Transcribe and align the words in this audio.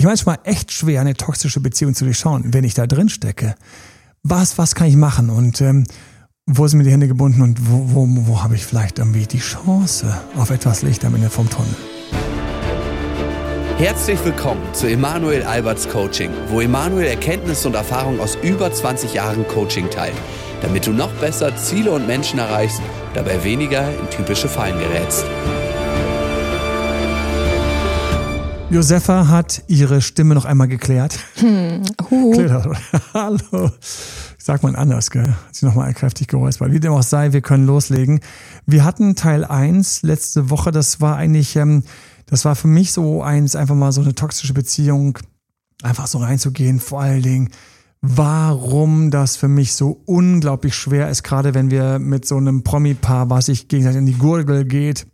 ich 0.00 0.06
manchmal 0.06 0.38
echt 0.44 0.72
schwer, 0.72 1.02
eine 1.02 1.12
toxische 1.12 1.60
Beziehung 1.60 1.94
zu 1.94 2.06
durchschauen, 2.06 2.54
wenn 2.54 2.64
ich 2.64 2.72
da 2.72 2.86
drin 2.86 3.10
stecke. 3.10 3.54
Was, 4.22 4.56
was 4.56 4.74
kann 4.74 4.88
ich 4.88 4.96
machen 4.96 5.28
und 5.28 5.60
ähm, 5.60 5.84
wo 6.46 6.66
sind 6.66 6.78
mir 6.78 6.84
die 6.84 6.90
Hände 6.90 7.06
gebunden 7.06 7.42
und 7.42 7.70
wo, 7.70 7.94
wo, 7.94 8.06
wo 8.26 8.42
habe 8.42 8.54
ich 8.54 8.64
vielleicht 8.64 8.98
irgendwie 8.98 9.26
die 9.26 9.40
Chance 9.40 10.18
auf 10.36 10.48
etwas 10.48 10.80
Licht 10.80 11.04
am 11.04 11.14
Ende 11.14 11.28
vom 11.28 11.50
Tunnel? 11.50 11.74
Herzlich 13.76 14.18
willkommen 14.24 14.62
zu 14.72 14.88
Emanuel 14.88 15.42
Alberts 15.42 15.86
Coaching, 15.86 16.30
wo 16.48 16.62
Emanuel 16.62 17.06
Erkenntnisse 17.06 17.68
und 17.68 17.74
Erfahrung 17.74 18.20
aus 18.20 18.38
über 18.42 18.72
20 18.72 19.12
Jahren 19.12 19.46
Coaching 19.48 19.90
teilt, 19.90 20.16
damit 20.62 20.86
du 20.86 20.92
noch 20.92 21.12
besser 21.16 21.54
Ziele 21.56 21.90
und 21.90 22.06
Menschen 22.06 22.38
erreichst, 22.38 22.80
dabei 23.12 23.44
weniger 23.44 23.86
in 24.00 24.08
typische 24.08 24.48
Fallen 24.48 24.78
gerätst. 24.78 25.26
Josefa 28.70 29.26
hat 29.26 29.64
ihre 29.66 30.00
Stimme 30.00 30.36
noch 30.36 30.44
einmal 30.44 30.68
geklärt. 30.68 31.18
Hm. 31.34 31.82
Uh. 32.08 32.32
Hallo. 33.12 33.72
Ich 34.38 34.44
sag 34.44 34.62
mal 34.62 34.76
anders, 34.76 35.10
gell? 35.10 35.26
Hat 35.26 35.56
sie 35.56 35.66
nochmal 35.66 35.92
kräftig 35.92 36.28
geräuspert. 36.28 36.70
Wie 36.70 36.78
dem 36.78 36.92
auch 36.92 37.02
sei, 37.02 37.32
wir 37.32 37.40
können 37.40 37.66
loslegen. 37.66 38.20
Wir 38.66 38.84
hatten 38.84 39.16
Teil 39.16 39.44
1 39.44 40.02
letzte 40.02 40.50
Woche. 40.50 40.70
Das 40.70 41.00
war 41.00 41.16
eigentlich, 41.16 41.56
ähm, 41.56 41.82
das 42.26 42.44
war 42.44 42.54
für 42.54 42.68
mich 42.68 42.92
so 42.92 43.24
eins, 43.24 43.56
einfach 43.56 43.74
mal 43.74 43.90
so 43.90 44.02
eine 44.02 44.14
toxische 44.14 44.54
Beziehung, 44.54 45.18
einfach 45.82 46.06
so 46.06 46.18
reinzugehen. 46.18 46.78
Vor 46.78 47.00
allen 47.00 47.22
Dingen, 47.22 47.48
warum 48.02 49.10
das 49.10 49.36
für 49.36 49.48
mich 49.48 49.72
so 49.72 50.00
unglaublich 50.06 50.76
schwer 50.76 51.10
ist, 51.10 51.24
gerade 51.24 51.54
wenn 51.54 51.72
wir 51.72 51.98
mit 51.98 52.24
so 52.24 52.36
einem 52.36 52.62
Promi-Paar, 52.62 53.30
was 53.30 53.46
sich 53.46 53.66
gegenseitig 53.66 53.98
in 53.98 54.06
die 54.06 54.18
Gurgel 54.18 54.64
geht, 54.64 55.08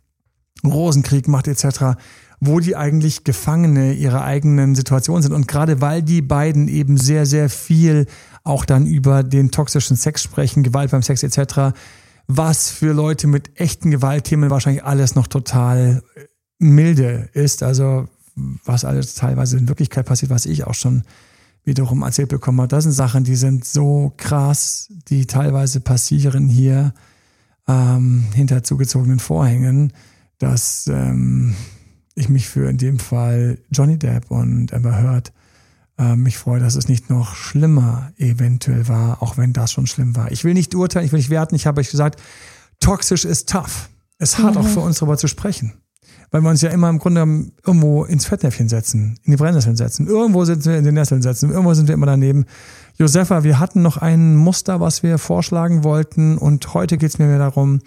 Rosenkrieg 0.63 1.27
macht 1.27 1.47
etc., 1.47 1.97
wo 2.39 2.59
die 2.59 2.75
eigentlich 2.75 3.23
Gefangene 3.23 3.93
ihrer 3.93 4.23
eigenen 4.23 4.75
Situation 4.75 5.21
sind. 5.21 5.33
Und 5.33 5.47
gerade 5.47 5.81
weil 5.81 6.03
die 6.03 6.21
beiden 6.21 6.67
eben 6.67 6.97
sehr, 6.97 7.25
sehr 7.25 7.49
viel 7.49 8.05
auch 8.43 8.65
dann 8.65 8.85
über 8.85 9.23
den 9.23 9.51
toxischen 9.51 9.97
Sex 9.97 10.23
sprechen, 10.23 10.63
Gewalt 10.63 10.91
beim 10.91 11.01
Sex 11.01 11.23
etc., 11.23 11.75
was 12.27 12.69
für 12.69 12.93
Leute 12.93 13.27
mit 13.27 13.59
echten 13.59 13.89
Gewaltthemen 13.89 14.49
wahrscheinlich 14.49 14.83
alles 14.83 15.15
noch 15.15 15.27
total 15.27 16.03
milde 16.59 17.29
ist. 17.33 17.63
Also 17.63 18.07
was 18.65 18.85
alles 18.85 19.15
teilweise 19.15 19.57
in 19.57 19.67
Wirklichkeit 19.67 20.05
passiert, 20.05 20.29
was 20.29 20.45
ich 20.45 20.65
auch 20.65 20.73
schon 20.73 21.03
wiederum 21.63 22.01
erzählt 22.03 22.29
bekommen 22.29 22.59
habe. 22.59 22.69
Das 22.69 22.83
sind 22.83 22.93
Sachen, 22.93 23.23
die 23.23 23.35
sind 23.35 23.65
so 23.65 24.13
krass, 24.17 24.91
die 25.09 25.25
teilweise 25.25 25.79
passieren 25.79 26.47
hier 26.47 26.93
ähm, 27.67 28.25
hinter 28.33 28.63
zugezogenen 28.63 29.19
Vorhängen, 29.19 29.91
dass 30.37 30.87
ähm, 30.87 31.55
ich 32.17 32.29
mich 32.29 32.49
für 32.49 32.69
in 32.69 32.77
dem 32.77 32.99
Fall 32.99 33.59
Johnny 33.71 33.97
Depp 33.97 34.31
und 34.31 34.73
Amber 34.73 34.97
Heard 35.01 35.31
äh, 35.99 36.15
mich 36.15 36.37
freue, 36.37 36.59
dass 36.59 36.75
es 36.75 36.87
nicht 36.87 37.09
noch 37.09 37.35
schlimmer 37.35 38.11
eventuell 38.17 38.87
war, 38.87 39.21
auch 39.21 39.37
wenn 39.37 39.53
das 39.53 39.71
schon 39.71 39.87
schlimm 39.87 40.15
war. 40.15 40.31
Ich 40.31 40.43
will 40.43 40.53
nicht 40.53 40.75
urteilen, 40.75 41.05
ich 41.05 41.11
will 41.11 41.19
nicht 41.19 41.29
werten. 41.29 41.55
Ich 41.55 41.67
habe 41.67 41.79
euch 41.79 41.89
gesagt, 41.89 42.21
toxisch 42.79 43.25
ist 43.25 43.49
tough. 43.49 43.89
Es 44.19 44.37
hart 44.39 44.55
mhm. 44.55 44.61
auch 44.61 44.67
für 44.67 44.79
uns 44.79 44.99
darüber 44.99 45.17
zu 45.17 45.27
sprechen. 45.27 45.73
Weil 46.29 46.41
wir 46.41 46.49
uns 46.49 46.61
ja 46.61 46.71
immer 46.71 46.89
im 46.89 46.99
Grunde 46.99 47.21
irgendwo 47.65 48.03
ins 48.03 48.25
Fettnäpfchen 48.25 48.67
setzen, 48.67 49.17
in 49.23 49.31
die 49.31 49.37
Brennnesseln 49.37 49.77
setzen. 49.77 50.07
Irgendwo 50.07 50.43
sind 50.43 50.65
wir 50.65 50.77
in 50.77 50.83
den 50.83 50.95
Nesseln 50.95 51.21
setzen, 51.21 51.51
irgendwo 51.51 51.73
sind 51.73 51.87
wir 51.87 51.93
immer 51.93 52.05
daneben. 52.05 52.45
Josefa, 52.97 53.43
wir 53.43 53.59
hatten 53.59 53.81
noch 53.81 53.97
ein 53.97 54.35
Muster, 54.35 54.79
was 54.81 55.03
wir 55.03 55.19
vorschlagen 55.19 55.83
wollten 55.83 56.37
und 56.37 56.73
heute 56.73 56.97
geht 56.97 57.11
es 57.11 57.19
mir 57.19 57.27
mehr 57.27 57.39
darum, 57.39 57.79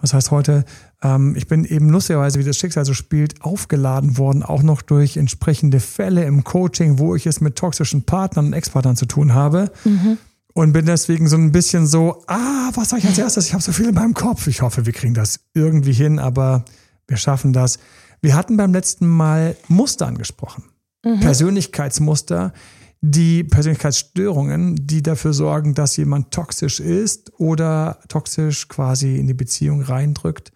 was 0.00 0.14
heißt 0.14 0.30
heute, 0.30 0.64
ähm, 1.02 1.36
ich 1.36 1.46
bin 1.46 1.64
eben 1.64 1.90
lustigerweise, 1.90 2.38
wie 2.38 2.44
das 2.44 2.56
Schicksal 2.56 2.84
so 2.84 2.94
spielt, 2.94 3.42
aufgeladen 3.42 4.18
worden, 4.18 4.42
auch 4.42 4.62
noch 4.62 4.82
durch 4.82 5.16
entsprechende 5.16 5.80
Fälle 5.80 6.24
im 6.24 6.44
Coaching, 6.44 6.98
wo 6.98 7.14
ich 7.14 7.26
es 7.26 7.40
mit 7.40 7.56
toxischen 7.56 8.02
Partnern 8.02 8.46
und 8.46 8.52
Ex-Partnern 8.52 8.96
zu 8.96 9.06
tun 9.06 9.34
habe. 9.34 9.70
Mhm. 9.84 10.18
Und 10.54 10.72
bin 10.72 10.86
deswegen 10.86 11.28
so 11.28 11.36
ein 11.36 11.52
bisschen 11.52 11.86
so, 11.86 12.24
ah, 12.26 12.70
was 12.74 12.88
sage 12.88 13.02
ich 13.02 13.08
als 13.08 13.18
erstes? 13.18 13.46
Ich 13.46 13.52
habe 13.52 13.62
so 13.62 13.70
viel 13.70 13.88
in 13.88 13.94
meinem 13.94 14.14
Kopf. 14.14 14.48
Ich 14.48 14.60
hoffe, 14.60 14.86
wir 14.86 14.92
kriegen 14.92 15.14
das 15.14 15.40
irgendwie 15.54 15.92
hin, 15.92 16.18
aber 16.18 16.64
wir 17.06 17.16
schaffen 17.16 17.52
das. 17.52 17.78
Wir 18.20 18.34
hatten 18.34 18.56
beim 18.56 18.72
letzten 18.72 19.06
Mal 19.06 19.56
Muster 19.68 20.08
angesprochen. 20.08 20.64
Mhm. 21.04 21.20
Persönlichkeitsmuster, 21.20 22.52
die 23.00 23.44
Persönlichkeitsstörungen, 23.44 24.74
die 24.84 25.02
dafür 25.02 25.32
sorgen, 25.32 25.74
dass 25.74 25.96
jemand 25.96 26.32
toxisch 26.32 26.80
ist 26.80 27.32
oder 27.38 28.00
toxisch 28.08 28.66
quasi 28.66 29.16
in 29.16 29.28
die 29.28 29.34
Beziehung 29.34 29.82
reindrückt. 29.82 30.50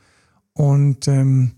Und 0.55 1.09
ähm, 1.09 1.53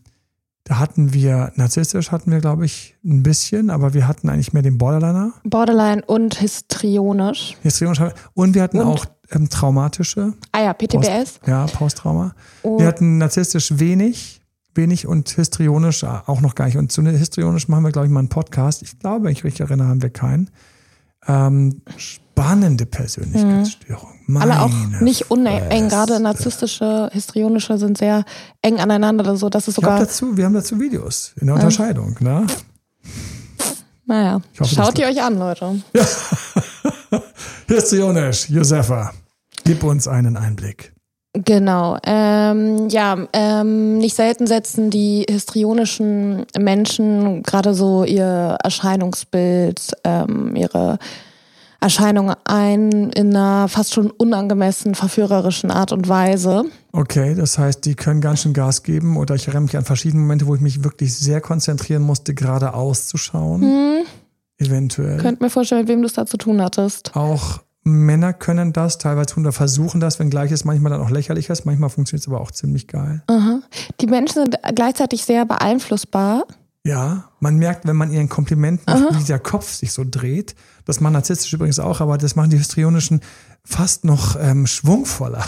da 0.65 0.79
hatten 0.79 1.13
wir, 1.13 1.53
narzisstisch 1.57 2.11
hatten 2.11 2.31
wir, 2.31 2.41
glaube 2.41 2.65
ich, 2.65 2.97
ein 3.05 3.23
bisschen, 3.23 3.69
aber 3.69 3.93
wir 3.93 4.09
hatten 4.09 4.31
eigentlich 4.31 4.55
mehr 4.55 4.63
den 4.63 4.79
Borderliner. 4.79 5.33
Borderline 5.45 6.03
und 6.07 6.39
histrionisch. 6.39 7.57
Histrionisch. 7.63 8.01
Und 8.33 8.55
wir 8.55 8.63
hatten 8.63 8.81
und? 8.81 8.87
auch 8.87 9.05
ähm, 9.31 9.51
traumatische. 9.51 10.33
Ah 10.53 10.63
ja, 10.63 10.73
PTBS. 10.73 11.39
Post, 11.39 11.41
ja, 11.47 11.67
Posttrauma. 11.67 12.35
Oh. 12.63 12.79
Wir 12.79 12.87
hatten 12.87 13.19
narzisstisch 13.19 13.79
wenig, 13.79 14.41
wenig 14.75 15.07
und 15.07 15.29
histrionisch 15.29 16.03
auch 16.05 16.41
noch 16.41 16.55
gar 16.55 16.65
nicht. 16.65 16.79
Und 16.79 16.91
zu 16.91 17.03
histrionisch 17.03 17.69
machen 17.69 17.85
wir, 17.85 17.93
glaube 17.93 18.07
ich, 18.07 18.13
mal 18.13 18.21
einen 18.21 18.31
Podcast. 18.31 18.81
Ich 18.83 18.99
glaube, 18.99 19.27
wenn 19.27 19.33
ich 19.33 19.45
richtig 19.45 19.61
erinnere, 19.61 19.89
haben 19.89 20.03
wir 20.03 20.11
keinen. 20.11 20.51
Ähm, 21.27 21.83
spannende 22.35 22.85
Persönlichkeitsstörung. 22.85 24.11
Mhm. 24.27 24.37
Alle 24.37 24.61
auch 24.61 24.71
nicht 25.01 25.31
uneng, 25.31 25.89
gerade 25.89 26.19
narzisstische, 26.19 27.09
histrionische 27.13 27.79
sind 27.79 27.97
sehr 27.97 28.25
eng 28.61 28.81
aneinander. 28.81 29.37
So, 29.37 29.49
dass 29.49 29.69
es 29.69 29.77
sogar 29.77 30.01
dazu, 30.01 30.37
wir 30.37 30.45
haben 30.45 30.55
dazu 30.55 30.81
Videos 30.81 31.33
in 31.41 31.47
der 31.47 31.55
Unterscheidung. 31.55 32.17
Ja. 32.21 32.41
Ne? 32.41 32.47
Naja, 34.07 34.41
hoffe, 34.61 34.75
schaut 34.75 34.99
ihr 34.99 35.07
euch 35.07 35.23
an, 35.23 35.39
Leute. 35.39 35.81
Ja. 35.95 37.23
Histrionisch, 37.69 38.51
Josefa, 38.51 39.13
gib 39.65 39.85
uns 39.85 40.09
einen 40.09 40.37
Einblick. 40.37 40.93
Genau, 41.33 41.97
ähm, 42.05 42.89
ja, 42.89 43.17
ähm, 43.33 43.99
nicht 43.99 44.17
selten 44.17 44.47
setzen 44.47 44.91
die 44.91 45.25
histrionischen 45.29 46.45
Menschen 46.59 47.43
gerade 47.45 47.73
so 47.73 48.05
ihr 48.05 48.59
Erscheinungsbild, 48.63 49.93
ähm, 50.03 50.57
ihre 50.57 50.99
Erscheinung 51.85 52.33
ein 52.45 53.11
in 53.11 53.37
einer 53.37 53.69
fast 53.69 53.93
schon 53.93 54.11
unangemessen 54.11 54.95
verführerischen 54.95 55.71
Art 55.71 55.93
und 55.93 56.09
Weise. 56.09 56.65
Okay, 56.93 57.35
das 57.35 57.59
heißt, 57.59 57.85
die 57.85 57.95
können 57.95 58.23
ganz 58.23 58.41
schön 58.41 58.55
Gas 58.55 58.85
geben 58.85 59.19
oder 59.19 59.35
ich 59.35 59.49
erinnere 59.49 59.65
mich 59.65 59.77
an 59.77 59.85
verschiedene 59.85 60.23
Momente, 60.23 60.47
wo 60.47 60.55
ich 60.55 60.63
mich 60.63 60.83
wirklich 60.83 61.15
sehr 61.15 61.43
konzentrieren 61.43 62.01
musste, 62.01 62.33
gerade 62.33 62.73
auszuschauen. 62.73 63.61
Hm. 63.61 64.07
Eventuell. 64.57 65.19
Könnt 65.19 65.43
mir 65.43 65.51
vorstellen, 65.51 65.83
mit 65.83 65.89
wem 65.89 66.01
du 66.01 66.07
es 66.07 66.15
da 66.15 66.25
zu 66.25 66.39
tun 66.39 66.63
hattest. 66.63 67.15
Auch 67.15 67.61
Männer 67.83 68.33
können 68.33 68.73
das, 68.73 68.97
teilweise 68.97 69.35
tun 69.35 69.43
oder 69.43 69.53
versuchen 69.53 70.01
das, 70.01 70.19
wenngleich 70.19 70.53
es 70.53 70.65
manchmal 70.65 70.93
dann 70.93 71.03
auch 71.03 71.11
lächerlich 71.11 71.51
ist. 71.51 71.67
Manchmal 71.67 71.91
funktioniert 71.91 72.23
es 72.23 72.29
aber 72.33 72.41
auch 72.41 72.51
ziemlich 72.51 72.89
geil. 72.89 73.23
Aha. 73.27 73.61
Die 74.01 74.07
Menschen 74.07 74.45
sind 74.45 74.57
gleichzeitig 74.75 75.27
sehr 75.27 75.45
beeinflussbar. 75.45 76.47
Ja, 76.87 77.31
man 77.41 77.57
merkt, 77.57 77.87
wenn 77.87 77.97
man 77.97 78.13
ihren 78.13 78.29
Kompliment 78.29 78.87
macht, 78.87 79.19
wie 79.19 79.25
der 79.25 79.39
Kopf 79.39 79.73
sich 79.73 79.93
so 79.93 80.05
dreht. 80.09 80.55
Das 80.85 81.01
machen 81.01 81.15
narzisstisch 81.15 81.53
übrigens 81.55 81.79
auch, 81.79 82.01
aber 82.01 82.19
das 82.19 82.37
machen 82.37 82.51
die 82.51 82.59
histrionischen 82.59 83.21
fast 83.65 84.05
noch 84.05 84.37
ähm, 84.39 84.67
schwungvoller. 84.67 85.45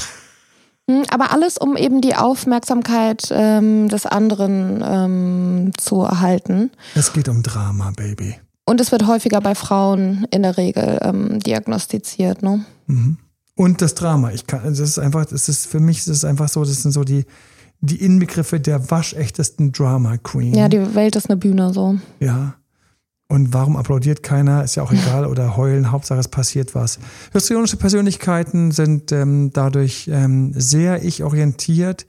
Hm, 0.89 1.03
aber 1.11 1.33
alles, 1.33 1.59
um 1.59 1.77
eben 1.77 2.01
die 2.01 2.15
Aufmerksamkeit 2.15 3.29
ähm, 3.31 3.89
des 3.89 4.07
anderen 4.07 4.83
ähm, 4.83 5.71
zu 5.77 6.01
erhalten. 6.01 6.71
Es 6.95 7.13
geht 7.13 7.29
um 7.29 7.43
Drama, 7.43 7.93
Baby. 7.95 8.37
Und 8.65 8.81
es 8.81 8.91
wird 8.91 9.07
häufiger 9.07 9.41
bei 9.43 9.55
Frauen 9.55 10.27
in 10.31 10.43
der 10.43 10.57
Regel 10.57 10.99
ähm, 11.03 11.39
diagnostiziert, 11.41 12.43
ne? 12.43 12.65
Mhm. 12.87 13.19
Und 13.57 13.81
das 13.81 13.95
Drama. 13.95 14.33
Ich 14.33 14.47
kann, 14.47 14.65
das 14.65 14.81
ist 14.81 14.99
einfach, 14.99 15.25
das 15.27 15.49
ist 15.49 15.67
für 15.67 15.81
mich, 15.81 15.99
das 15.99 16.17
ist 16.19 16.25
einfach 16.25 16.49
so, 16.49 16.65
das 16.65 16.83
sind 16.83 16.93
so 16.93 17.05
die, 17.05 17.25
die 17.81 18.03
Inbegriffe 18.03 18.61
der 18.61 18.91
waschechtesten 18.91 19.73
Drama 19.73 20.17
Queen. 20.17 20.55
Ja, 20.55 20.69
die 20.69 20.95
Welt 20.95 21.17
ist 21.17 21.29
eine 21.29 21.37
Bühne, 21.37 21.73
so. 21.73 21.97
Ja. 22.21 22.55
Und 23.29 23.53
warum 23.53 23.77
applaudiert 23.77 24.23
keiner? 24.23 24.63
Ist 24.65 24.77
ja 24.77 24.83
auch 24.83 24.93
egal. 24.93 25.27
Oder 25.27 25.57
heulen, 25.57 25.91
Hauptsache 25.91 26.21
es 26.21 26.29
passiert 26.29 26.75
was. 26.75 26.99
Histrionische 27.33 27.77
Persönlichkeiten 27.77 28.71
sind 28.71 29.13
ähm, 29.13 29.51
dadurch 29.53 30.09
ähm, 30.13 30.53
sehr 30.55 31.05
ich-orientiert 31.05 32.07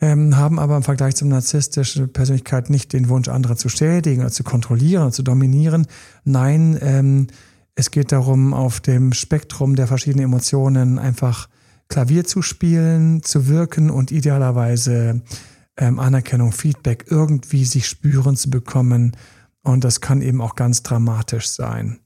ähm, 0.00 0.36
haben 0.36 0.58
aber 0.58 0.76
im 0.76 0.82
Vergleich 0.82 1.16
zur 1.16 1.28
narzisstischen 1.28 2.12
Persönlichkeit 2.12 2.70
nicht 2.70 2.92
den 2.92 3.08
Wunsch, 3.08 3.28
andere 3.28 3.56
zu 3.56 3.68
schädigen 3.68 4.20
oder 4.20 4.30
zu 4.30 4.44
kontrollieren 4.44 5.04
oder 5.04 5.12
zu 5.12 5.22
dominieren. 5.22 5.86
Nein, 6.24 6.78
ähm, 6.82 7.26
es 7.74 7.90
geht 7.90 8.12
darum, 8.12 8.52
auf 8.54 8.80
dem 8.80 9.12
Spektrum 9.12 9.76
der 9.76 9.86
verschiedenen 9.86 10.26
Emotionen 10.26 10.98
einfach 10.98 11.48
Klavier 11.88 12.24
zu 12.24 12.42
spielen, 12.42 13.22
zu 13.22 13.48
wirken 13.48 13.90
und 13.90 14.10
idealerweise 14.10 15.22
ähm, 15.76 15.98
Anerkennung, 15.98 16.52
Feedback 16.52 17.06
irgendwie 17.08 17.64
sich 17.64 17.86
spüren 17.86 18.36
zu 18.36 18.50
bekommen. 18.50 19.16
Und 19.62 19.84
das 19.84 20.00
kann 20.00 20.22
eben 20.22 20.40
auch 20.40 20.54
ganz 20.54 20.82
dramatisch 20.82 21.48
sein. 21.48 22.00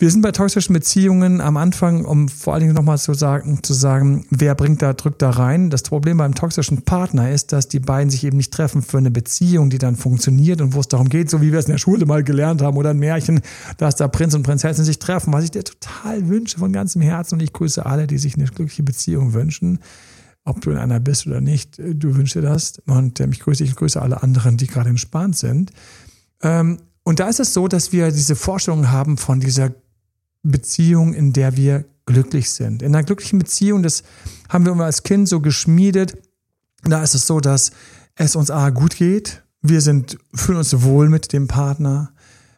Wir 0.00 0.10
sind 0.10 0.22
bei 0.22 0.32
toxischen 0.32 0.72
Beziehungen 0.72 1.40
am 1.40 1.56
Anfang, 1.56 2.04
um 2.04 2.28
vor 2.28 2.52
allen 2.52 2.62
Dingen 2.62 2.74
nochmal 2.74 2.98
zu 2.98 3.14
sagen, 3.14 3.62
zu 3.62 3.72
sagen, 3.72 4.26
wer 4.28 4.56
bringt 4.56 4.82
da, 4.82 4.92
drückt 4.92 5.22
da 5.22 5.30
rein. 5.30 5.70
Das 5.70 5.84
Problem 5.84 6.16
beim 6.16 6.34
toxischen 6.34 6.82
Partner 6.82 7.30
ist, 7.30 7.52
dass 7.52 7.68
die 7.68 7.78
beiden 7.78 8.10
sich 8.10 8.24
eben 8.24 8.36
nicht 8.36 8.52
treffen 8.52 8.82
für 8.82 8.98
eine 8.98 9.12
Beziehung, 9.12 9.70
die 9.70 9.78
dann 9.78 9.94
funktioniert 9.94 10.60
und 10.60 10.74
wo 10.74 10.80
es 10.80 10.88
darum 10.88 11.08
geht, 11.08 11.30
so 11.30 11.40
wie 11.40 11.52
wir 11.52 11.60
es 11.60 11.66
in 11.66 11.72
der 11.72 11.78
Schule 11.78 12.06
mal 12.06 12.24
gelernt 12.24 12.60
haben 12.60 12.76
oder 12.76 12.90
ein 12.90 12.98
Märchen, 12.98 13.40
dass 13.76 13.94
da 13.94 14.08
Prinz 14.08 14.34
und 14.34 14.42
Prinzessin 14.42 14.84
sich 14.84 14.98
treffen, 14.98 15.32
was 15.32 15.44
ich 15.44 15.52
dir 15.52 15.62
total 15.62 16.28
wünsche 16.28 16.58
von 16.58 16.72
ganzem 16.72 17.00
Herzen 17.00 17.36
und 17.36 17.42
ich 17.42 17.52
grüße 17.52 17.86
alle, 17.86 18.08
die 18.08 18.18
sich 18.18 18.34
eine 18.34 18.46
glückliche 18.46 18.82
Beziehung 18.82 19.32
wünschen. 19.32 19.78
Ob 20.44 20.60
du 20.60 20.72
in 20.72 20.76
einer 20.76 20.98
bist 20.98 21.28
oder 21.28 21.40
nicht, 21.40 21.78
du 21.78 22.16
wünschst 22.16 22.34
dir 22.34 22.42
das 22.42 22.82
und 22.86 23.20
ähm, 23.20 23.30
ich 23.30 23.40
grüße 23.40 23.62
dich, 23.62 23.70
ich 23.70 23.76
grüße 23.76 24.02
alle 24.02 24.24
anderen, 24.24 24.56
die 24.56 24.66
gerade 24.66 24.90
entspannt 24.90 25.36
sind. 25.36 25.70
Ähm, 26.42 26.78
und 27.04 27.20
da 27.20 27.28
ist 27.28 27.38
es 27.38 27.54
so, 27.54 27.68
dass 27.68 27.92
wir 27.92 28.10
diese 28.10 28.34
Vorstellung 28.34 28.90
haben 28.90 29.18
von 29.18 29.38
dieser 29.38 29.70
Beziehung, 30.44 31.14
in 31.14 31.32
der 31.32 31.56
wir 31.56 31.84
glücklich 32.06 32.50
sind. 32.50 32.82
In 32.82 32.94
einer 32.94 33.04
glücklichen 33.04 33.38
Beziehung, 33.38 33.82
das 33.82 34.02
haben 34.48 34.64
wir 34.64 34.72
immer 34.72 34.84
als 34.84 35.02
Kind 35.02 35.28
so 35.28 35.40
geschmiedet. 35.40 36.16
Da 36.84 37.02
ist 37.02 37.14
es 37.14 37.26
so, 37.26 37.40
dass 37.40 37.72
es 38.14 38.36
uns 38.36 38.50
A 38.50 38.70
gut 38.70 38.96
geht. 38.96 39.42
Wir 39.62 39.80
sind, 39.80 40.18
fühlen 40.34 40.58
uns 40.58 40.82
wohl 40.82 41.08
mit 41.08 41.32
dem 41.32 41.48
Partner. 41.48 42.12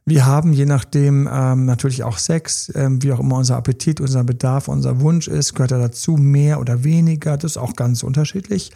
Wir 0.05 0.27
haben 0.27 0.53
je 0.53 0.67
nachdem 0.67 1.29
ähm, 1.33 1.65
natürlich 1.65 2.05
auch 2.05 2.19
Sex, 2.19 2.71
ähm, 2.75 3.03
wie 3.03 3.13
auch 3.13 3.21
immer 3.21 3.37
unser 3.37 3.57
Appetit, 3.57 4.01
unser 4.01 4.23
Bedarf, 4.23 4.69
unser 4.69 5.01
Wunsch 5.01 5.27
ist, 5.27 5.55
gehört 5.55 5.73
er 5.73 5.81
dazu, 5.81 6.17
mehr 6.17 6.61
oder 6.61 6.85
weniger. 6.85 7.37
Das 7.37 7.53
ist 7.53 7.57
auch 7.57 7.75
ganz 7.75 8.03
unterschiedlich. 8.03 8.73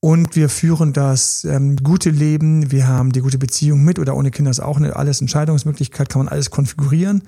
Und 0.00 0.36
wir 0.36 0.48
führen 0.48 0.92
das 0.92 1.44
ähm, 1.44 1.76
gute 1.76 2.10
Leben. 2.10 2.70
Wir 2.70 2.86
haben 2.86 3.12
die 3.12 3.20
gute 3.20 3.38
Beziehung 3.38 3.82
mit 3.82 3.98
oder 3.98 4.14
ohne 4.14 4.30
Kinder 4.30 4.50
ist 4.50 4.60
auch 4.60 4.76
eine 4.76 4.94
alles 4.94 5.20
Entscheidungsmöglichkeit, 5.20 6.08
kann 6.08 6.20
man 6.20 6.28
alles 6.28 6.50
konfigurieren. 6.50 7.22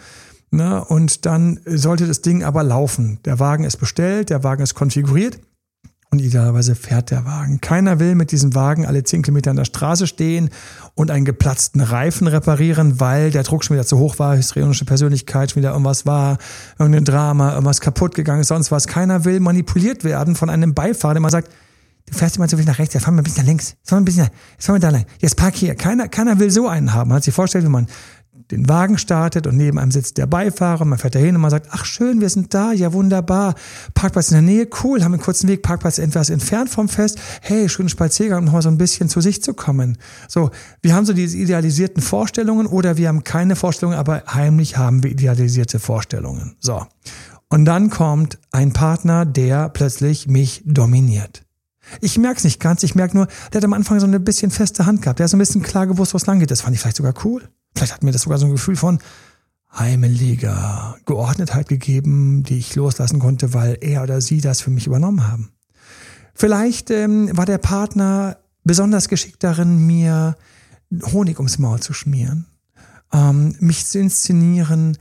Ne? 0.50 0.84
Und 0.84 1.26
dann 1.26 1.60
sollte 1.66 2.06
das 2.06 2.22
Ding 2.22 2.42
aber 2.42 2.62
laufen. 2.62 3.20
Der 3.24 3.38
Wagen 3.38 3.64
ist 3.64 3.76
bestellt, 3.76 4.30
der 4.30 4.42
Wagen 4.42 4.62
ist 4.62 4.74
konfiguriert 4.74 5.38
und 6.10 6.20
idealerweise 6.20 6.74
fährt 6.74 7.12
der 7.12 7.24
Wagen. 7.24 7.60
Keiner 7.60 8.00
will 8.00 8.16
mit 8.16 8.32
diesem 8.32 8.54
Wagen 8.56 8.84
alle 8.84 9.04
zehn 9.04 9.22
Kilometer 9.22 9.50
an 9.50 9.56
der 9.56 9.64
Straße 9.64 10.08
stehen 10.08 10.50
und 10.96 11.10
einen 11.12 11.24
geplatzten 11.24 11.80
Reifen 11.80 12.26
reparieren, 12.26 12.98
weil 12.98 13.30
der 13.30 13.44
Druck 13.44 13.62
schon 13.62 13.76
wieder 13.76 13.86
zu 13.86 13.98
hoch 13.98 14.18
war, 14.18 14.34
histrionische 14.34 14.84
Persönlichkeit, 14.84 15.52
schon 15.52 15.62
wieder 15.62 15.70
irgendwas 15.70 16.06
war, 16.06 16.38
irgendein 16.80 17.04
Drama, 17.04 17.52
irgendwas 17.52 17.80
kaputt 17.80 18.16
gegangen 18.16 18.40
ist, 18.40 18.48
sonst 18.48 18.72
was. 18.72 18.88
Keiner 18.88 19.24
will 19.24 19.38
manipuliert 19.38 20.02
werden 20.02 20.34
von 20.34 20.50
einem 20.50 20.74
Beifahrer, 20.74 21.14
der 21.14 21.20
mal 21.20 21.30
sagt, 21.30 21.52
du 22.10 22.18
fährst 22.18 22.36
immer 22.36 22.48
zu 22.48 22.56
viel 22.56 22.66
nach 22.66 22.80
rechts, 22.80 22.94
ja, 22.94 23.00
fahr 23.00 23.12
mal 23.12 23.20
ein 23.20 23.24
bisschen 23.24 23.44
nach 23.44 23.48
links, 23.48 23.76
fahr 23.84 23.96
mal 23.96 24.02
ein 24.02 24.04
bisschen, 24.04 24.28
jetzt 24.54 24.66
fahr 24.66 24.74
mal 24.74 24.80
da 24.80 24.90
lang, 24.90 25.04
jetzt 25.20 25.36
park 25.36 25.54
hier. 25.54 25.76
Keiner, 25.76 26.08
keiner 26.08 26.40
will 26.40 26.50
so 26.50 26.66
einen 26.66 26.92
haben. 26.92 27.08
Man 27.08 27.16
hat 27.16 27.24
sich 27.24 27.34
vorgestellt, 27.34 27.64
wie 27.64 27.68
man 27.68 27.86
den 28.50 28.68
Wagen 28.68 28.98
startet 28.98 29.46
und 29.46 29.56
neben 29.56 29.78
einem 29.78 29.90
sitzt 29.90 30.18
der 30.18 30.26
Beifahrer, 30.26 30.84
man 30.84 30.98
fährt 30.98 31.14
dahin 31.14 31.36
und 31.36 31.40
man 31.40 31.50
sagt, 31.50 31.68
ach 31.70 31.84
schön, 31.84 32.20
wir 32.20 32.28
sind 32.28 32.52
da, 32.54 32.72
ja 32.72 32.92
wunderbar, 32.92 33.54
Parkplatz 33.94 34.30
in 34.30 34.34
der 34.34 34.42
Nähe, 34.42 34.68
cool, 34.82 35.04
haben 35.04 35.14
einen 35.14 35.22
kurzen 35.22 35.48
Weg, 35.48 35.62
Parkplatz 35.62 35.98
etwas 35.98 36.30
entfernt 36.30 36.70
vom 36.70 36.88
Fest, 36.88 37.18
hey, 37.42 37.68
schönen 37.68 37.88
Spaziergang, 37.88 38.40
um 38.40 38.44
nochmal 38.46 38.62
so 38.62 38.68
ein 38.68 38.78
bisschen 38.78 39.08
zu 39.08 39.20
sich 39.20 39.42
zu 39.42 39.54
kommen. 39.54 39.98
So, 40.28 40.50
wir 40.82 40.94
haben 40.94 41.06
so 41.06 41.12
diese 41.12 41.36
idealisierten 41.36 42.02
Vorstellungen 42.02 42.66
oder 42.66 42.96
wir 42.96 43.08
haben 43.08 43.24
keine 43.24 43.56
Vorstellungen, 43.56 43.98
aber 43.98 44.22
heimlich 44.26 44.76
haben 44.76 45.02
wir 45.02 45.10
idealisierte 45.10 45.78
Vorstellungen. 45.78 46.56
So. 46.60 46.86
Und 47.48 47.64
dann 47.64 47.90
kommt 47.90 48.38
ein 48.52 48.72
Partner, 48.72 49.26
der 49.26 49.68
plötzlich 49.68 50.28
mich 50.28 50.62
dominiert. 50.64 51.42
Ich 52.00 52.18
merke 52.18 52.38
es 52.38 52.44
nicht 52.44 52.60
ganz, 52.60 52.82
ich 52.82 52.94
merke 52.94 53.16
nur, 53.16 53.26
der 53.52 53.58
hat 53.58 53.64
am 53.64 53.72
Anfang 53.72 53.98
so 53.98 54.06
ein 54.06 54.24
bisschen 54.24 54.50
feste 54.50 54.86
Hand 54.86 55.02
gehabt, 55.02 55.18
der 55.18 55.24
hat 55.24 55.30
so 55.30 55.36
ein 55.36 55.40
bisschen 55.40 55.62
klar 55.62 55.86
gewusst, 55.86 56.14
wo 56.14 56.16
es 56.16 56.26
lang 56.26 56.38
geht. 56.38 56.50
Das 56.50 56.60
fand 56.60 56.74
ich 56.74 56.80
vielleicht 56.80 56.96
sogar 56.96 57.14
cool. 57.24 57.48
Vielleicht 57.74 57.94
hat 57.94 58.02
mir 58.02 58.12
das 58.12 58.22
sogar 58.22 58.38
so 58.38 58.46
ein 58.46 58.52
Gefühl 58.52 58.76
von 58.76 58.98
heimeliger 59.72 60.96
Geordnetheit 61.06 61.68
gegeben, 61.68 62.42
die 62.42 62.58
ich 62.58 62.74
loslassen 62.74 63.20
konnte, 63.20 63.54
weil 63.54 63.78
er 63.80 64.02
oder 64.02 64.20
sie 64.20 64.40
das 64.40 64.60
für 64.60 64.70
mich 64.70 64.86
übernommen 64.86 65.28
haben. 65.28 65.52
Vielleicht 66.34 66.90
ähm, 66.90 67.36
war 67.36 67.46
der 67.46 67.58
Partner 67.58 68.38
besonders 68.64 69.08
geschickt 69.08 69.44
darin, 69.44 69.86
mir 69.86 70.36
Honig 71.12 71.38
ums 71.38 71.58
Maul 71.58 71.80
zu 71.80 71.92
schmieren, 71.92 72.46
ähm, 73.12 73.54
mich 73.60 73.86
zu 73.86 73.98
inszenieren, 73.98 74.98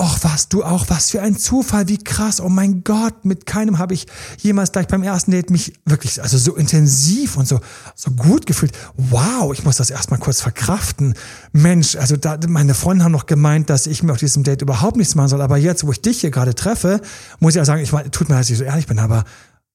Och, 0.00 0.18
was 0.22 0.48
du 0.48 0.62
auch, 0.62 0.88
was 0.90 1.10
für 1.10 1.22
ein 1.22 1.36
Zufall, 1.36 1.88
wie 1.88 1.98
krass. 1.98 2.40
Oh 2.40 2.48
mein 2.48 2.84
Gott, 2.84 3.24
mit 3.24 3.46
keinem 3.46 3.78
habe 3.78 3.94
ich 3.94 4.06
jemals 4.38 4.70
gleich 4.70 4.86
beim 4.86 5.02
ersten 5.02 5.32
Date 5.32 5.50
mich 5.50 5.72
wirklich, 5.86 6.22
also 6.22 6.38
so 6.38 6.54
intensiv 6.54 7.36
und 7.36 7.48
so, 7.48 7.58
so 7.96 8.12
gut 8.12 8.46
gefühlt. 8.46 8.70
Wow, 8.96 9.52
ich 9.52 9.64
muss 9.64 9.76
das 9.76 9.90
erstmal 9.90 10.20
kurz 10.20 10.40
verkraften. 10.40 11.14
Mensch, 11.50 11.96
also 11.96 12.16
da, 12.16 12.38
meine 12.46 12.74
Freunde 12.74 13.02
haben 13.02 13.10
noch 13.10 13.26
gemeint, 13.26 13.70
dass 13.70 13.88
ich 13.88 14.04
mir 14.04 14.12
auf 14.12 14.18
diesem 14.18 14.44
Date 14.44 14.62
überhaupt 14.62 14.96
nichts 14.96 15.16
machen 15.16 15.30
soll. 15.30 15.42
Aber 15.42 15.56
jetzt, 15.56 15.84
wo 15.84 15.90
ich 15.90 16.00
dich 16.00 16.20
hier 16.20 16.30
gerade 16.30 16.54
treffe, 16.54 17.00
muss 17.40 17.56
ich 17.56 17.60
auch 17.60 17.66
sagen, 17.66 17.82
ich 17.82 17.90
meine, 17.90 18.08
tut 18.12 18.28
mir 18.28 18.36
leid, 18.36 18.42
dass 18.44 18.50
ich 18.50 18.58
so 18.58 18.64
ehrlich 18.64 18.86
bin, 18.86 19.00
aber, 19.00 19.24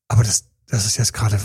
aber 0.07 0.23
das, 0.23 0.45
das 0.67 0.85
ist 0.85 0.95
jetzt 0.95 1.11
gerade 1.11 1.37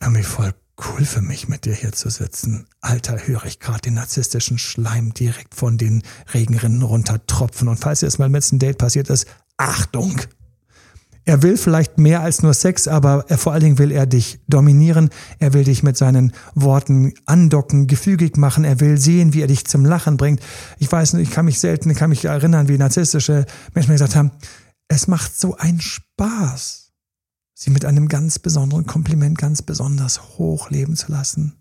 irgendwie 0.00 0.22
voll 0.22 0.54
cool 0.84 1.04
für 1.04 1.22
mich, 1.22 1.48
mit 1.48 1.64
dir 1.64 1.74
hier 1.74 1.92
zu 1.92 2.10
sitzen. 2.10 2.66
Alter, 2.80 3.26
höre 3.26 3.44
ich 3.44 3.60
gerade 3.60 3.80
den 3.82 3.94
narzisstischen 3.94 4.58
Schleim 4.58 5.14
direkt 5.14 5.54
von 5.54 5.78
den 5.78 6.02
Regenrinnen 6.32 6.82
runtertropfen. 6.82 7.68
Und 7.68 7.78
falls 7.78 8.00
dir 8.00 8.10
mal 8.18 8.28
mit 8.28 8.50
einem 8.50 8.58
Date 8.58 8.78
passiert 8.78 9.10
ist, 9.10 9.26
Achtung! 9.56 10.20
Er 11.26 11.42
will 11.42 11.58
vielleicht 11.58 11.98
mehr 11.98 12.22
als 12.22 12.42
nur 12.42 12.54
Sex, 12.54 12.88
aber 12.88 13.26
er, 13.28 13.38
vor 13.38 13.52
allen 13.52 13.62
Dingen 13.62 13.78
will 13.78 13.92
er 13.92 14.06
dich 14.06 14.40
dominieren. 14.48 15.10
Er 15.38 15.52
will 15.52 15.64
dich 15.64 15.82
mit 15.82 15.96
seinen 15.96 16.32
Worten 16.54 17.12
andocken, 17.26 17.86
gefügig 17.86 18.36
machen. 18.36 18.64
Er 18.64 18.80
will 18.80 18.98
sehen, 18.98 19.34
wie 19.34 19.42
er 19.42 19.46
dich 19.46 19.66
zum 19.66 19.84
Lachen 19.84 20.16
bringt. 20.16 20.40
Ich 20.78 20.90
weiß 20.90 21.12
nicht, 21.12 21.28
ich 21.28 21.34
kann 21.34 21.44
mich 21.44 21.60
selten, 21.60 21.94
kann 21.94 22.10
mich 22.10 22.24
erinnern, 22.24 22.68
wie 22.68 22.78
narzisstische 22.78 23.44
Menschen 23.74 23.90
mir 23.90 23.94
gesagt 23.94 24.16
haben, 24.16 24.32
es 24.88 25.06
macht 25.06 25.38
so 25.38 25.56
einen 25.56 25.80
Spaß 25.80 26.89
sie 27.60 27.70
mit 27.70 27.84
einem 27.84 28.08
ganz 28.08 28.38
besonderen 28.38 28.86
Kompliment 28.86 29.36
ganz 29.36 29.60
besonders 29.60 30.38
hoch 30.38 30.70
leben 30.70 30.96
zu 30.96 31.12
lassen. 31.12 31.56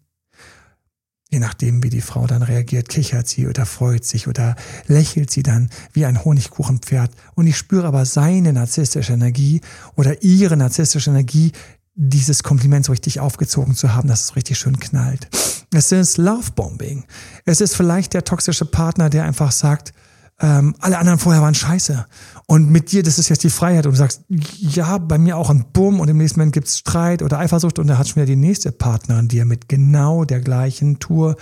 Je 1.29 1.39
nachdem, 1.39 1.83
wie 1.83 1.89
die 1.89 2.01
Frau 2.01 2.25
dann 2.25 2.41
reagiert, 2.41 2.87
kichert 2.87 3.27
sie 3.27 3.47
oder 3.47 3.65
freut 3.65 4.05
sich 4.05 4.27
oder 4.27 4.55
lächelt 4.87 5.29
sie 5.29 5.43
dann 5.43 5.69
wie 5.91 6.05
ein 6.05 6.23
Honigkuchenpferd. 6.23 7.11
Und 7.35 7.47
ich 7.47 7.57
spüre 7.57 7.85
aber 7.85 8.05
seine 8.05 8.53
narzisstische 8.53 9.11
Energie 9.13 9.59
oder 9.95 10.23
ihre 10.23 10.55
narzisstische 10.55 11.09
Energie, 11.09 11.51
dieses 11.95 12.43
Kompliment 12.43 12.85
so 12.85 12.93
richtig 12.93 13.19
aufgezogen 13.19 13.75
zu 13.75 13.93
haben, 13.93 14.07
dass 14.07 14.23
es 14.23 14.35
richtig 14.37 14.57
schön 14.57 14.79
knallt. 14.79 15.27
Es 15.73 15.91
ist 15.91 16.17
Lovebombing. 16.17 17.03
Es 17.43 17.59
ist 17.59 17.75
vielleicht 17.75 18.13
der 18.13 18.23
toxische 18.23 18.65
Partner, 18.65 19.09
der 19.09 19.25
einfach 19.25 19.51
sagt, 19.51 19.93
ähm, 20.41 20.75
alle 20.79 20.97
anderen 20.97 21.19
vorher 21.19 21.41
waren 21.41 21.53
scheiße. 21.53 22.05
Und 22.47 22.69
mit 22.71 22.91
dir, 22.91 23.03
das 23.03 23.19
ist 23.19 23.29
jetzt 23.29 23.43
die 23.43 23.49
Freiheit. 23.49 23.85
Und 23.85 23.93
du 23.93 23.97
sagst, 23.97 24.23
ja, 24.29 24.97
bei 24.97 25.17
mir 25.17 25.37
auch 25.37 25.49
ein 25.49 25.65
Bumm 25.73 25.99
und 25.99 26.07
im 26.07 26.17
nächsten 26.17 26.39
Moment 26.39 26.53
gibt's 26.53 26.79
Streit 26.79 27.21
oder 27.21 27.39
Eifersucht 27.39 27.79
und 27.79 27.87
da 27.87 27.97
hat 27.97 28.07
schon 28.07 28.17
wieder 28.17 28.25
die 28.25 28.35
nächste 28.35 28.71
Partnerin, 28.71 29.27
die 29.27 29.39
er 29.39 29.45
mit 29.45 29.69
genau 29.69 30.23
der 30.23 30.39
gleichen 30.39 30.99
Tour 30.99 31.35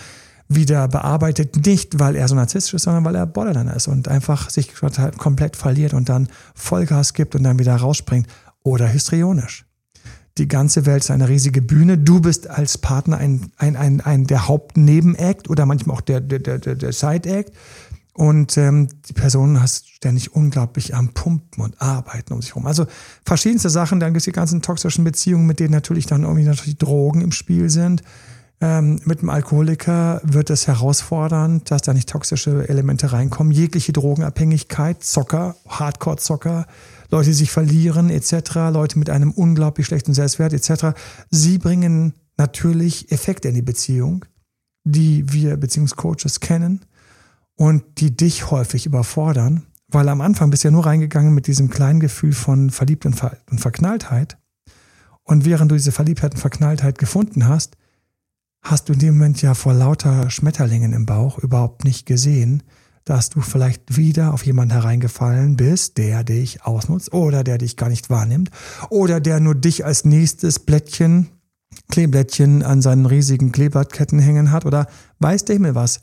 wieder 0.49 0.87
bearbeitet. 0.87 1.65
Nicht, 1.65 1.99
weil 1.99 2.15
er 2.15 2.27
so 2.27 2.35
narzisstisch 2.35 2.73
ist, 2.73 2.83
sondern 2.83 3.05
weil 3.05 3.15
er 3.15 3.25
Borderliner 3.25 3.75
ist 3.75 3.87
und 3.87 4.07
einfach 4.07 4.49
sich 4.49 4.73
komplett 5.17 5.55
verliert 5.55 5.93
und 5.93 6.09
dann 6.09 6.29
Vollgas 6.55 7.13
gibt 7.13 7.35
und 7.35 7.43
dann 7.43 7.59
wieder 7.59 7.75
rausspringt. 7.75 8.27
Oder 8.63 8.87
histrionisch. 8.87 9.65
Die 10.37 10.47
ganze 10.47 10.85
Welt 10.85 11.03
ist 11.03 11.11
eine 11.11 11.29
riesige 11.29 11.61
Bühne. 11.61 11.97
Du 11.97 12.21
bist 12.21 12.49
als 12.49 12.77
Partner 12.77 13.17
ein, 13.17 13.51
ein, 13.57 13.75
ein, 13.75 14.01
ein 14.01 14.27
der 14.27 14.47
Hauptnebenact 14.47 15.49
oder 15.49 15.65
manchmal 15.65 15.97
auch 15.97 16.01
der, 16.01 16.21
der, 16.21 16.39
der, 16.39 16.75
der 16.75 16.93
Side-Act. 16.93 17.51
Und 18.17 18.57
ähm, 18.57 18.87
die 19.07 19.13
Person 19.13 19.61
hast 19.61 19.89
ständig 19.89 20.33
unglaublich 20.33 20.95
am 20.95 21.13
Pumpen 21.13 21.63
und 21.63 21.79
Arbeiten 21.79 22.33
um 22.33 22.41
sich 22.41 22.49
herum. 22.49 22.65
Also 22.65 22.87
verschiedenste 23.23 23.69
Sachen. 23.69 23.99
Dann 23.99 24.13
gibt 24.13 24.21
es 24.21 24.25
die 24.25 24.31
ganzen 24.31 24.63
toxischen 24.63 25.03
Beziehungen, 25.03 25.45
mit 25.45 25.59
denen 25.59 25.69
natürlich 25.69 26.07
dann 26.07 26.23
irgendwie 26.23 26.43
natürlich 26.43 26.79
Drogen 26.79 27.21
im 27.21 27.31
Spiel 27.31 27.69
sind. 27.69 28.01
Ähm, 28.59 28.99
mit 29.05 29.21
dem 29.21 29.29
Alkoholiker 29.29 30.19
wird 30.23 30.49
es 30.49 30.65
herausfordernd, 30.65 31.69
dass 31.69 31.83
da 31.83 31.93
nicht 31.93 32.09
toxische 32.09 32.67
Elemente 32.67 33.13
reinkommen. 33.13 33.53
Jegliche 33.53 33.93
Drogenabhängigkeit, 33.93 35.03
Zocker, 35.03 35.55
Hardcore-Zocker, 35.67 36.65
Leute, 37.11 37.29
die 37.29 37.35
sich 37.35 37.51
verlieren 37.51 38.09
etc., 38.09 38.55
Leute 38.71 38.97
mit 38.97 39.11
einem 39.11 39.29
unglaublich 39.29 39.85
schlechten 39.85 40.15
Selbstwert 40.15 40.53
etc., 40.53 40.97
sie 41.29 41.59
bringen 41.59 42.13
natürlich 42.35 43.11
Effekte 43.11 43.49
in 43.49 43.53
die 43.53 43.61
Beziehung, 43.61 44.25
die 44.85 45.31
wir 45.31 45.55
Beziehungscoaches 45.57 46.39
kennen 46.39 46.83
und 47.57 47.83
die 47.97 48.15
dich 48.15 48.49
häufig 48.49 48.85
überfordern, 48.85 49.65
weil 49.89 50.07
am 50.07 50.21
Anfang 50.21 50.49
bist 50.49 50.63
du 50.63 50.69
ja 50.69 50.71
nur 50.71 50.85
reingegangen 50.85 51.33
mit 51.33 51.47
diesem 51.47 51.69
kleinen 51.69 51.99
Gefühl 51.99 52.33
von 52.33 52.69
Verliebt 52.69 53.05
und, 53.05 53.15
Ver 53.15 53.37
und 53.49 53.59
Verknalltheit. 53.59 54.37
Und 55.23 55.43
während 55.43 55.71
du 55.71 55.75
diese 55.75 55.91
Verliebtheit 55.91 56.35
und 56.35 56.39
Verknalltheit 56.39 56.97
gefunden 56.97 57.47
hast, 57.47 57.75
hast 58.61 58.87
du 58.87 58.93
in 58.93 58.99
dem 58.99 59.17
Moment 59.17 59.41
ja 59.41 59.53
vor 59.53 59.73
lauter 59.73 60.29
Schmetterlingen 60.29 60.93
im 60.93 61.05
Bauch 61.05 61.39
überhaupt 61.39 61.83
nicht 61.83 62.05
gesehen, 62.05 62.63
dass 63.03 63.29
du 63.29 63.41
vielleicht 63.41 63.95
wieder 63.95 64.33
auf 64.33 64.45
jemanden 64.45 64.73
hereingefallen 64.73 65.55
bist, 65.55 65.97
der 65.97 66.23
dich 66.23 66.63
ausnutzt 66.63 67.13
oder 67.13 67.43
der 67.43 67.57
dich 67.57 67.77
gar 67.77 67.89
nicht 67.89 68.09
wahrnimmt 68.09 68.51
oder 68.89 69.19
der 69.19 69.39
nur 69.39 69.55
dich 69.55 69.85
als 69.85 70.05
nächstes 70.05 70.59
Blättchen, 70.59 71.29
Kleeblättchen 71.89 72.63
an 72.63 72.81
seinen 72.81 73.05
riesigen 73.05 73.51
Kleeblattketten 73.51 74.19
hängen 74.19 74.51
hat 74.51 74.65
oder 74.65 74.87
weiß 75.19 75.45
der 75.45 75.55
Himmel 75.55 75.75
was. 75.75 76.01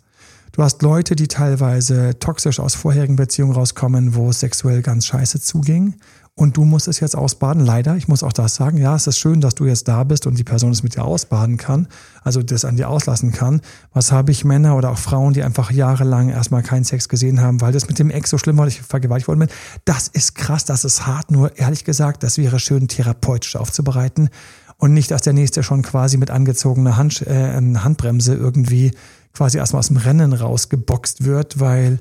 Du 0.54 0.62
hast 0.62 0.82
Leute, 0.82 1.16
die 1.16 1.26
teilweise 1.26 2.16
toxisch 2.20 2.60
aus 2.60 2.76
vorherigen 2.76 3.16
Beziehungen 3.16 3.56
rauskommen, 3.56 4.14
wo 4.14 4.30
es 4.30 4.38
sexuell 4.38 4.82
ganz 4.82 5.04
scheiße 5.04 5.40
zuging. 5.40 5.96
Und 6.36 6.56
du 6.56 6.64
musst 6.64 6.86
es 6.86 7.00
jetzt 7.00 7.16
ausbaden. 7.16 7.66
Leider, 7.66 7.96
ich 7.96 8.06
muss 8.06 8.22
auch 8.22 8.32
das 8.32 8.54
sagen. 8.54 8.76
Ja, 8.76 8.94
es 8.94 9.08
ist 9.08 9.18
schön, 9.18 9.40
dass 9.40 9.56
du 9.56 9.66
jetzt 9.66 9.88
da 9.88 10.04
bist 10.04 10.28
und 10.28 10.38
die 10.38 10.44
Person 10.44 10.70
es 10.70 10.84
mit 10.84 10.94
dir 10.94 11.04
ausbaden 11.04 11.56
kann, 11.56 11.88
also 12.22 12.40
das 12.40 12.64
an 12.64 12.76
dir 12.76 12.88
auslassen 12.88 13.32
kann. 13.32 13.62
Was 13.92 14.12
habe 14.12 14.30
ich 14.30 14.44
Männer 14.44 14.76
oder 14.76 14.92
auch 14.92 14.98
Frauen, 14.98 15.32
die 15.32 15.42
einfach 15.42 15.72
jahrelang 15.72 16.28
erstmal 16.28 16.62
keinen 16.62 16.84
Sex 16.84 17.08
gesehen 17.08 17.40
haben, 17.40 17.60
weil 17.60 17.72
das 17.72 17.88
mit 17.88 17.98
dem 17.98 18.10
Ex 18.10 18.30
so 18.30 18.38
schlimm 18.38 18.56
war, 18.56 18.66
dass 18.66 18.74
ich 18.74 18.82
vergewaltigt 18.82 19.26
worden 19.26 19.40
bin. 19.40 19.48
Das 19.84 20.06
ist 20.06 20.36
krass, 20.36 20.64
das 20.64 20.84
ist 20.84 21.04
hart. 21.04 21.32
Nur 21.32 21.58
ehrlich 21.58 21.84
gesagt, 21.84 22.22
das 22.22 22.38
wäre 22.38 22.60
schön 22.60 22.86
therapeutisch 22.86 23.56
aufzubereiten 23.56 24.28
und 24.76 24.92
nicht, 24.92 25.10
dass 25.10 25.22
der 25.22 25.32
nächste 25.32 25.64
schon 25.64 25.82
quasi 25.82 26.16
mit 26.16 26.30
angezogener 26.30 26.96
Hand, 26.96 27.22
äh, 27.22 27.60
Handbremse 27.76 28.34
irgendwie 28.34 28.92
quasi 29.34 29.58
erstmal 29.58 29.80
aus 29.80 29.88
dem 29.88 29.96
Rennen 29.96 30.32
rausgeboxt 30.32 31.24
wird, 31.24 31.60
weil 31.60 32.00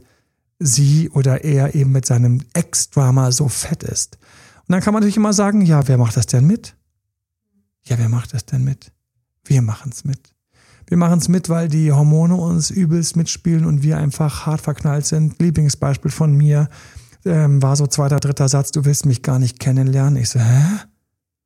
sie 0.59 1.09
oder 1.09 1.43
er 1.43 1.75
eben 1.75 1.91
mit 1.91 2.05
seinem 2.05 2.41
Ex-Drama 2.53 3.31
so 3.31 3.49
fett 3.49 3.83
ist. 3.83 4.17
Und 4.61 4.71
dann 4.73 4.81
kann 4.81 4.93
man 4.93 5.01
natürlich 5.01 5.17
immer 5.17 5.33
sagen, 5.33 5.61
ja, 5.61 5.87
wer 5.87 5.97
macht 5.97 6.15
das 6.15 6.27
denn 6.27 6.47
mit? 6.47 6.75
Ja, 7.85 7.97
wer 7.97 8.07
macht 8.07 8.33
das 8.33 8.45
denn 8.45 8.63
mit? 8.63 8.91
Wir 9.43 9.61
machen 9.61 9.91
es 9.91 10.05
mit. 10.05 10.33
Wir 10.87 10.97
machen 10.97 11.19
es 11.19 11.27
mit, 11.27 11.49
weil 11.49 11.67
die 11.67 11.91
Hormone 11.91 12.35
uns 12.35 12.69
übelst 12.69 13.15
mitspielen 13.15 13.65
und 13.65 13.83
wir 13.83 13.97
einfach 13.97 14.45
hart 14.45 14.61
verknallt 14.61 15.05
sind. 15.05 15.41
Lieblingsbeispiel 15.41 16.11
von 16.11 16.35
mir 16.35 16.69
ähm, 17.25 17.61
war 17.61 17.75
so 17.75 17.87
zweiter, 17.87 18.19
dritter 18.19 18.47
Satz, 18.47 18.71
du 18.71 18.85
willst 18.85 19.05
mich 19.05 19.21
gar 19.21 19.39
nicht 19.39 19.59
kennenlernen. 19.59 20.17
Ich 20.17 20.29
so, 20.29 20.39
hä? 20.39 20.63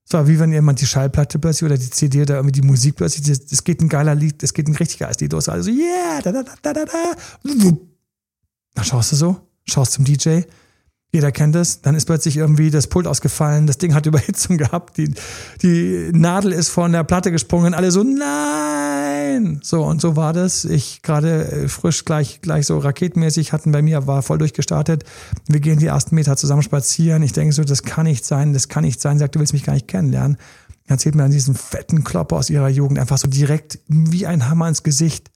War 0.09 0.27
wie 0.27 0.39
wenn 0.39 0.53
jemand 0.53 0.79
die 0.79 0.85
Schallplatte 0.85 1.37
plötzlich 1.37 1.65
oder 1.65 1.77
die 1.77 1.89
CD 1.89 2.21
oder 2.21 2.35
irgendwie 2.35 2.61
die 2.61 2.67
Musik 2.67 2.95
plötzlich, 2.95 3.27
es 3.27 3.63
geht 3.63 3.81
ein 3.81 3.89
geiler 3.89 4.15
Lied, 4.15 4.41
es 4.41 4.53
geht 4.53 4.67
ein 4.67 4.75
richtig 4.75 4.99
geiles 4.99 5.19
Lied 5.19 5.33
los. 5.33 5.49
Also, 5.49 5.69
yeah, 5.69 6.21
da, 6.23 6.31
da, 6.31 6.43
da, 6.61 6.73
da, 6.73 6.85
da. 6.85 7.15
Dann 7.43 8.85
schaust 8.85 9.11
du 9.11 9.15
so, 9.17 9.37
schaust 9.65 9.93
zum 9.93 10.05
DJ, 10.05 10.41
jeder 11.11 11.31
kennt 11.31 11.55
es, 11.55 11.81
dann 11.81 11.95
ist 11.95 12.05
plötzlich 12.05 12.37
irgendwie 12.37 12.69
das 12.69 12.87
Pult 12.87 13.07
ausgefallen, 13.07 13.67
das 13.67 13.77
Ding 13.77 13.93
hat 13.93 14.05
Überhitzung 14.07 14.57
gehabt, 14.57 14.97
die, 14.97 15.13
die 15.61 16.09
Nadel 16.13 16.53
ist 16.53 16.69
von 16.69 16.91
der 16.91 17.03
Platte 17.03 17.31
gesprungen, 17.31 17.73
alle 17.73 17.91
so, 17.91 18.03
nein! 18.03 18.86
So, 19.61 19.83
und 19.83 20.01
so 20.01 20.15
war 20.15 20.33
das. 20.33 20.65
Ich 20.65 21.01
gerade 21.01 21.51
äh, 21.51 21.67
frisch 21.67 22.05
gleich, 22.05 22.41
gleich 22.41 22.65
so 22.65 22.77
raketenmäßig 22.77 23.53
hatten 23.53 23.71
bei 23.71 23.81
mir, 23.81 24.07
war 24.07 24.21
voll 24.21 24.37
durchgestartet. 24.37 25.03
Wir 25.47 25.59
gehen 25.59 25.79
die 25.79 25.87
ersten 25.87 26.15
Meter 26.15 26.37
zusammen 26.37 26.63
spazieren. 26.63 27.23
Ich 27.23 27.33
denke 27.33 27.53
so, 27.53 27.63
das 27.63 27.83
kann 27.83 28.05
nicht 28.05 28.25
sein, 28.25 28.53
das 28.53 28.67
kann 28.67 28.83
nicht 28.83 29.01
sein. 29.01 29.19
Sagt, 29.19 29.35
du 29.35 29.39
willst 29.39 29.53
mich 29.53 29.63
gar 29.63 29.73
nicht 29.73 29.87
kennenlernen. 29.87 30.37
Erzählt 30.85 31.15
mir 31.15 31.23
an 31.23 31.31
diesen 31.31 31.55
fetten 31.55 32.03
Klopper 32.03 32.37
aus 32.37 32.49
ihrer 32.49 32.69
Jugend 32.69 32.99
einfach 32.99 33.17
so 33.17 33.27
direkt 33.27 33.79
wie 33.87 34.25
ein 34.25 34.49
Hammer 34.49 34.69
ins 34.69 34.83
Gesicht. 34.83 35.31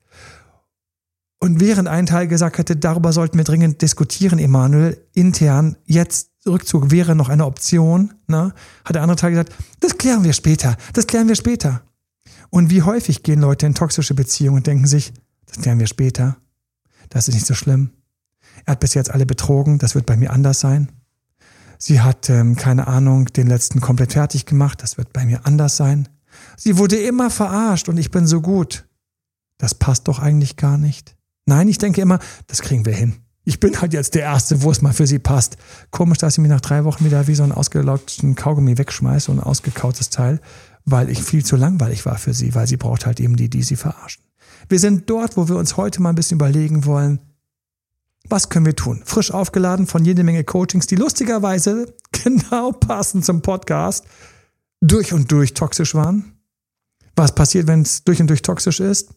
Und 1.40 1.60
während 1.60 1.88
ein 1.88 2.06
Teil 2.06 2.28
gesagt 2.28 2.60
hätte, 2.60 2.76
darüber 2.76 3.12
sollten 3.14 3.38
wir 3.38 3.44
dringend 3.44 3.82
diskutieren, 3.82 4.38
Emanuel, 4.38 5.04
intern, 5.14 5.76
jetzt 5.86 6.30
Rückzug 6.48 6.92
wäre 6.92 7.16
noch 7.16 7.30
eine 7.30 7.46
Option, 7.46 8.14
ne, 8.28 8.54
hat 8.86 8.96
der 8.96 9.02
andere 9.02 9.16
Teil 9.16 9.32
gesagt, 9.32 9.54
das 9.80 9.98
klären 9.98 10.24
wir 10.24 10.34
später, 10.34 10.78
das 10.94 11.08
klären 11.08 11.28
wir 11.28 11.36
später. 11.36 11.82
Und 12.52 12.70
wie 12.70 12.84
häufig 12.84 13.24
gehen 13.24 13.40
Leute 13.40 13.66
in 13.66 13.74
toxische 13.74 14.14
Beziehungen 14.14 14.58
und 14.58 14.68
denken 14.68 14.86
sich, 14.86 15.14
das 15.48 15.58
klären 15.58 15.80
wir 15.80 15.88
später, 15.88 16.38
das 17.10 17.28
ist 17.28 17.34
nicht 17.34 17.48
so 17.48 17.56
schlimm. 17.56 17.92
Er 18.66 18.74
hat 18.74 18.82
bis 18.82 18.94
jetzt 18.94 19.10
alle 19.10 19.26
betrogen, 19.26 19.80
das 19.80 19.96
wird 19.96 20.06
bei 20.06 20.18
mir 20.18 20.32
anders 20.32 20.60
sein. 20.60 20.92
Sie 21.78 22.02
hat, 22.02 22.30
ähm, 22.30 22.56
keine 22.56 22.88
Ahnung, 22.88 23.26
den 23.26 23.48
letzten 23.48 23.82
komplett 23.82 24.14
fertig 24.14 24.46
gemacht, 24.46 24.84
das 24.84 24.98
wird 24.98 25.14
bei 25.14 25.26
mir 25.26 25.46
anders 25.46 25.78
sein. 25.78 26.10
Sie 26.56 26.78
wurde 26.78 26.98
immer 26.98 27.30
verarscht 27.32 27.90
und 27.90 27.98
ich 27.98 28.12
bin 28.12 28.28
so 28.28 28.42
gut. 28.42 28.86
Das 29.58 29.74
passt 29.74 30.08
doch 30.08 30.20
eigentlich 30.20 30.58
gar 30.58 30.78
nicht. 30.78 31.16
Nein, 31.46 31.68
ich 31.68 31.78
denke 31.78 32.02
immer, 32.02 32.20
das 32.48 32.62
kriegen 32.62 32.86
wir 32.86 32.94
hin. 32.94 33.16
Ich 33.44 33.60
bin 33.60 33.82
halt 33.82 33.94
jetzt 33.94 34.14
der 34.14 34.24
Erste, 34.24 34.62
wo 34.62 34.70
es 34.70 34.82
mal 34.82 34.94
für 34.94 35.08
sie 35.08 35.18
passt. 35.18 35.58
Komisch, 35.90 36.20
dass 36.20 36.34
ich 36.34 36.40
mich 36.40 36.52
nach 36.52 36.62
drei 36.62 36.84
Wochen 36.84 37.06
wieder 37.06 37.28
wie 37.28 37.34
so 37.34 37.44
einen 37.44 37.52
ausgelaugten 37.52 38.36
Kaugummi 38.36 38.78
wegschmeiße 38.78 39.32
und 39.32 39.40
ein 39.40 39.44
ausgekautes 39.44 40.12
Teil, 40.12 40.40
weil 40.86 41.10
ich 41.10 41.22
viel 41.22 41.46
zu 41.46 41.56
langweilig 41.56 42.06
war 42.06 42.18
für 42.18 42.34
sie, 42.34 42.56
weil 42.56 42.68
sie 42.68 42.78
braucht 42.78 43.06
halt 43.06 43.20
eben 43.20 43.36
die, 43.36 43.50
die 43.50 43.64
sie 43.64 43.76
verarschen. 43.76 44.24
Wir 44.70 44.80
sind 44.80 45.10
dort, 45.10 45.38
wo 45.38 45.48
wir 45.48 45.56
uns 45.56 45.78
heute 45.78 46.02
mal 46.02 46.10
ein 46.10 46.16
bisschen 46.16 46.38
überlegen 46.38 46.86
wollen, 46.86 47.20
was 48.30 48.50
können 48.50 48.66
wir 48.66 48.76
tun? 48.76 49.02
Frisch 49.06 49.32
aufgeladen 49.32 49.88
von 49.88 50.06
jede 50.06 50.24
Menge 50.24 50.44
Coachings, 50.44 50.88
die 50.88 50.96
lustigerweise 50.96 51.94
genau 52.12 52.72
passend 52.72 53.26
zum 53.26 53.42
Podcast 53.42 54.06
durch 54.80 55.14
und 55.14 55.32
durch 55.32 55.54
toxisch 55.54 55.96
waren. 55.96 56.34
Was 57.16 57.36
passiert, 57.36 57.68
wenn 57.68 57.82
es 57.82 58.04
durch 58.04 58.22
und 58.22 58.30
durch 58.30 58.42
toxisch 58.42 58.80
ist? 58.80 59.14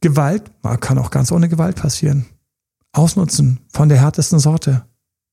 Gewalt 0.00 0.50
kann 0.80 0.98
auch 0.98 1.10
ganz 1.10 1.32
ohne 1.32 1.48
Gewalt 1.48 1.76
passieren. 1.76 2.26
Ausnutzen 2.92 3.60
von 3.72 3.88
der 3.88 4.00
härtesten 4.00 4.38
Sorte. 4.38 4.84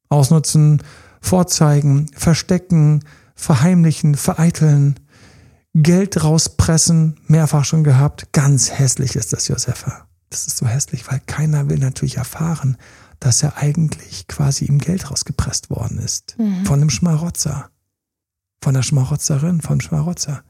Ausnutzen, 0.10 0.84
vorzeigen, 1.22 2.08
verstecken, 2.16 3.04
verheimlichen, 3.36 4.16
vereiteln, 4.16 5.00
Geld 5.76 6.24
rauspressen, 6.24 7.18
mehrfach 7.28 7.66
schon 7.66 7.84
gehabt. 7.84 8.32
Ganz 8.32 8.72
hässlich 8.72 9.18
ist 9.18 9.34
das, 9.34 9.50
Josefa. 9.50 10.08
Das 10.30 10.48
ist 10.48 10.58
so 10.58 10.66
hässlich, 10.66 11.12
weil 11.12 11.20
keiner 11.26 11.70
will 11.70 11.80
natürlich 11.80 12.16
erfahren, 12.16 12.78
dass 13.20 13.44
er 13.44 13.58
eigentlich 13.58 14.28
quasi 14.28 14.66
ihm 14.66 14.80
Geld 14.80 15.12
rausgepresst 15.12 15.70
worden 15.70 15.98
ist. 15.98 16.38
Mhm. 16.40 16.66
Von 16.66 16.80
einem 16.80 16.90
Schmarotzer. 16.90 17.70
Von 18.64 18.74
der 18.74 18.84
Schmarotzerin, 18.84 19.62
von 19.62 19.82
Schmarotzer. 19.82 20.44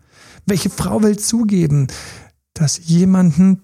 Welche 0.45 0.69
Frau 0.69 1.01
will 1.01 1.17
zugeben, 1.17 1.87
dass 2.53 2.85
jemanden 2.85 3.63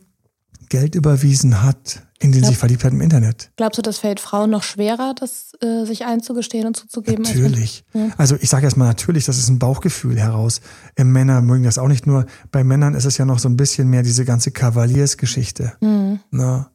Geld 0.72 0.96
überwiesen 0.96 1.62
hat, 1.62 2.02
in 2.20 2.32
den 2.32 2.42
Glaub, 2.44 2.54
sie 2.54 2.58
verliebt 2.58 2.86
hat 2.86 2.94
im 2.94 3.02
Internet. 3.02 3.52
Glaubst 3.58 3.78
du, 3.78 3.82
das 3.82 3.98
fällt 3.98 4.22
Frauen 4.22 4.50
noch 4.50 4.64
schwerer, 4.64 5.14
das 5.20 5.52
äh, 5.62 5.84
sich 5.84 6.06
einzugestehen 6.06 6.66
und 6.66 6.78
zuzugeben? 6.78 7.24
Natürlich. 7.24 7.84
Ja. 7.94 8.08
Also 8.18 8.38
ich 8.40 8.50
sage 8.50 8.64
erstmal 8.64 8.88
natürlich, 8.88 9.26
das 9.26 9.38
ist 9.38 9.50
ein 9.50 9.60
Bauchgefühl 9.60 10.18
heraus. 10.18 10.62
Äh, 10.96 11.04
Männer 11.04 11.42
mögen 11.42 11.66
das 11.66 11.78
auch 11.78 11.90
nicht 11.90 12.08
nur. 12.08 12.26
Bei 12.54 12.64
Männern 12.64 12.94
ist 12.94 13.04
es 13.04 13.18
ja 13.18 13.26
noch 13.26 13.40
so 13.40 13.50
ein 13.50 13.58
bisschen 13.58 13.90
mehr 13.90 14.02
diese 14.02 14.24
ganze 14.24 14.52
Kavaliersgeschichte. 14.52 15.74
Mhm. 15.82 16.22
Ne? 16.32 16.68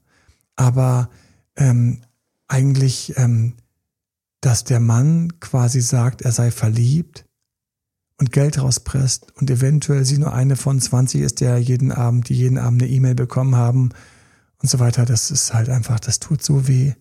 Aber 0.56 1.08
ähm, 1.56 2.02
eigentlich, 2.48 3.14
ähm, 3.16 3.54
dass 4.42 4.64
der 4.64 4.80
Mann 4.80 5.40
quasi 5.40 5.80
sagt, 5.80 6.20
er 6.20 6.32
sei 6.32 6.50
verliebt 6.50 7.24
und 8.18 8.32
Geld 8.32 8.60
rauspresst 8.60 9.26
und 9.36 9.50
eventuell 9.50 10.04
sie 10.04 10.18
nur 10.18 10.32
eine 10.32 10.56
von 10.56 10.80
20 10.80 11.20
ist, 11.20 11.40
der 11.40 11.58
jeden 11.58 11.92
Abend, 11.92 12.28
die 12.28 12.34
jeden 12.34 12.58
Abend 12.58 12.82
eine 12.82 12.90
E-Mail 12.90 13.14
bekommen 13.14 13.56
haben 13.56 13.90
und 14.62 14.70
so 14.70 14.78
weiter, 14.78 15.04
das 15.04 15.30
ist 15.30 15.52
halt 15.52 15.68
einfach, 15.68 16.00
das 16.00 16.18
tut 16.18 16.42
so 16.42 16.66
weh. 16.66 16.94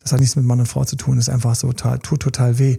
Das 0.00 0.12
hat 0.12 0.20
nichts 0.20 0.36
mit 0.36 0.44
Mann 0.44 0.60
und 0.60 0.66
Frau 0.66 0.84
zu 0.84 0.96
tun, 0.96 1.16
das 1.16 1.28
ist 1.28 1.34
einfach 1.34 1.54
so, 1.54 1.72
tut 1.72 2.20
total 2.20 2.58
weh. 2.58 2.78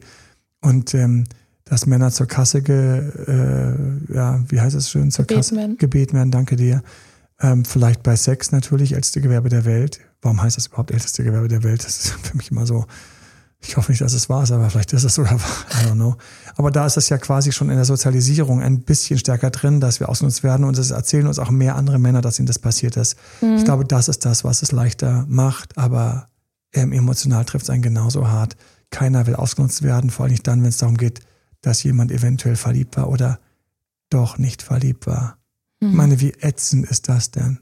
Und 0.61 0.93
ähm, 0.93 1.25
dass 1.65 1.85
Männer 1.85 2.11
zur 2.11 2.27
Kasse, 2.27 2.61
ge, 2.61 3.00
äh, 3.27 4.13
ja, 4.13 4.43
wie 4.50 4.59
heißt 4.59 4.75
es 4.75 4.89
schön, 4.89 5.09
zur 5.11 5.25
gebeten 5.25 5.39
Kasse 5.39 5.55
werden. 5.55 5.77
gebeten 5.77 6.13
werden, 6.17 6.31
danke 6.31 6.55
dir. 6.55 6.83
Ähm, 7.39 7.65
vielleicht 7.65 8.03
bei 8.03 8.15
Sex 8.15 8.51
natürlich, 8.51 8.93
älteste 8.93 9.21
Gewerbe 9.21 9.50
der 9.50 9.65
Welt. 9.65 10.00
Warum 10.21 10.41
heißt 10.41 10.57
das 10.57 10.67
überhaupt 10.67 10.91
älteste 10.91 11.23
Gewerbe 11.23 11.47
der 11.47 11.63
Welt? 11.63 11.83
Das 11.83 11.97
ist 11.97 12.09
für 12.23 12.38
mich 12.38 12.51
immer 12.51 12.65
so, 12.65 12.85
ich 13.63 13.77
hoffe 13.77 13.91
nicht, 13.91 14.01
dass 14.01 14.13
es 14.13 14.27
wahr 14.27 14.44
ist, 14.44 14.51
aber 14.51 14.70
vielleicht 14.70 14.91
ist 14.94 15.03
es 15.03 15.15
sogar 15.15 15.39
wahr. 15.39 15.65
I 15.72 15.88
don't 15.88 15.94
know. 15.94 16.15
Aber 16.56 16.72
da 16.72 16.86
ist 16.86 16.98
es 16.98 17.10
ja 17.10 17.18
quasi 17.18 17.51
schon 17.51 17.70
in 17.70 17.75
der 17.75 17.86
Sozialisierung 17.86 18.62
ein 18.62 18.82
bisschen 18.82 19.20
stärker 19.20 19.51
drin, 19.51 19.80
dass 19.80 20.00
wir 20.00 20.10
ausgenutzt 20.10 20.44
werden 20.44 20.65
und 20.65 20.77
es 20.77 20.91
erzählen 20.91 21.27
uns 21.27 21.38
auch 21.38 21.51
mehr 21.51 21.75
andere 21.75 22.00
Männer, 22.00 22.22
dass 22.22 22.39
ihnen 22.39 22.48
das 22.48 22.60
passiert 22.60 22.98
ist. 22.98 23.18
Mhm. 23.41 23.58
Ich 23.58 23.65
glaube, 23.65 23.86
das 23.86 24.08
ist 24.08 24.25
das, 24.25 24.44
was 24.44 24.63
es 24.63 24.72
leichter 24.72 25.25
macht, 25.27 25.77
aber 25.77 26.27
ähm, 26.74 26.91
emotional 26.91 27.46
trifft 27.46 27.63
es 27.63 27.70
einen 27.70 27.84
genauso 27.84 28.27
hart. 28.27 28.56
Keiner 28.89 29.27
will 29.27 29.36
ausgenutzt 29.36 29.84
werden, 29.84 30.10
vor 30.10 30.25
allem 30.25 30.34
nicht 30.34 30.48
dann, 30.48 30.62
wenn 30.63 30.70
es 30.70 30.77
darum 30.77 30.98
geht, 30.98 31.22
dass 31.62 31.84
jemand 31.84 32.12
eventuell 32.12 32.56
verliebt 32.56 32.98
war 32.98 33.10
oder 33.10 33.39
doch 34.10 34.38
nicht 34.38 34.63
verliebt 34.63 35.06
war. 35.06 35.38
Mhm. 35.80 35.89
Ich 35.89 35.96
meine, 35.96 36.20
wie 36.20 36.34
ätzend 36.39 36.88
ist 36.88 37.10
das 37.10 37.30
denn? 37.30 37.60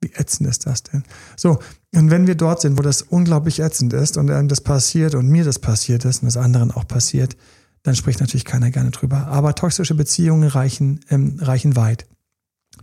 Wie 0.00 0.12
ätzend 0.14 0.48
ist 0.48 0.66
das 0.66 0.82
denn? 0.82 1.04
So, 1.36 1.58
und 1.94 2.10
wenn 2.10 2.26
wir 2.26 2.34
dort 2.34 2.60
sind, 2.60 2.78
wo 2.78 2.82
das 2.82 3.02
unglaublich 3.02 3.60
ätzend 3.60 3.92
ist 3.92 4.16
und 4.16 4.30
einem 4.30 4.48
das 4.48 4.60
passiert 4.60 5.14
und 5.14 5.28
mir 5.28 5.44
das 5.44 5.58
passiert 5.58 6.04
ist 6.04 6.22
und 6.22 6.26
das 6.26 6.36
anderen 6.36 6.70
auch 6.70 6.86
passiert, 6.88 7.36
dann 7.82 7.94
spricht 7.94 8.20
natürlich 8.20 8.44
keiner 8.44 8.70
gerne 8.70 8.90
drüber. 8.90 9.28
Aber 9.28 9.54
toxische 9.54 9.94
Beziehungen 9.94 10.48
reichen, 10.48 11.00
ähm, 11.10 11.38
reichen 11.40 11.76
weit. 11.76 12.06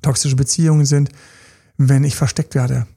Toxische 0.01 0.35
Beziehungen 0.35 0.85
sind, 0.85 1.09
wenn 1.77 2.03
ich 2.03 2.15
versteckt 2.15 2.55
werde. 2.55 2.87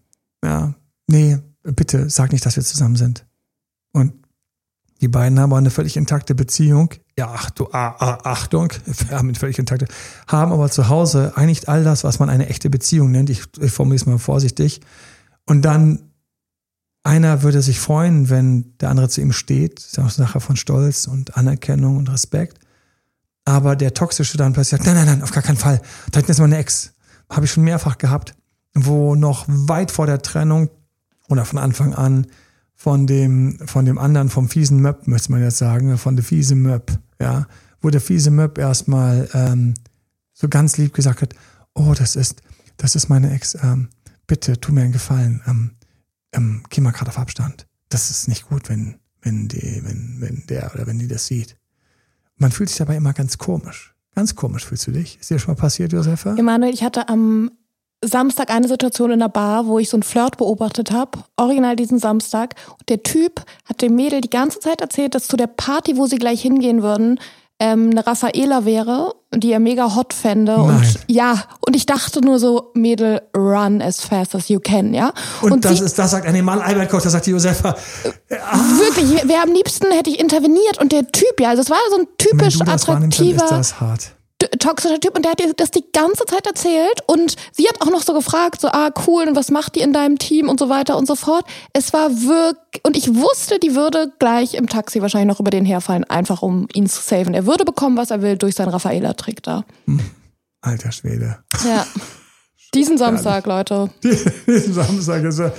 Ja, 0.45 0.75
nee, 1.09 1.39
bitte 1.63 2.09
sag 2.11 2.33
nicht, 2.33 2.47
dass 2.47 2.57
wir 2.57 2.63
zusammen 2.63 2.97
sind. 2.97 3.27
Und 3.93 4.13
die 5.01 5.09
beiden 5.09 5.41
haben 5.41 5.53
eine 5.53 5.71
völlig 5.71 5.97
intakte 5.97 6.35
Beziehung. 6.35 6.91
Ja, 7.19 7.33
ach, 7.35 7.51
du, 7.51 7.69
ah, 7.73 7.97
ah, 7.99 8.19
Achtung, 8.25 8.73
wir 8.87 9.17
haben 9.17 9.29
eine 9.29 9.39
völlig 9.39 9.59
intakte, 9.59 9.89
haben 10.29 10.53
aber 10.53 10.71
zu 10.71 10.89
Hause 10.89 11.33
eigentlich 11.37 11.69
all 11.69 11.83
das, 11.83 12.05
was 12.05 12.19
man 12.19 12.31
eine 12.31 12.49
echte 12.49 12.71
Beziehung 12.71 13.11
nennt. 13.11 13.31
Ich, 13.31 13.45
ich 13.59 13.73
formuliere 13.73 14.03
es 14.03 14.07
mal 14.07 14.19
vorsichtig 14.19 14.81
und 15.47 15.63
dann 15.63 16.11
einer 17.03 17.43
würde 17.43 17.61
sich 17.61 17.81
freuen, 17.81 18.31
wenn 18.31 18.77
der 18.79 18.89
andere 18.89 19.11
zu 19.11 19.21
ihm 19.21 19.33
steht. 19.33 19.79
Das 19.79 19.87
ist 19.87 19.99
auch 19.99 20.05
eine 20.05 20.11
Sache 20.11 20.41
von 20.41 20.57
Stolz 20.57 21.07
und 21.07 21.37
Anerkennung 21.37 21.99
und 21.99 22.11
Respekt. 22.11 22.59
Aber 23.45 23.77
der 23.77 23.93
Toxische 23.93 24.39
dann 24.39 24.55
plötzlich 24.55 24.81
sagt, 24.81 24.87
nein, 24.87 24.95
nein, 24.95 25.07
nein, 25.07 25.23
auf 25.23 25.33
gar 25.33 25.43
keinen 25.43 25.59
Fall. 25.59 25.83
Da 26.13 26.21
ist 26.21 26.41
meine 26.41 26.57
Ex. 26.57 26.95
Habe 27.31 27.45
ich 27.45 27.53
schon 27.53 27.65
mehrfach 27.65 27.99
gehabt, 27.99 28.35
wo 28.75 29.15
noch 29.15 29.45
weit 29.47 29.91
vor 29.91 30.07
der 30.07 30.23
Trennung 30.23 30.71
oder 31.29 31.45
von 31.45 31.59
Anfang 31.59 31.95
an 31.95 32.27
von 32.75 33.07
dem, 33.07 33.59
von 33.67 33.85
dem 33.85 33.99
anderen, 33.99 34.29
vom 34.29 34.49
fiesen 34.49 34.81
Möb, 34.81 35.07
müsste 35.07 35.31
man 35.31 35.43
jetzt 35.43 35.59
sagen, 35.59 35.97
von 35.97 36.17
der 36.17 36.25
fiesen 36.25 36.61
Möb, 36.63 36.99
ja, 37.21 37.47
wo 37.81 37.91
der 37.91 38.01
fiese 38.01 38.31
Möb 38.31 38.59
erstmal 38.59 39.29
ähm, 39.33 39.75
so 40.33 40.49
ganz 40.49 40.77
lieb 40.77 40.93
gesagt 40.93 41.23
hat, 41.23 41.35
oh, 41.75 41.95
das 41.97 42.17
ist, 42.17 42.43
das 42.77 42.97
ist 42.97 43.09
meine 43.09 43.33
Ex, 43.33 43.57
ähm, 43.63 43.89
bitte, 44.27 44.61
tu 44.61 44.73
mir 44.73 44.83
einen 44.83 44.93
Gefallen, 44.93 45.43
ähm, 45.47 45.71
ähm, 46.33 46.63
geh 46.71 46.81
mal 46.81 46.93
gerade 46.93 47.11
auf 47.11 47.19
Abstand. 47.19 47.67
Das 47.89 48.11
ist 48.11 48.29
nicht 48.29 48.49
gut, 48.49 48.69
wenn, 48.69 48.97
wenn 49.23 49.49
die, 49.49 49.83
wenn, 49.85 50.17
wenn 50.21 50.45
der 50.49 50.73
oder 50.75 50.87
wenn 50.87 50.99
die 50.99 51.09
das 51.09 51.27
sieht. 51.27 51.57
Man 52.37 52.51
fühlt 52.51 52.69
sich 52.69 52.79
dabei 52.79 52.97
immer 52.97 53.13
ganz 53.13 53.39
komisch. 53.39 53.95
Ganz 54.15 54.35
komisch 54.35 54.65
fühlst 54.65 54.87
du 54.87 54.93
dich. 54.93 55.19
Ist 55.21 55.31
dir 55.31 55.39
schon 55.39 55.55
mal 55.55 55.61
passiert, 55.61 55.93
Josefa? 55.93 56.37
Emanuel, 56.37 56.73
ich 56.73 56.83
hatte 56.83 57.09
am 57.09 57.51
Samstag 58.05 58.51
eine 58.51 58.69
Situation 58.69 59.11
in 59.11 59.19
der 59.19 59.29
Bar, 59.29 59.67
wo 59.67 59.79
ich 59.79 59.89
so 59.89 59.97
einen 59.97 60.03
Flirt 60.03 60.37
beobachtet 60.37 60.91
habe, 60.91 61.25
original 61.37 61.77
diesen 61.77 61.99
Samstag. 61.99 62.55
Und 62.79 62.89
der 62.89 63.03
Typ 63.03 63.45
hat 63.65 63.83
dem 63.83 63.95
Mädel 63.95 64.21
die 64.21 64.31
ganze 64.31 64.61
Zeit 64.61 64.81
erzählt, 64.81 65.15
dass 65.15 65.27
zu 65.27 65.37
der 65.37 65.47
Party, 65.47 65.97
wo 65.97 66.07
sie 66.07 66.17
gleich 66.17 66.43
hingehen 66.43 66.83
würden, 66.83 67.19
ähm, 67.61 67.91
eine 67.91 68.07
Raffaela 68.07 68.65
wäre, 68.65 69.15
die 69.35 69.53
er 69.53 69.61
mega 69.61 69.95
hot 69.95 70.13
fände. 70.13 70.53
Nein. 70.57 70.77
Und 70.77 70.99
ja, 71.07 71.45
und 71.65 71.77
ich 71.77 71.87
dachte 71.87 72.21
nur 72.21 72.39
so, 72.39 72.71
Mädel, 72.75 73.23
run 73.37 73.81
as 73.81 74.01
fast 74.01 74.35
as 74.35 74.49
you 74.49 74.59
can, 74.61 74.93
ja. 74.93 75.13
Und, 75.41 75.65
das 75.65 75.79
sie- 75.79 75.85
ist, 75.85 75.99
das 75.99 76.11
sagt 76.11 76.27
ein 76.27 76.45
Mann 76.45 76.61
Albert 76.61 76.91
Koch, 76.91 77.01
das 77.01 77.13
sagt 77.13 77.27
die 77.27 77.31
Josefa. 77.31 77.77
Wirklich, 78.29 79.23
wer 79.25 79.43
am 79.43 79.53
liebsten 79.53 79.91
hätte 79.93 80.11
ich 80.11 80.19
interveniert 80.21 80.81
und 80.81 80.93
der 80.93 81.07
Typ, 81.13 81.41
ja, 81.41 81.51
also 81.51 81.63
es 81.63 81.71
war 81.71 81.79
so 81.91 81.97
ein 81.97 82.07
Wenn 82.07 82.17
typisch 82.19 82.59
du 82.59 82.65
das 82.65 82.89
wahrnimmst, 82.89 83.21
dann 83.21 83.27
ist 83.29 83.35
attraktiver, 83.43 83.57
das 83.59 83.81
hart. 83.81 84.11
Toxischer 84.59 85.01
Typ 85.01 85.17
und 85.17 85.25
der 85.25 85.33
hat 85.33 85.41
ihr 85.41 85.53
das 85.55 85.71
die 85.71 85.85
ganze 85.93 86.25
Zeit 86.27 86.47
erzählt 86.47 87.03
und 87.07 87.37
sie 87.53 87.69
hat 87.69 87.81
auch 87.81 87.91
noch 87.91 88.03
so 88.03 88.15
gefragt, 88.15 88.61
so, 88.61 88.69
ah, 88.69 88.91
cool, 89.07 89.29
und 89.29 89.37
was 89.37 89.51
macht 89.51 89.75
die 89.75 89.81
in 89.81 89.93
deinem 89.93 90.19
Team 90.19 90.49
und 90.49 90.59
so 90.59 90.69
weiter 90.69 90.97
und 90.97 91.07
so 91.07 91.15
fort. 91.15 91.45
Es 91.73 91.93
war 91.93 92.11
wirklich, 92.11 92.85
und 92.85 92.97
ich 92.97 93.15
wusste, 93.15 93.59
die 93.59 93.75
würde 93.75 94.13
gleich 94.19 94.55
im 94.55 94.69
Taxi 94.69 95.03
wahrscheinlich 95.03 95.29
noch 95.29 95.41
über 95.41 95.51
den 95.51 95.65
herfallen, 95.65 96.05
einfach 96.05 96.43
um 96.43 96.69
ihn 96.73 96.87
zu 96.89 97.01
saven. 97.01 97.35
Er 97.35 97.47
würde 97.47 97.65
bekommen, 97.65 97.97
was 97.97 98.11
er 98.11 98.23
will 98.23 98.37
durch 98.37 98.55
seinen 98.55 98.71
Raffaela-Trick 98.71 99.43
da. 99.43 99.65
Alter 100.61 100.93
Schwede. 100.93 101.39
Ja. 101.65 101.87
Diesen 102.75 102.99
Samstag, 102.99 103.47
Leute. 103.47 103.91
Diesen 104.03 104.75
Samstag 104.75 105.23
ist 105.25 105.39
er. 105.39 105.53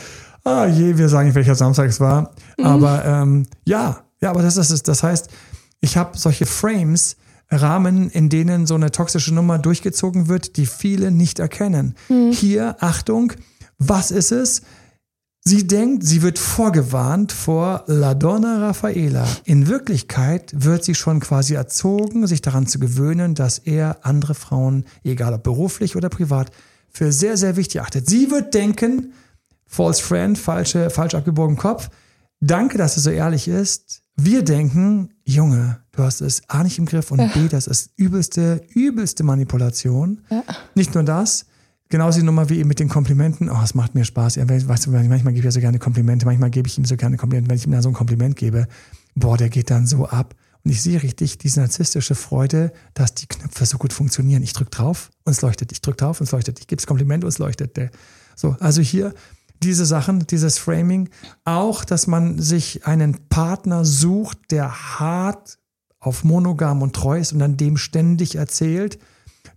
Ah 0.43 0.67
je, 0.67 0.97
wir 0.97 1.09
sagen 1.09 1.27
nicht, 1.27 1.35
welcher 1.35 1.55
Samstag 1.55 1.89
es 1.89 1.99
war. 1.99 2.31
Aber 2.61 3.03
ähm, 3.05 3.47
ja, 3.63 4.03
ja, 4.21 4.29
aber 4.29 4.41
das 4.41 4.57
ist 4.57 4.69
es. 4.69 4.83
Das 4.83 5.01
heißt, 5.01 5.29
ich 5.81 5.97
habe 5.97 6.17
solche 6.17 6.45
Frames, 6.45 7.15
Rahmen, 7.49 8.09
in 8.09 8.29
denen 8.29 8.65
so 8.65 8.75
eine 8.75 8.91
toxische 8.91 9.33
Nummer 9.33 9.59
durchgezogen 9.59 10.27
wird, 10.27 10.57
die 10.57 10.65
viele 10.65 11.11
nicht 11.11 11.39
erkennen. 11.39 11.95
Hier, 12.31 12.77
Achtung, 12.79 13.33
was 13.77 14.11
ist 14.11 14.31
es? 14.31 14.61
Sie 15.47 15.67
denkt, 15.67 16.03
sie 16.03 16.23
wird 16.23 16.39
vorgewarnt 16.39 17.31
vor 17.31 17.83
La 17.85 18.15
Donna 18.15 18.65
Raffaela. 18.65 19.27
In 19.43 19.67
Wirklichkeit 19.67 20.51
wird 20.55 20.83
sie 20.83 20.95
schon 20.95 21.19
quasi 21.19 21.53
erzogen, 21.53 22.25
sich 22.25 22.41
daran 22.41 22.65
zu 22.65 22.79
gewöhnen, 22.79 23.35
dass 23.35 23.59
er 23.59 23.99
andere 24.01 24.33
Frauen, 24.33 24.85
egal 25.03 25.35
ob 25.35 25.43
beruflich 25.43 25.95
oder 25.95 26.09
privat, 26.09 26.49
für 26.89 27.11
sehr, 27.11 27.37
sehr 27.37 27.57
wichtig 27.57 27.79
achtet. 27.81 28.09
Sie 28.09 28.31
wird 28.31 28.55
denken, 28.55 29.13
false 29.67 30.01
friend, 30.01 30.35
falsche, 30.35 30.89
falsch 30.89 31.13
abgebogen 31.13 31.57
Kopf. 31.57 31.89
Danke, 32.39 32.79
dass 32.79 32.97
es 32.97 33.03
so 33.03 33.11
ehrlich 33.11 33.47
ist. 33.47 34.01
Wir 34.17 34.43
denken, 34.43 35.09
Junge, 35.25 35.81
du 35.91 36.03
hast 36.03 36.21
es 36.21 36.41
A 36.47 36.63
nicht 36.63 36.79
im 36.79 36.85
Griff 36.85 37.11
und 37.11 37.33
B, 37.33 37.49
das 37.49 37.67
ist 37.67 37.91
übelste, 37.97 38.61
übelste 38.73 39.23
Manipulation. 39.23 40.21
Nicht 40.73 40.93
nur 40.93 41.03
das, 41.03 41.45
genauso 41.89 42.19
die 42.19 42.25
Nummer 42.25 42.49
wie 42.49 42.59
eben 42.59 42.69
mit 42.69 42.79
den 42.79 42.87
Komplimenten. 42.87 43.49
Oh, 43.49 43.61
es 43.61 43.75
macht 43.75 43.93
mir 43.93 44.05
Spaß. 44.05 44.35
Ja, 44.35 44.47
weißt 44.47 44.85
du, 44.85 44.91
manchmal 44.91 45.33
gebe 45.33 45.39
ich 45.39 45.45
ja 45.45 45.51
so 45.51 45.59
gerne 45.59 45.79
Komplimente, 45.79 46.25
manchmal 46.25 46.49
gebe 46.49 46.67
ich 46.67 46.77
ihm 46.77 46.85
so 46.85 46.95
gerne 46.95 47.17
Komplimente. 47.17 47.49
Wenn 47.49 47.57
ich 47.57 47.65
ihm 47.65 47.73
da 47.73 47.81
so 47.81 47.89
ein 47.89 47.93
Kompliment 47.93 48.37
gebe, 48.37 48.67
boah, 49.15 49.37
der 49.37 49.49
geht 49.49 49.69
dann 49.69 49.85
so 49.85 50.05
ab. 50.05 50.33
Und 50.63 50.71
ich 50.71 50.81
sehe 50.81 51.03
richtig 51.03 51.37
diese 51.37 51.59
narzisstische 51.59 52.15
Freude, 52.15 52.71
dass 52.93 53.13
die 53.13 53.27
Knöpfe 53.27 53.65
so 53.65 53.77
gut 53.77 53.93
funktionieren. 53.93 54.41
Ich 54.41 54.53
drücke 54.53 54.71
drauf 54.71 55.11
und 55.25 55.33
es 55.33 55.41
leuchtet. 55.41 55.71
Ich 55.73 55.81
drücke 55.81 55.97
drauf 55.97 56.21
und 56.21 56.25
es 56.25 56.31
leuchtet. 56.31 56.59
Ich 56.59 56.67
gebe 56.67 56.77
das 56.77 56.87
Kompliment 56.87 57.23
und 57.23 57.27
es 57.27 57.37
leuchtet. 57.37 57.77
So, 58.35 58.55
also 58.59 58.81
hier 58.81 59.13
diese 59.63 59.85
Sachen, 59.85 60.27
dieses 60.27 60.57
Framing. 60.57 61.09
Auch, 61.43 61.85
dass 61.85 62.07
man 62.07 62.39
sich 62.39 62.85
einen 62.85 63.27
Partner 63.29 63.85
sucht, 63.85 64.37
der 64.51 64.99
hart 64.99 65.57
auf 65.99 66.23
monogam 66.23 66.81
und 66.81 66.95
treu 66.95 67.19
ist 67.19 67.33
und 67.33 67.39
dann 67.39 67.57
dem 67.57 67.77
ständig 67.77 68.35
erzählt, 68.35 68.99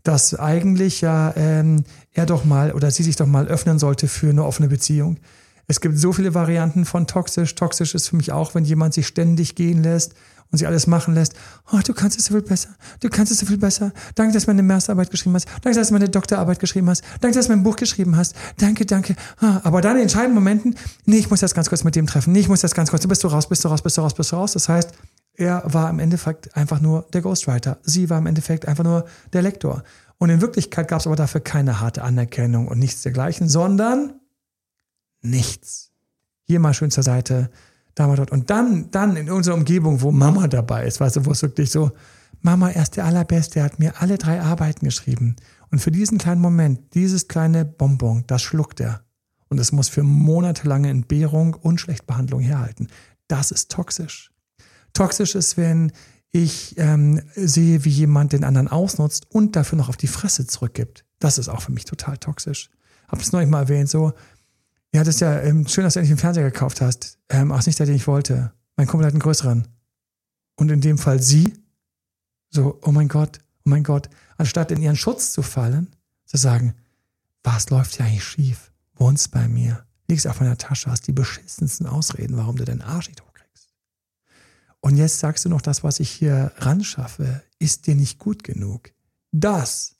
dass 0.02 0.34
eigentlich 0.34 1.00
ja 1.00 1.34
ähm, 1.36 1.84
er 2.12 2.26
doch 2.26 2.44
mal 2.44 2.72
oder 2.72 2.90
sie 2.90 3.02
sich 3.02 3.16
doch 3.16 3.26
mal 3.26 3.48
öffnen 3.48 3.78
sollte 3.78 4.08
für 4.08 4.30
eine 4.30 4.44
offene 4.44 4.68
Beziehung. 4.68 5.18
Es 5.66 5.80
gibt 5.82 5.98
so 5.98 6.14
viele 6.14 6.32
Varianten 6.32 6.86
von 6.86 7.06
toxisch. 7.06 7.54
Toxisch 7.54 7.94
ist 7.94 8.08
für 8.08 8.16
mich 8.16 8.32
auch, 8.32 8.54
wenn 8.54 8.64
jemand 8.64 8.94
sich 8.94 9.06
ständig 9.06 9.54
gehen 9.54 9.82
lässt 9.82 10.14
und 10.50 10.58
sie 10.58 10.66
alles 10.66 10.86
machen 10.86 11.14
lässt. 11.14 11.34
Oh, 11.72 11.80
du 11.84 11.92
kannst 11.92 12.18
es 12.18 12.26
so 12.26 12.34
viel 12.34 12.42
besser. 12.42 12.70
Du 13.00 13.08
kannst 13.08 13.32
es 13.32 13.38
so 13.38 13.46
viel 13.46 13.58
besser. 13.58 13.92
Danke, 14.14 14.32
dass 14.32 14.44
du 14.44 14.50
meine 14.50 14.62
Masterarbeit 14.62 15.10
geschrieben 15.10 15.34
hast. 15.34 15.46
Danke, 15.62 15.78
dass 15.78 15.88
du 15.88 15.94
meine 15.94 16.08
Doktorarbeit 16.08 16.58
geschrieben 16.58 16.88
hast. 16.88 17.02
Danke, 17.20 17.36
dass 17.36 17.46
du 17.46 17.52
mein 17.52 17.62
Buch 17.62 17.76
geschrieben 17.76 18.16
hast. 18.16 18.34
Danke, 18.56 18.86
danke. 18.86 19.14
Ah, 19.40 19.60
aber 19.64 19.80
dann 19.80 19.96
in 19.96 20.02
entscheidenden 20.02 20.34
Momenten, 20.34 20.76
nee, 21.04 21.18
ich 21.18 21.30
muss 21.30 21.40
jetzt 21.40 21.54
ganz 21.54 21.68
kurz 21.68 21.84
mit 21.84 21.96
dem 21.96 22.06
treffen. 22.06 22.32
Nee, 22.32 22.40
ich 22.40 22.48
muss 22.48 22.62
jetzt 22.62 22.74
ganz 22.74 22.90
kurz. 22.90 23.02
Du 23.02 23.08
bist 23.08 23.22
du 23.24 23.28
raus, 23.28 23.48
bist 23.48 23.64
du 23.64 23.68
raus, 23.68 23.82
bist 23.82 23.96
du 23.96 24.00
raus, 24.00 24.14
bist 24.14 24.32
du 24.32 24.36
raus. 24.36 24.52
Das 24.52 24.68
heißt, 24.68 24.92
er 25.34 25.62
war 25.66 25.90
im 25.90 25.98
Endeffekt 25.98 26.56
einfach 26.56 26.80
nur 26.80 27.06
der 27.12 27.22
Ghostwriter. 27.22 27.78
Sie 27.82 28.10
war 28.10 28.18
im 28.18 28.26
Endeffekt 28.26 28.66
einfach 28.66 28.84
nur 28.84 29.04
der 29.32 29.42
Lektor. 29.42 29.84
Und 30.18 30.30
in 30.30 30.40
Wirklichkeit 30.40 30.88
gab 30.88 31.00
es 31.00 31.06
aber 31.06 31.14
dafür 31.14 31.40
keine 31.40 31.80
harte 31.80 32.02
Anerkennung 32.02 32.68
und 32.68 32.78
nichts 32.78 33.02
dergleichen, 33.02 33.48
sondern 33.48 34.14
nichts. 35.20 35.92
Hier 36.42 36.58
mal 36.58 36.74
schön 36.74 36.90
zur 36.90 37.04
Seite, 37.04 37.50
da 37.98 38.14
dort. 38.14 38.30
Und 38.30 38.50
dann, 38.50 38.90
dann 38.90 39.16
in 39.16 39.30
unserer 39.30 39.54
Umgebung, 39.54 40.00
wo 40.00 40.12
Mama 40.12 40.48
dabei 40.48 40.86
ist, 40.86 41.00
weißt 41.00 41.16
du, 41.16 41.26
wo 41.26 41.32
es 41.32 41.42
wirklich 41.42 41.70
so, 41.70 41.92
Mama, 42.40 42.70
er 42.70 42.82
ist 42.82 42.96
der 42.96 43.04
Allerbeste, 43.04 43.58
er 43.58 43.64
hat 43.64 43.78
mir 43.78 44.00
alle 44.00 44.18
drei 44.18 44.40
Arbeiten 44.40 44.84
geschrieben. 44.84 45.36
Und 45.70 45.80
für 45.80 45.90
diesen 45.90 46.18
kleinen 46.18 46.40
Moment, 46.40 46.94
dieses 46.94 47.28
kleine 47.28 47.64
Bonbon, 47.64 48.24
das 48.26 48.42
schluckt 48.42 48.80
er. 48.80 49.02
Und 49.48 49.58
es 49.58 49.72
muss 49.72 49.88
für 49.88 50.02
monatelange 50.02 50.90
Entbehrung 50.90 51.54
und 51.54 51.80
Schlechtbehandlung 51.80 52.40
herhalten. 52.40 52.88
Das 53.26 53.50
ist 53.50 53.70
toxisch. 53.70 54.30
Toxisch 54.92 55.34
ist, 55.34 55.56
wenn 55.56 55.92
ich 56.30 56.74
ähm, 56.78 57.22
sehe, 57.34 57.84
wie 57.84 57.90
jemand 57.90 58.32
den 58.32 58.44
anderen 58.44 58.68
ausnutzt 58.68 59.26
und 59.30 59.56
dafür 59.56 59.78
noch 59.78 59.88
auf 59.88 59.96
die 59.96 60.06
Fresse 60.06 60.46
zurückgibt. 60.46 61.04
Das 61.18 61.38
ist 61.38 61.48
auch 61.48 61.62
für 61.62 61.72
mich 61.72 61.86
total 61.86 62.18
toxisch. 62.18 62.70
Hab 63.08 63.18
das 63.18 63.32
neulich 63.32 63.48
mal 63.48 63.62
erwähnt, 63.62 63.88
so, 63.88 64.12
ja, 64.94 65.04
das 65.04 65.16
ist 65.16 65.20
ja 65.20 65.40
ähm, 65.42 65.66
schön, 65.66 65.84
dass 65.84 65.94
du 65.94 66.00
endlich 66.00 66.12
einen 66.12 66.20
Fernseher 66.20 66.50
gekauft 66.50 66.80
hast. 66.80 67.18
Ähm, 67.28 67.52
ach, 67.52 67.64
nicht 67.66 67.78
der, 67.78 67.86
den 67.86 67.96
ich 67.96 68.06
wollte. 68.06 68.52
Mein 68.76 68.86
Kumpel 68.86 69.06
hat 69.06 69.12
einen 69.12 69.20
größeren. 69.20 69.68
Und 70.56 70.70
in 70.70 70.80
dem 70.80 70.98
Fall 70.98 71.20
sie, 71.20 71.54
so, 72.50 72.80
oh 72.82 72.92
mein 72.92 73.08
Gott, 73.08 73.40
oh 73.64 73.70
mein 73.70 73.84
Gott, 73.84 74.08
anstatt 74.38 74.70
in 74.70 74.80
ihren 74.80 74.96
Schutz 74.96 75.32
zu 75.32 75.42
fallen, 75.42 75.94
zu 76.24 76.36
sagen, 76.36 76.74
was 77.42 77.70
läuft 77.70 77.96
hier 77.96 78.06
eigentlich 78.06 78.24
schief? 78.24 78.72
Wohnst 78.94 79.30
bei 79.30 79.46
mir, 79.46 79.84
liegst 80.08 80.26
auf 80.26 80.40
meiner 80.40 80.58
Tasche, 80.58 80.90
hast 80.90 81.06
die 81.06 81.12
beschissensten 81.12 81.86
Ausreden, 81.86 82.36
warum 82.36 82.56
du 82.56 82.64
deinen 82.64 82.82
Arsch 82.82 83.08
nicht 83.08 83.22
hochkriegst. 83.22 83.74
Und 84.80 84.96
jetzt 84.96 85.18
sagst 85.18 85.44
du 85.44 85.48
noch, 85.48 85.60
das, 85.60 85.84
was 85.84 86.00
ich 86.00 86.10
hier 86.10 86.52
ran 86.56 86.82
schaffe, 86.82 87.42
ist 87.58 87.86
dir 87.86 87.94
nicht 87.94 88.18
gut 88.18 88.42
genug. 88.42 88.90
Das, 89.32 89.96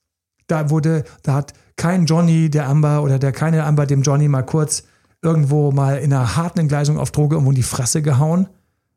da 0.49 0.71
wurde, 0.71 1.05
da 1.23 1.35
hat 1.35 1.55
kein 1.77 2.07
Johnny 2.07 2.51
der 2.51 2.69
Amber 2.69 3.03
oder 3.03 3.19
der 3.19 3.33
keine 3.33 3.65
Amber 3.65 3.87
dem 3.87 4.03
Johnny 4.03 4.27
mal 4.29 4.43
kurz 4.43 4.83
irgendwo 5.23 5.71
mal 5.71 5.99
in 5.99 6.13
einer 6.13 6.37
harten 6.37 6.61
Entgleisung 6.61 6.99
auf 6.99 7.13
Droge 7.13 7.37
irgendwo 7.37 7.53
in 7.53 7.57
die 7.57 7.63
Fresse 7.63 8.03
gehauen, 8.03 8.49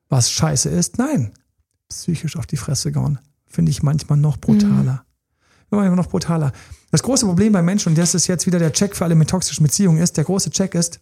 was 0.10 0.32
scheiße 0.32 0.70
ist. 0.70 0.98
Nein, 0.98 1.32
psychisch 1.90 2.38
auf 2.38 2.48
die 2.48 2.58
Fresse 2.58 2.92
gehauen. 2.92 3.20
Finde 3.46 3.70
ich 3.70 3.84
manchmal 3.84 4.18
noch 4.18 4.38
brutaler. 4.38 5.06
Manchmal 5.70 5.96
noch 5.96 6.10
brutaler. 6.10 6.52
Das 6.90 7.04
große 7.04 7.26
Problem 7.26 7.54
bei 7.54 7.62
Menschen, 7.62 7.90
und 7.90 7.98
das 7.98 8.16
ist 8.16 8.28
jetzt 8.28 8.46
wieder 8.46 8.60
der 8.60 8.74
Check 8.74 8.96
für 8.96 9.06
alle 9.06 9.16
mit 9.16 9.30
toxischen 9.30 9.64
Beziehungen, 9.64 10.00
ist, 10.02 10.18
der 10.18 10.26
große 10.26 10.52
Check 10.52 10.76
ist, 10.76 11.00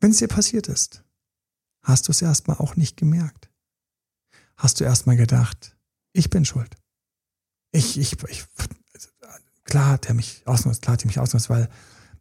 wenn 0.00 0.10
es 0.10 0.18
dir 0.18 0.28
passiert 0.28 0.68
ist, 0.68 1.02
hast 1.82 2.08
du 2.08 2.12
es 2.12 2.22
erstmal 2.22 2.58
auch 2.58 2.76
nicht 2.76 2.96
gemerkt. 2.96 3.50
Hast 4.56 4.80
du 4.80 4.84
erstmal 4.84 5.16
gedacht, 5.16 5.76
ich 6.12 6.30
bin 6.30 6.44
schuld. 6.44 6.76
Ich, 7.72 7.98
ich, 7.98 8.16
ich, 8.28 8.44
klar 9.64 9.90
hat 9.90 10.06
er 10.06 10.14
mich 10.14 10.42
ausgenutzt, 10.46 10.82
klar 10.82 10.94
hat 10.94 11.02
die 11.02 11.06
mich 11.06 11.18
ausgenutzt, 11.18 11.50
weil, 11.50 11.68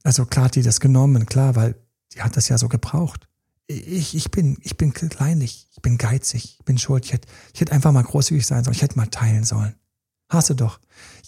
also 0.04 0.26
klar 0.26 0.46
hat 0.46 0.56
die 0.56 0.62
das 0.62 0.80
genommen, 0.80 1.26
klar, 1.26 1.56
weil 1.56 1.76
die 2.14 2.22
hat 2.22 2.38
das 2.38 2.50
ja 2.50 2.58
so 2.58 2.70
gebraucht. 2.70 3.28
Ich, 3.68 4.16
ich 4.16 4.32
bin, 4.32 4.58
ich 4.62 4.78
bin 4.78 4.94
kleinlich, 4.94 5.68
ich 5.72 5.82
bin 5.82 5.98
geizig, 5.98 6.58
ich 6.60 6.66
bin 6.66 6.78
schuld. 6.78 7.06
Ich 7.06 7.14
hätte, 7.14 7.28
ich 7.54 7.60
hätte 7.60 7.74
einfach 7.74 7.92
mal 7.92 8.04
großzügig 8.04 8.46
sein 8.46 8.64
sollen, 8.64 8.76
ich 8.76 8.82
hätte 8.82 8.98
mal 8.98 9.08
teilen 9.08 9.44
sollen. 9.44 9.76
Hast 10.30 10.50
du 10.50 10.54
doch. 10.54 10.80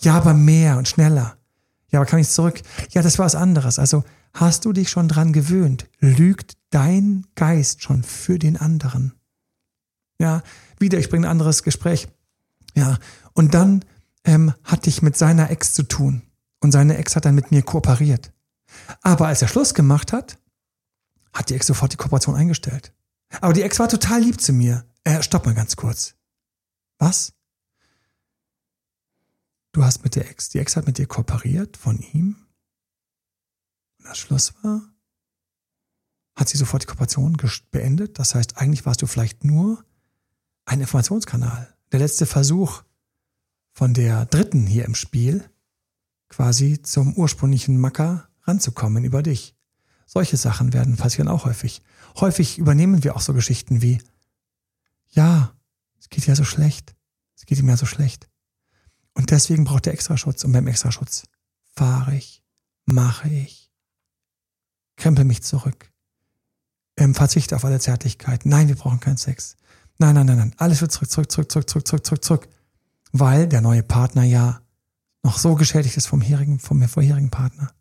Ja, 0.01 0.15
aber 0.15 0.33
mehr 0.33 0.77
und 0.77 0.87
schneller. 0.87 1.37
Ja, 1.91 1.99
aber 1.99 2.05
kann 2.05 2.19
ich 2.19 2.29
zurück? 2.29 2.61
Ja, 2.91 3.01
das 3.01 3.17
war 3.17 3.25
was 3.25 3.35
anderes. 3.35 3.79
Also 3.79 4.03
hast 4.33 4.65
du 4.65 4.73
dich 4.73 4.89
schon 4.89 5.07
dran 5.07 5.33
gewöhnt? 5.33 5.87
Lügt 5.99 6.57
dein 6.69 7.25
Geist 7.35 7.83
schon 7.83 8.03
für 8.03 8.39
den 8.39 8.57
anderen? 8.57 9.13
Ja, 10.19 10.43
wieder, 10.79 10.99
ich 10.99 11.09
bringe 11.09 11.27
ein 11.27 11.31
anderes 11.31 11.63
Gespräch. 11.63 12.07
Ja, 12.75 12.97
und 13.33 13.53
dann 13.53 13.83
ähm, 14.29 14.53
hatte 14.63 14.89
ich 14.91 15.01
mit 15.01 15.17
seiner 15.17 15.49
Ex 15.49 15.73
zu 15.73 15.81
tun. 15.81 16.21
Und 16.59 16.71
seine 16.71 16.97
Ex 16.97 17.15
hat 17.15 17.25
dann 17.25 17.33
mit 17.33 17.49
mir 17.51 17.63
kooperiert. 17.63 18.31
Aber 19.01 19.27
als 19.27 19.41
er 19.41 19.47
Schluss 19.47 19.73
gemacht 19.73 20.13
hat, 20.13 20.37
hat 21.33 21.49
die 21.49 21.55
Ex 21.55 21.65
sofort 21.65 21.93
die 21.93 21.97
Kooperation 21.97 22.35
eingestellt. 22.35 22.93
Aber 23.41 23.53
die 23.53 23.63
Ex 23.63 23.79
war 23.79 23.89
total 23.89 24.21
lieb 24.21 24.39
zu 24.39 24.53
mir. 24.53 24.85
Äh, 25.03 25.23
stopp 25.23 25.47
mal 25.47 25.55
ganz 25.55 25.75
kurz. 25.75 26.13
Was? 26.99 27.33
Du 29.71 29.83
hast 29.83 30.03
mit 30.03 30.15
der 30.15 30.29
Ex, 30.29 30.49
die 30.49 30.59
Ex 30.59 30.75
hat 30.75 30.85
mit 30.85 30.99
dir 30.99 31.07
kooperiert 31.07 31.75
von 31.75 31.97
ihm? 32.13 32.35
Und 33.97 34.05
als 34.05 34.19
Schluss 34.19 34.53
war, 34.61 34.81
hat 36.35 36.49
sie 36.49 36.57
sofort 36.57 36.83
die 36.83 36.87
Kooperation 36.87 37.35
beendet. 37.71 38.19
Das 38.19 38.35
heißt, 38.35 38.57
eigentlich 38.57 38.85
warst 38.85 39.01
du 39.01 39.07
vielleicht 39.07 39.43
nur 39.43 39.83
ein 40.65 40.81
Informationskanal. 40.81 41.75
Der 41.91 41.99
letzte 41.99 42.27
Versuch 42.27 42.83
von 43.79 43.93
der 43.93 44.25
dritten 44.25 44.67
hier 44.67 44.83
im 44.83 44.93
Spiel, 44.93 45.49
quasi 46.27 46.81
zum 46.81 47.13
ursprünglichen 47.13 47.79
Macker 47.79 48.27
ranzukommen 48.43 49.05
über 49.05 49.23
dich. 49.23 49.55
Solche 50.05 50.35
Sachen 50.35 50.73
werden 50.73 50.97
passieren 50.97 51.29
auch 51.29 51.45
häufig. 51.45 51.81
Häufig 52.19 52.57
übernehmen 52.57 53.05
wir 53.05 53.15
auch 53.15 53.21
so 53.21 53.33
Geschichten 53.33 53.81
wie, 53.81 54.01
ja, 55.07 55.53
es 55.97 56.09
geht 56.09 56.27
ja 56.27 56.35
so 56.35 56.43
schlecht. 56.43 56.93
Es 57.37 57.45
geht 57.45 57.57
ihm 57.57 57.69
ja 57.69 57.77
so 57.77 57.85
schlecht. 57.85 58.27
Und 59.13 59.31
deswegen 59.31 59.63
braucht 59.63 59.87
er 59.87 59.93
Extraschutz. 59.93 60.43
Und 60.43 60.51
beim 60.51 60.67
Extraschutz 60.67 61.23
fahre 61.73 62.17
ich, 62.17 62.43
mache 62.85 63.29
ich, 63.29 63.71
krempel 64.97 65.23
mich 65.23 65.41
zurück, 65.41 65.89
ähm, 66.97 67.15
verzichte 67.15 67.55
auf 67.55 67.63
alle 67.63 67.79
Zärtlichkeit. 67.79 68.45
Nein, 68.45 68.67
wir 68.67 68.75
brauchen 68.75 68.99
keinen 68.99 69.15
Sex. 69.15 69.55
Nein, 69.99 70.15
nein, 70.15 70.25
nein, 70.25 70.37
nein. 70.37 70.55
Alles 70.57 70.81
wird 70.81 70.91
zurück, 70.91 71.09
zurück, 71.09 71.31
zurück, 71.31 71.49
zurück, 71.49 71.69
zurück, 71.69 71.87
zurück, 71.87 72.05
zurück, 72.05 72.25
zurück. 72.25 72.58
Weil 73.11 73.47
der 73.47 73.61
neue 73.61 73.83
Partner 73.83 74.23
ja 74.23 74.61
noch 75.23 75.37
so 75.37 75.55
geschädigt 75.55 75.97
ist 75.97 76.07
vom, 76.07 76.21
vorherigen, 76.21 76.59
vom 76.59 76.81
vorherigen 76.87 77.29
Partner. 77.29 77.71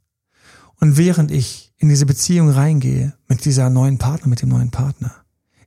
Und 0.80 0.96
während 0.96 1.30
ich 1.30 1.72
in 1.76 1.88
diese 1.88 2.06
Beziehung 2.06 2.50
reingehe 2.50 3.14
mit 3.26 3.44
dieser 3.44 3.70
neuen 3.70 3.98
Partner, 3.98 4.28
mit 4.28 4.42
dem 4.42 4.48
neuen 4.48 4.70
Partner, 4.70 5.12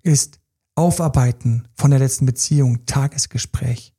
ist 0.02 0.39
Aufarbeiten 0.76 1.67
von 1.76 1.91
der 1.91 2.00
letzten 2.00 2.26
Beziehung 2.26 2.86
Tagesgespräch. 2.86 3.93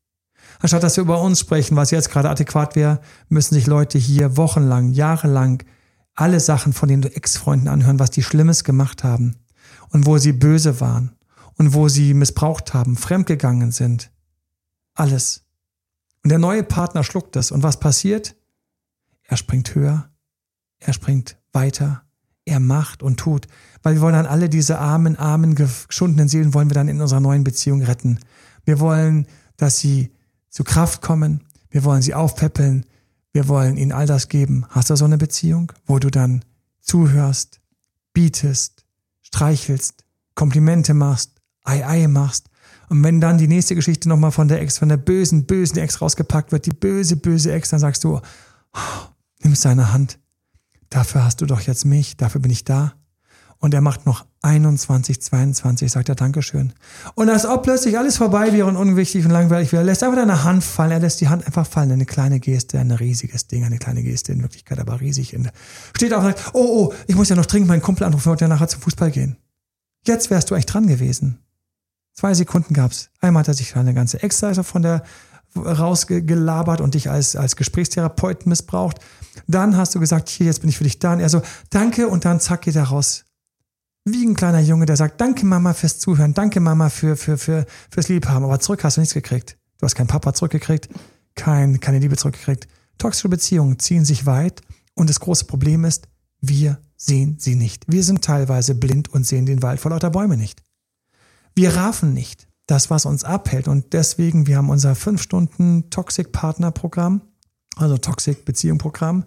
Anstatt 0.61 0.83
dass 0.83 0.96
wir 0.96 1.03
über 1.03 1.20
uns 1.20 1.40
sprechen, 1.40 1.77
was 1.77 1.90
jetzt 1.90 2.11
gerade 2.11 2.31
adäquat 2.31 2.77
wäre, 2.77 3.01
müssen 3.29 3.55
sich 3.55 3.66
Leute 3.66 3.98
hier 3.98 4.37
wochenlang, 4.37 4.90
jahrelang 4.90 5.62
alle 6.14 6.40
Sachen 6.40 6.72
von 6.72 6.88
den 6.88 7.03
Ex-Freunden 7.03 7.68
anhören, 7.68 7.98
was 7.98 8.11
die 8.11 8.22
Schlimmes 8.22 8.64
gemacht 8.64 9.05
haben 9.05 9.37
und 9.90 10.07
wo 10.07 10.18
sie 10.18 10.33
böse 10.33 10.81
waren 10.81 11.12
und 11.57 11.75
wo 11.75 11.88
sie 11.88 12.14
missbraucht 12.14 12.75
haben, 12.75 12.96
fremdgegangen 12.96 13.72
sind. 13.72 14.11
Alles. 14.94 15.44
Und 16.22 16.30
der 16.30 16.38
neue 16.38 16.62
Partner 16.62 17.04
schluckt 17.04 17.37
das. 17.37 17.50
Und 17.50 17.62
was 17.62 17.80
passiert? 17.80 18.37
Er 19.24 19.37
springt 19.37 19.74
höher, 19.74 20.11
er 20.78 20.92
springt 20.92 21.38
weiter, 21.52 22.04
er 22.44 22.61
macht 22.61 23.02
und 23.02 23.18
tut. 23.18 23.46
Weil 23.82 23.94
wir 23.94 24.00
wollen 24.00 24.14
dann 24.14 24.26
alle 24.26 24.48
diese 24.48 24.78
armen, 24.78 25.16
armen, 25.16 25.54
geschundenen 25.54 26.28
Seelen 26.28 26.54
wollen 26.54 26.70
wir 26.70 26.74
dann 26.74 26.88
in 26.88 27.00
unserer 27.00 27.20
neuen 27.20 27.44
Beziehung 27.44 27.82
retten. 27.82 28.18
Wir 28.64 28.80
wollen, 28.80 29.26
dass 29.56 29.78
sie 29.78 30.12
zu 30.48 30.64
Kraft 30.64 31.02
kommen. 31.02 31.44
Wir 31.70 31.85
wollen 31.85 32.02
sie 32.02 32.14
aufpäppeln. 32.14 32.85
Wir 33.32 33.48
wollen 33.48 33.76
ihnen 33.76 33.92
all 33.92 34.06
das 34.06 34.28
geben. 34.28 34.66
Hast 34.68 34.90
du 34.90 34.96
so 34.96 35.04
eine 35.04 35.18
Beziehung, 35.18 35.72
wo 35.87 35.98
du 35.98 36.11
dann 36.11 36.44
zuhörst, 36.80 37.61
bietest, 38.12 38.85
streichelst, 39.22 40.04
Komplimente 40.35 40.94
machst, 40.94 41.40
Ei 41.64 41.87
Ei 41.87 42.08
machst. 42.08 42.48
Und 42.92 43.02
wenn 43.05 43.22
dann 43.22 43.38
die 43.38 43.48
nächste 43.48 43.74
Geschichte 43.74 44.07
nochmal 44.07 44.33
von 44.33 44.48
der 44.48 44.61
Ex, 44.61 44.76
von 44.76 44.90
der 44.90 44.98
bösen, 44.98 45.46
bösen 45.46 45.78
Ex 45.78 46.02
rausgepackt 46.02 46.52
wird, 46.52 46.66
die 46.66 46.74
böse, 46.74 47.16
böse 47.16 47.50
Ex, 47.50 47.70
dann 47.70 47.81
sagst 47.81 48.05
du, 48.05 48.16
oh, 48.18 49.09
nimm 49.42 49.55
seine 49.55 49.94
Hand. 49.94 50.18
Dafür 50.90 51.24
hast 51.24 51.40
du 51.40 51.46
doch 51.46 51.62
jetzt 51.62 51.87
mich, 51.87 52.18
dafür 52.18 52.42
bin 52.42 52.50
ich 52.50 52.66
da. 52.66 52.92
Und 53.57 53.72
er 53.72 53.81
macht 53.81 54.05
noch 54.05 54.26
21, 54.42 55.22
22, 55.22 55.90
sagt 55.90 56.11
er 56.11 56.16
Dankeschön. 56.16 56.74
Und 57.14 57.31
als 57.31 57.46
ob 57.46 57.62
plötzlich 57.62 57.96
alles 57.96 58.18
vorbei 58.18 58.52
wäre 58.52 58.66
und 58.66 58.76
unwichtig 58.76 59.24
und 59.24 59.31
langweilig 59.31 59.72
wäre, 59.72 59.85
lässt 59.85 60.02
einfach 60.02 60.18
deine 60.18 60.44
Hand 60.44 60.62
fallen. 60.62 60.90
Er 60.90 61.00
lässt 61.00 61.22
die 61.22 61.31
Hand 61.31 61.46
einfach 61.46 61.66
fallen. 61.66 61.92
Eine 61.92 62.05
kleine 62.05 62.40
Geste, 62.40 62.78
ein 62.78 62.90
riesiges 62.90 63.46
Ding, 63.46 63.64
eine 63.64 63.78
kleine 63.78 64.02
Geste, 64.02 64.33
in 64.33 64.42
Wirklichkeit 64.42 64.78
aber 64.78 65.00
riesig. 65.00 65.35
Steht 65.96 66.12
auch 66.12 66.18
und 66.18 66.24
sagt, 66.24 66.50
oh, 66.52 66.90
oh, 66.90 66.94
ich 67.07 67.16
muss 67.16 67.31
ja 67.31 67.37
noch 67.37 67.46
dringend 67.46 67.68
meinen 67.68 67.81
Kumpel 67.81 68.05
anrufen 68.05 68.28
und 68.28 68.40
nachher 68.42 68.68
zum 68.68 68.83
Fußball 68.83 69.11
gehen. 69.11 69.38
Jetzt 70.07 70.28
wärst 70.28 70.50
du 70.50 70.57
echt 70.57 70.70
dran 70.74 70.87
gewesen. 70.87 71.38
Zwei 72.14 72.35
Sekunden 72.35 72.75
gab's. 72.75 73.11
Einmal 73.20 73.40
hat 73.40 73.48
er 73.48 73.55
sich 73.55 73.77
eine 73.77 73.94
ganze 73.94 74.22
Extra 74.22 74.62
von 74.62 74.83
der 74.83 75.03
rausgelabert 75.57 76.81
und 76.81 76.94
dich 76.94 77.11
als, 77.11 77.37
als 77.37 77.57
Gesprächstherapeut 77.57 78.46
missbraucht. 78.46 78.98
Dann 79.46 79.77
hast 79.77 79.94
du 79.94 80.01
gesagt, 80.01 80.29
hier, 80.29 80.46
jetzt 80.46 80.61
bin 80.61 80.70
ich 80.70 80.79
für 80.79 80.85
dich 80.85 80.98
da. 80.98 81.12
Und 81.12 81.20
er 81.20 81.29
so, 81.29 81.42
danke, 81.70 82.09
und 82.09 82.25
dann 82.25 82.40
zack, 82.40 82.62
geht 82.62 82.77
er 82.77 82.85
raus. 82.85 83.25
Wie 84.05 84.25
ein 84.27 84.35
kleiner 84.35 84.61
Junge, 84.61 84.87
der 84.87 84.96
sagt, 84.96 85.20
danke 85.20 85.46
Mama 85.46 85.75
fürs 85.75 85.98
Zuhören, 85.98 86.35
danke 86.35 86.59
Mama 86.59 86.88
für, 86.88 87.16
für, 87.16 87.38
für, 87.38 87.66
fürs 87.88 88.09
Liebhaben, 88.09 88.44
aber 88.44 88.59
zurück 88.59 88.83
hast 88.83 88.96
du 88.96 89.01
nichts 89.01 89.14
gekriegt. 89.14 89.57
Du 89.79 89.85
hast 89.85 89.94
keinen 89.94 90.09
Papa 90.09 90.35
zurückgekriegt, 90.35 90.88
kein, 91.37 91.79
keine 91.79 92.01
Liebe 92.01 92.16
zurückgekriegt. 92.16 92.66
Toxische 92.98 93.29
Beziehungen 93.29 93.79
ziehen 93.79 94.05
sich 94.05 94.27
weit 94.27 94.61
und 94.94 95.09
das 95.09 95.20
große 95.20 95.44
Problem 95.44 95.85
ist, 95.85 96.09
wir 96.40 96.79
sehen 96.96 97.37
sie 97.38 97.55
nicht. 97.55 97.85
Wir 97.87 98.03
sind 98.03 98.25
teilweise 98.25 98.75
blind 98.75 99.09
und 99.09 99.25
sehen 99.25 99.46
den 99.46 99.62
Wald 99.62 99.79
vor 99.79 99.92
lauter 99.92 100.11
Bäume 100.11 100.37
nicht. 100.37 100.62
Wir 101.55 101.77
raffen 101.77 102.12
nicht 102.12 102.49
das, 102.67 102.91
was 102.91 103.07
uns 103.07 103.25
abhält. 103.25 103.69
Und 103.69 103.93
deswegen, 103.93 104.47
wir 104.47 104.57
haben 104.57 104.71
unser 104.71 104.95
5 104.95 105.21
Stunden 105.21 105.91
Toxic 105.91 106.33
Partner 106.33 106.71
Programm, 106.71 107.23
also 107.77 107.99
Toxic 107.99 108.45
Beziehung 108.45 108.79
Programm, 108.79 109.25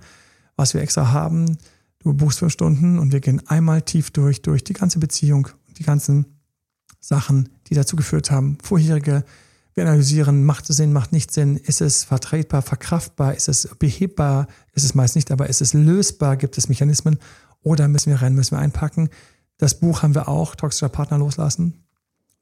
was 0.55 0.73
wir 0.73 0.81
extra 0.81 1.11
haben. 1.11 1.57
Du 1.99 2.13
buchst 2.13 2.39
fünf 2.39 2.53
Stunden 2.53 2.99
und 2.99 3.11
wir 3.13 3.19
gehen 3.19 3.47
einmal 3.47 3.81
tief 3.81 4.11
durch, 4.11 4.43
durch 4.43 4.63
die 4.63 4.73
ganze 4.73 4.99
Beziehung, 4.99 5.47
die 5.79 5.83
ganzen 5.83 6.39
Sachen, 6.99 7.49
die 7.67 7.73
dazu 7.73 7.95
geführt 7.95 8.29
haben, 8.29 8.59
vorherige. 8.63 9.23
Wir 9.73 9.83
analysieren, 9.83 10.45
macht 10.45 10.69
es 10.69 10.77
Sinn, 10.77 10.93
macht 10.93 11.11
nicht 11.11 11.33
Sinn, 11.33 11.57
ist 11.57 11.81
es 11.81 12.03
vertretbar, 12.03 12.61
verkraftbar, 12.61 13.33
ist 13.33 13.49
es 13.49 13.67
behebbar, 13.79 14.47
ist 14.73 14.85
es 14.85 14.93
meist 14.95 15.15
nicht, 15.15 15.31
aber 15.31 15.49
ist 15.49 15.61
es 15.61 15.73
lösbar, 15.73 16.37
gibt 16.37 16.57
es 16.57 16.69
Mechanismen 16.69 17.17
oder 17.61 17.87
müssen 17.87 18.11
wir 18.11 18.21
rein, 18.21 18.35
müssen 18.35 18.55
wir 18.55 18.59
einpacken. 18.59 19.09
Das 19.57 19.79
Buch 19.79 20.03
haben 20.03 20.15
wir 20.15 20.29
auch, 20.29 20.55
Toxischer 20.55 20.89
Partner 20.89 21.17
loslassen, 21.17 21.84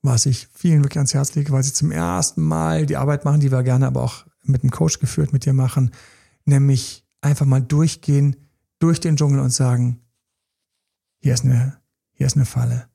was 0.03 0.25
ich 0.25 0.49
vielen 0.53 0.83
wirklich 0.83 0.97
ans 0.97 1.13
Herz 1.13 1.33
lege, 1.33 1.51
weil 1.51 1.63
sie 1.63 1.73
zum 1.73 1.89
ersten 1.89 2.43
Mal 2.43 2.85
die 2.85 2.97
Arbeit 2.97 3.25
machen, 3.25 3.39
die 3.39 3.51
wir 3.51 3.63
gerne 3.63 3.87
aber 3.87 4.03
auch 4.03 4.25
mit 4.43 4.61
einem 4.61 4.71
Coach 4.71 4.99
geführt 4.99 5.31
mit 5.31 5.45
dir 5.45 5.53
machen, 5.53 5.91
nämlich 6.45 7.05
einfach 7.21 7.45
mal 7.45 7.61
durchgehen 7.61 8.35
durch 8.79 8.99
den 8.99 9.15
Dschungel 9.15 9.39
und 9.39 9.51
sagen, 9.51 10.01
hier 11.19 11.33
ist 11.33 11.45
eine, 11.45 11.77
hier 12.11 12.27
ist 12.27 12.35
eine 12.35 12.45
Falle. 12.45 12.89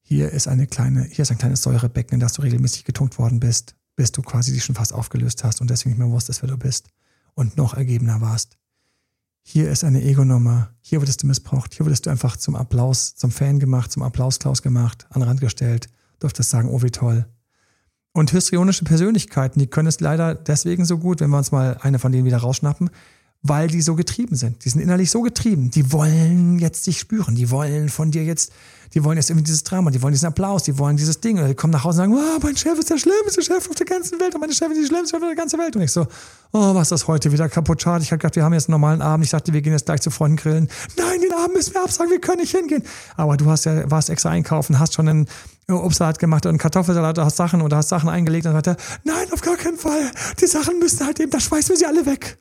Hier 0.00 0.30
ist 0.30 0.46
eine 0.46 0.68
kleine, 0.68 1.02
hier 1.02 1.24
ist 1.24 1.32
ein 1.32 1.38
kleines 1.38 1.60
Säurebecken, 1.62 2.14
in 2.14 2.20
das 2.20 2.34
du 2.34 2.42
regelmäßig 2.42 2.84
getunkt 2.84 3.18
worden 3.18 3.40
bist, 3.40 3.74
bis 3.96 4.12
du 4.12 4.22
quasi 4.22 4.52
dich 4.52 4.64
schon 4.64 4.76
fast 4.76 4.94
aufgelöst 4.94 5.42
hast 5.42 5.60
und 5.60 5.68
deswegen 5.68 5.90
nicht 5.90 5.98
mehr 5.98 6.10
wusstest, 6.10 6.40
wer 6.42 6.48
du 6.48 6.56
bist 6.56 6.88
und 7.34 7.56
noch 7.56 7.74
ergebener 7.74 8.20
warst. 8.20 8.56
Hier 9.42 9.70
ist 9.70 9.82
eine 9.82 10.02
Ego-Nummer. 10.02 10.72
Hier 10.80 11.00
wurdest 11.00 11.22
du 11.22 11.26
missbraucht. 11.26 11.74
Hier 11.74 11.84
wurdest 11.84 12.06
du 12.06 12.10
einfach 12.10 12.36
zum 12.36 12.54
Applaus, 12.54 13.16
zum 13.16 13.32
Fan 13.32 13.58
gemacht, 13.58 13.90
zum 13.90 14.02
Applausklaus 14.02 14.62
gemacht, 14.62 15.06
an 15.10 15.20
den 15.20 15.28
Rand 15.28 15.40
gestellt 15.40 15.88
durftest 16.20 16.50
sagen, 16.50 16.68
oh 16.68 16.82
wie 16.82 16.90
toll. 16.90 17.26
Und 18.12 18.30
histrionische 18.30 18.84
Persönlichkeiten, 18.84 19.60
die 19.60 19.68
können 19.68 19.88
es 19.88 20.00
leider 20.00 20.34
deswegen 20.34 20.84
so 20.84 20.98
gut, 20.98 21.20
wenn 21.20 21.30
wir 21.30 21.38
uns 21.38 21.52
mal 21.52 21.78
eine 21.82 21.98
von 21.98 22.10
denen 22.10 22.24
wieder 22.24 22.38
rausschnappen, 22.38 22.90
weil 23.42 23.68
die 23.68 23.80
so 23.80 23.94
getrieben 23.94 24.34
sind. 24.34 24.64
Die 24.64 24.68
sind 24.68 24.80
innerlich 24.80 25.10
so 25.10 25.22
getrieben. 25.22 25.70
Die 25.70 25.92
wollen 25.92 26.58
jetzt 26.58 26.86
dich 26.86 26.98
spüren. 26.98 27.36
Die 27.36 27.50
wollen 27.50 27.88
von 27.88 28.10
dir 28.10 28.24
jetzt, 28.24 28.52
die 28.94 29.04
wollen 29.04 29.16
jetzt 29.16 29.30
irgendwie 29.30 29.44
dieses 29.44 29.62
Drama, 29.62 29.90
die 29.90 30.02
wollen 30.02 30.12
diesen 30.12 30.26
Applaus, 30.26 30.64
die 30.64 30.76
wollen 30.78 30.96
dieses 30.96 31.20
Ding. 31.20 31.38
Oder 31.38 31.48
die 31.48 31.54
kommen 31.54 31.72
nach 31.72 31.84
Hause 31.84 32.02
und 32.02 32.10
sagen, 32.10 32.20
oh, 32.20 32.38
mein 32.42 32.56
Chef 32.56 32.76
ist 32.76 32.90
der 32.90 32.98
schlimmste 32.98 33.42
Chef 33.42 33.68
auf 33.68 33.76
der 33.76 33.86
ganzen 33.86 34.18
Welt 34.18 34.34
und 34.34 34.40
meine 34.40 34.52
Chefin 34.52 34.72
ist 34.72 34.82
die 34.82 34.86
schlimmste 34.86 35.16
Chef 35.16 35.22
auf 35.22 35.28
der 35.28 35.36
ganzen 35.36 35.58
Welt. 35.60 35.76
Und 35.76 35.82
ich 35.82 35.92
so, 35.92 36.08
oh, 36.52 36.74
was 36.74 36.82
ist 36.82 36.92
das 36.92 37.06
heute 37.06 37.30
wieder 37.30 37.48
kaputt? 37.48 37.80
Schade. 37.80 38.02
Ich 38.02 38.10
habe 38.10 38.18
gedacht, 38.18 38.34
wir 38.34 38.42
haben 38.42 38.54
jetzt 38.54 38.68
einen 38.68 38.72
normalen 38.72 39.02
Abend. 39.02 39.24
Ich 39.24 39.30
dachte, 39.30 39.52
wir 39.52 39.62
gehen 39.62 39.72
jetzt 39.72 39.86
gleich 39.86 40.00
zu 40.00 40.10
Freunden 40.10 40.36
grillen. 40.36 40.68
Nein, 40.96 41.20
den 41.20 41.32
Abend 41.32 41.54
müssen 41.54 41.74
wir 41.74 41.84
absagen, 41.84 42.10
wir 42.10 42.20
können 42.20 42.40
nicht 42.40 42.56
hingehen. 42.56 42.82
Aber 43.16 43.36
du 43.36 43.48
hast 43.48 43.66
ja, 43.66 43.88
warst 43.88 44.10
extra 44.10 44.30
einkaufen, 44.30 44.80
hast 44.80 44.94
schon 44.94 45.08
einen 45.08 45.28
Obstsalat 45.76 46.18
gemacht 46.18 46.46
und 46.46 46.56
Kartoffelsalat, 46.56 47.18
du 47.18 47.24
hast 47.24 47.36
Sachen 47.36 47.60
oder 47.60 47.76
hast 47.76 47.90
Sachen 47.90 48.08
eingelegt 48.08 48.46
und 48.46 48.54
dann 48.54 48.64
sagt 48.64 48.78
er, 48.78 49.02
nein, 49.04 49.30
auf 49.32 49.42
gar 49.42 49.56
keinen 49.56 49.76
Fall. 49.76 50.10
Die 50.40 50.46
Sachen 50.46 50.78
müssen 50.78 51.04
halt 51.04 51.20
eben, 51.20 51.30
da 51.30 51.40
schmeißen 51.40 51.70
wir 51.70 51.76
sie 51.76 51.86
alle 51.86 52.06
weg. 52.06 52.38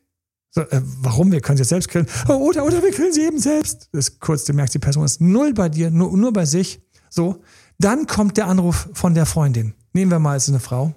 So, 0.52 0.62
äh, 0.62 0.82
warum? 1.02 1.32
Wir 1.32 1.42
können 1.42 1.58
sie 1.58 1.62
jetzt 1.62 1.70
selbst 1.70 1.90
grillen. 1.90 2.08
Oder, 2.28 2.66
oder 2.66 2.82
wir 2.82 2.92
grillen 2.92 3.14
sie 3.14 3.24
eben 3.24 3.40
selbst. 3.40 3.90
Das 3.92 4.08
ist 4.08 4.20
kurz, 4.20 4.46
du 4.46 4.54
merkst, 4.54 4.74
die 4.74 4.80
Person 4.80 5.04
ist 5.04 5.20
null 5.20 5.54
bei 5.54 5.68
dir, 5.70 5.92
nur, 5.92 6.16
nur 6.18 6.32
bei 6.32 6.46
sich. 6.46 6.82
So. 7.10 7.42
Dann 7.80 8.08
kommt 8.08 8.38
der 8.38 8.48
Anruf 8.48 8.90
von 8.94 9.14
der 9.14 9.26
Freundin. 9.26 9.74
Nehmen 9.94 10.10
wir 10.10 10.20
mal, 10.20 10.38
es 10.38 10.44
ist 10.44 10.50
eine 10.50 10.60
Frau. 10.60 10.96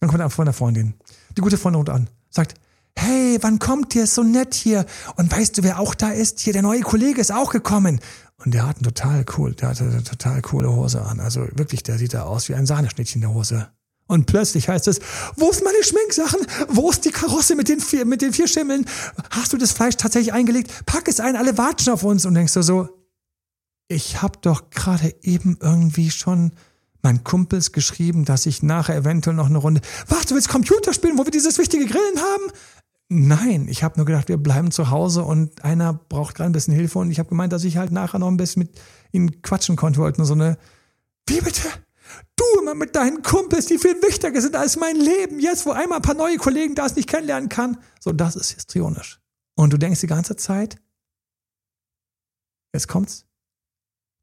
Dann 0.00 0.08
kommt 0.08 0.18
der 0.18 0.26
Anruf 0.26 0.34
von 0.34 0.44
der 0.44 0.54
Freundin. 0.54 0.94
Die 1.36 1.40
gute 1.40 1.56
Freundin 1.56 1.78
ruft 1.80 1.90
an. 1.90 2.10
Sagt, 2.28 2.54
hey, 2.96 3.38
wann 3.40 3.58
kommt 3.58 3.94
ihr? 3.94 4.04
Ist 4.04 4.14
so 4.14 4.22
nett 4.22 4.54
hier. 4.54 4.84
Und 5.16 5.30
weißt 5.30 5.56
du, 5.56 5.62
wer 5.62 5.78
auch 5.78 5.94
da 5.94 6.10
ist? 6.10 6.40
Hier, 6.40 6.52
der 6.52 6.62
neue 6.62 6.80
Kollege 6.80 7.20
ist 7.20 7.32
auch 7.32 7.50
gekommen. 7.50 8.00
Und 8.44 8.54
der 8.54 8.66
hat 8.66 8.76
einen 8.76 8.84
total 8.84 9.24
cool, 9.36 9.54
der 9.54 9.70
hatte 9.70 9.84
eine 9.84 10.04
total 10.04 10.40
coole 10.42 10.70
Hose 10.70 11.02
an. 11.02 11.20
Also 11.20 11.46
wirklich, 11.54 11.82
der 11.82 11.98
sieht 11.98 12.14
da 12.14 12.22
aus 12.22 12.48
wie 12.48 12.54
ein 12.54 12.66
Sahneschnittchen 12.66 13.20
in 13.20 13.28
der 13.28 13.34
Hose. 13.34 13.68
Und 14.06 14.24
plötzlich 14.26 14.68
heißt 14.68 14.88
es, 14.88 15.00
wo 15.36 15.50
ist 15.50 15.62
meine 15.62 15.82
Schminksachen? 15.82 16.40
Wo 16.68 16.90
ist 16.90 17.04
die 17.04 17.10
Karosse 17.10 17.54
mit 17.56 17.68
den 17.68 17.80
vier, 17.80 18.06
mit 18.06 18.22
den 18.22 18.32
vier 18.32 18.48
Schimmeln? 18.48 18.86
Hast 19.30 19.52
du 19.52 19.58
das 19.58 19.72
Fleisch 19.72 19.96
tatsächlich 19.96 20.32
eingelegt? 20.32 20.70
Pack 20.86 21.08
es 21.08 21.20
ein, 21.20 21.36
alle 21.36 21.58
watschen 21.58 21.92
auf 21.92 22.04
uns. 22.04 22.24
Und 22.24 22.34
denkst 22.34 22.54
du 22.54 22.62
so, 22.62 22.88
ich 23.88 24.22
habe 24.22 24.38
doch 24.40 24.70
gerade 24.70 25.14
eben 25.22 25.58
irgendwie 25.60 26.10
schon 26.10 26.52
meinen 27.02 27.22
Kumpels 27.22 27.72
geschrieben, 27.72 28.24
dass 28.24 28.46
ich 28.46 28.62
nachher 28.62 28.96
eventuell 28.96 29.36
noch 29.36 29.46
eine 29.46 29.58
Runde. 29.58 29.82
Was, 30.08 30.26
du 30.26 30.34
willst 30.34 30.48
Computer 30.48 30.92
spielen, 30.92 31.18
wo 31.18 31.24
wir 31.24 31.30
dieses 31.30 31.58
wichtige 31.58 31.86
Grillen 31.86 32.18
haben? 32.18 32.52
Nein, 33.10 33.68
ich 33.68 33.82
habe 33.82 33.96
nur 33.96 34.04
gedacht, 34.04 34.28
wir 34.28 34.36
bleiben 34.36 34.70
zu 34.70 34.90
Hause 34.90 35.24
und 35.24 35.64
einer 35.64 35.94
braucht 35.94 36.34
gerade 36.34 36.50
ein 36.50 36.52
bisschen 36.52 36.74
Hilfe 36.74 36.98
und 36.98 37.10
ich 37.10 37.18
habe 37.18 37.30
gemeint, 37.30 37.52
dass 37.54 37.64
ich 37.64 37.78
halt 37.78 37.90
nachher 37.90 38.18
noch 38.18 38.28
ein 38.28 38.36
bisschen 38.36 38.64
mit 38.64 38.80
ihnen 39.12 39.40
quatschen 39.40 39.76
konnte. 39.76 40.00
wollten 40.00 40.26
so 40.26 40.34
eine, 40.34 40.58
wie 41.26 41.40
bitte? 41.40 41.68
Du 42.36 42.44
immer 42.60 42.74
mit 42.74 42.94
deinen 42.96 43.22
Kumpels, 43.22 43.66
die 43.66 43.78
viel 43.78 43.94
wichtiger 44.02 44.40
sind 44.40 44.56
als 44.56 44.76
mein 44.76 44.96
Leben, 44.96 45.40
jetzt 45.40 45.64
wo 45.64 45.70
einmal 45.70 45.98
ein 45.98 46.02
paar 46.02 46.14
neue 46.14 46.36
Kollegen 46.36 46.74
das 46.74 46.96
nicht 46.96 47.08
kennenlernen 47.08 47.48
kann. 47.48 47.78
So, 48.00 48.12
das 48.12 48.36
ist 48.36 48.52
histrionisch. 48.52 49.20
Und 49.54 49.72
du 49.72 49.78
denkst 49.78 50.00
die 50.00 50.06
ganze 50.06 50.36
Zeit, 50.36 50.76
jetzt 52.74 52.88
kommt's, 52.88 53.27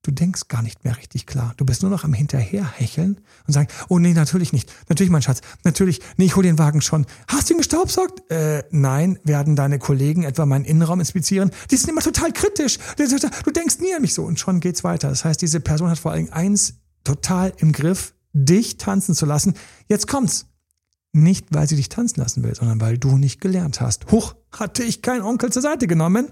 Du 0.06 0.12
denkst 0.12 0.50
gar 0.50 0.62
nicht 0.62 0.84
mehr 0.84 0.96
richtig 0.98 1.26
klar. 1.26 1.56
Du 1.58 1.66
bist 1.66 1.82
nur 1.82 1.90
noch 1.90 2.04
am 2.04 2.14
Hinterherhecheln 2.14 3.22
und 3.48 3.54
sagen, 3.54 3.70
oh 3.90 3.98
nee, 3.98 4.14
natürlich 4.14 4.54
nicht. 4.54 4.72
Natürlich, 4.88 5.10
mein 5.10 5.24
Schatz. 5.24 5.42
Natürlich, 5.64 6.00
nee, 6.18 6.26
ich 6.26 6.36
hol 6.36 6.44
den 6.44 6.60
Wagen 6.60 6.82
schon. 6.82 7.08
Hast 7.28 7.50
du 7.50 7.56
ihn 7.56 7.58
gestaubsaugt? 7.58 8.30
Äh, 8.30 8.62
nein. 8.70 9.18
Werden 9.24 9.56
deine 9.56 9.80
Kollegen 9.80 10.22
etwa 10.22 10.46
meinen 10.46 10.64
Innenraum 10.64 11.00
inspizieren? 11.00 11.50
Die 11.72 11.76
sind 11.76 11.90
immer 11.90 12.02
total 12.02 12.32
kritisch. 12.34 12.78
Du 12.98 13.50
denkst 13.50 13.80
nie 13.80 13.96
an 13.96 14.04
mich 14.04 14.14
so. 14.14 14.26
Und 14.26 14.40
schon 14.40 14.60
geht's 14.60 14.84
weiter. 14.84 15.10
Das 15.10 15.26
heißt, 15.26 15.42
diese 15.42 15.60
Person 15.60 15.90
hat 15.90 15.98
vor 15.98 16.12
allem 16.12 16.30
eins 16.32 16.76
total 17.04 17.52
im 17.58 17.72
Griff, 17.72 18.14
dich 18.34 18.78
tanzen 18.78 19.16
zu 19.16 19.26
lassen. 19.26 19.56
Jetzt 19.88 20.08
kommt's. 20.08 20.46
Nicht, 21.14 21.48
weil 21.50 21.68
sie 21.68 21.78
dich 21.78 21.90
tanzen 21.90 22.20
lassen 22.20 22.44
will, 22.44 22.54
sondern 22.54 22.80
weil 22.80 23.00
du 23.00 23.18
nicht 23.18 23.42
gelernt 23.42 23.82
hast. 23.82 24.12
Huch, 24.12 24.36
hatte 24.52 24.84
ich 24.84 25.02
keinen 25.02 25.24
Onkel 25.24 25.52
zur 25.52 25.64
Seite 25.64 25.88
genommen? 25.88 26.32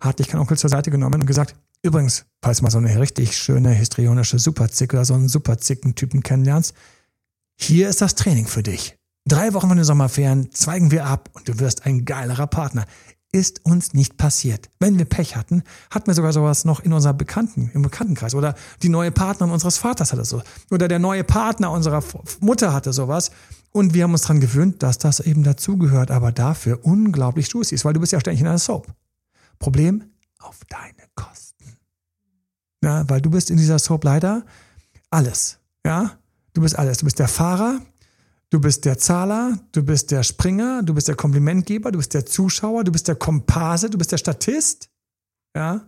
Hatte 0.00 0.22
ich 0.22 0.30
keinen 0.30 0.40
Onkel 0.40 0.56
zur 0.56 0.70
Seite 0.70 0.90
genommen 0.90 1.20
und 1.20 1.26
gesagt, 1.26 1.56
Übrigens, 1.82 2.26
falls 2.40 2.62
mal 2.62 2.70
so 2.70 2.78
eine 2.78 3.00
richtig 3.00 3.36
schöne 3.36 3.70
histrionische 3.70 4.38
Superzick 4.38 4.94
oder 4.94 5.04
so 5.04 5.14
einen 5.14 5.28
Superzicken-Typen 5.28 6.22
kennenlernst, 6.22 6.74
hier 7.58 7.88
ist 7.88 8.00
das 8.00 8.14
Training 8.14 8.46
für 8.46 8.62
dich. 8.62 8.96
Drei 9.28 9.52
Wochen 9.54 9.68
von 9.68 9.76
den 9.76 9.84
Sommerferien 9.84 10.50
zweigen 10.52 10.90
wir 10.90 11.06
ab 11.06 11.30
und 11.32 11.48
du 11.48 11.58
wirst 11.58 11.86
ein 11.86 12.04
geilerer 12.04 12.46
Partner. 12.46 12.86
Ist 13.32 13.64
uns 13.64 13.94
nicht 13.94 14.16
passiert. 14.16 14.68
Wenn 14.78 14.98
wir 14.98 15.06
Pech 15.06 15.36
hatten, 15.36 15.62
hatten 15.90 16.06
wir 16.06 16.14
sogar 16.14 16.32
sowas 16.32 16.64
noch 16.64 16.80
in 16.80 16.92
unserer 16.92 17.14
Bekannten, 17.14 17.70
im 17.72 17.82
Bekanntenkreis. 17.82 18.34
Oder 18.34 18.54
die 18.82 18.88
neue 18.88 19.10
Partnerin 19.10 19.52
unseres 19.52 19.78
Vaters 19.78 20.12
hatte 20.12 20.24
so. 20.24 20.42
Oder 20.70 20.86
der 20.86 20.98
neue 20.98 21.24
Partner 21.24 21.70
unserer 21.70 22.04
Mutter 22.40 22.74
hatte 22.74 22.92
sowas. 22.92 23.30
Und 23.70 23.94
wir 23.94 24.04
haben 24.04 24.12
uns 24.12 24.22
daran 24.22 24.40
gewöhnt, 24.40 24.82
dass 24.82 24.98
das 24.98 25.20
eben 25.20 25.44
dazugehört, 25.44 26.10
aber 26.10 26.30
dafür 26.30 26.84
unglaublich 26.84 27.48
juicy 27.48 27.74
ist, 27.74 27.84
weil 27.84 27.94
du 27.94 28.00
bist 28.00 28.12
ja 28.12 28.20
ständig 28.20 28.42
in 28.42 28.48
einer 28.48 28.58
Soap. 28.58 28.86
Problem 29.58 30.04
auf 30.40 30.60
deine 30.68 31.08
Kosten. 31.14 31.51
Ja, 32.82 33.08
weil 33.08 33.20
du 33.20 33.30
bist 33.30 33.50
in 33.50 33.56
dieser 33.56 33.78
Soap 33.78 34.04
leider 34.04 34.44
alles. 35.10 35.58
Ja, 35.86 36.18
du 36.52 36.62
bist 36.62 36.78
alles. 36.78 36.98
Du 36.98 37.04
bist 37.04 37.18
der 37.18 37.28
Fahrer, 37.28 37.80
du 38.50 38.60
bist 38.60 38.84
der 38.84 38.98
Zahler, 38.98 39.58
du 39.72 39.82
bist 39.82 40.10
der 40.10 40.22
Springer, 40.22 40.82
du 40.82 40.94
bist 40.94 41.08
der 41.08 41.14
Komplimentgeber, 41.14 41.92
du 41.92 41.98
bist 41.98 42.14
der 42.14 42.26
Zuschauer, 42.26 42.84
du 42.84 42.92
bist 42.92 43.08
der 43.08 43.14
Komparse, 43.14 43.88
du 43.88 43.98
bist 43.98 44.12
der 44.12 44.18
Statist. 44.18 44.90
Ja. 45.56 45.86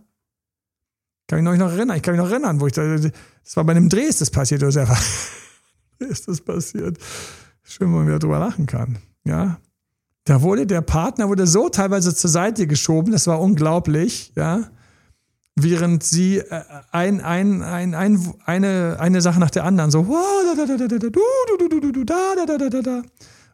Kann 1.27 1.39
ich 1.39 1.45
mich 1.45 1.59
noch 1.59 1.71
erinnern? 1.71 1.97
Ich 1.97 2.03
kann 2.03 2.15
mich 2.15 2.23
noch 2.23 2.29
erinnern, 2.29 2.59
wo 2.61 2.67
ich 2.67 2.73
da, 2.73 2.97
das 2.97 3.11
war 3.55 3.63
bei 3.63 3.71
einem 3.71 3.89
Dreh 3.89 4.03
ist 4.03 4.21
das 4.21 4.31
passiert, 4.31 4.61
oder 4.63 4.71
selber. 4.71 4.97
ist 5.99 6.27
das 6.27 6.39
passiert. 6.39 6.97
Schön, 7.63 7.87
wenn 7.87 7.95
man 7.95 8.07
wieder 8.07 8.19
drüber 8.19 8.39
lachen 8.39 8.67
kann. 8.67 8.99
Ja. 9.25 9.59
Da 10.23 10.41
wurde 10.41 10.65
der 10.65 10.81
Partner 10.81 11.29
wurde 11.29 11.45
so 11.45 11.69
teilweise 11.69 12.15
zur 12.15 12.29
Seite 12.29 12.67
geschoben, 12.67 13.11
das 13.11 13.27
war 13.27 13.41
unglaublich, 13.41 14.31
ja 14.35 14.69
während 15.55 16.03
sie 16.03 16.39
äh, 16.39 16.63
ein, 16.91 17.21
ein, 17.21 17.63
ein, 17.63 17.95
ein, 17.95 18.33
eine, 18.45 18.97
eine 18.99 19.21
Sache 19.21 19.39
nach 19.39 19.49
der 19.49 19.63
anderen 19.63 19.91
so 19.91 20.07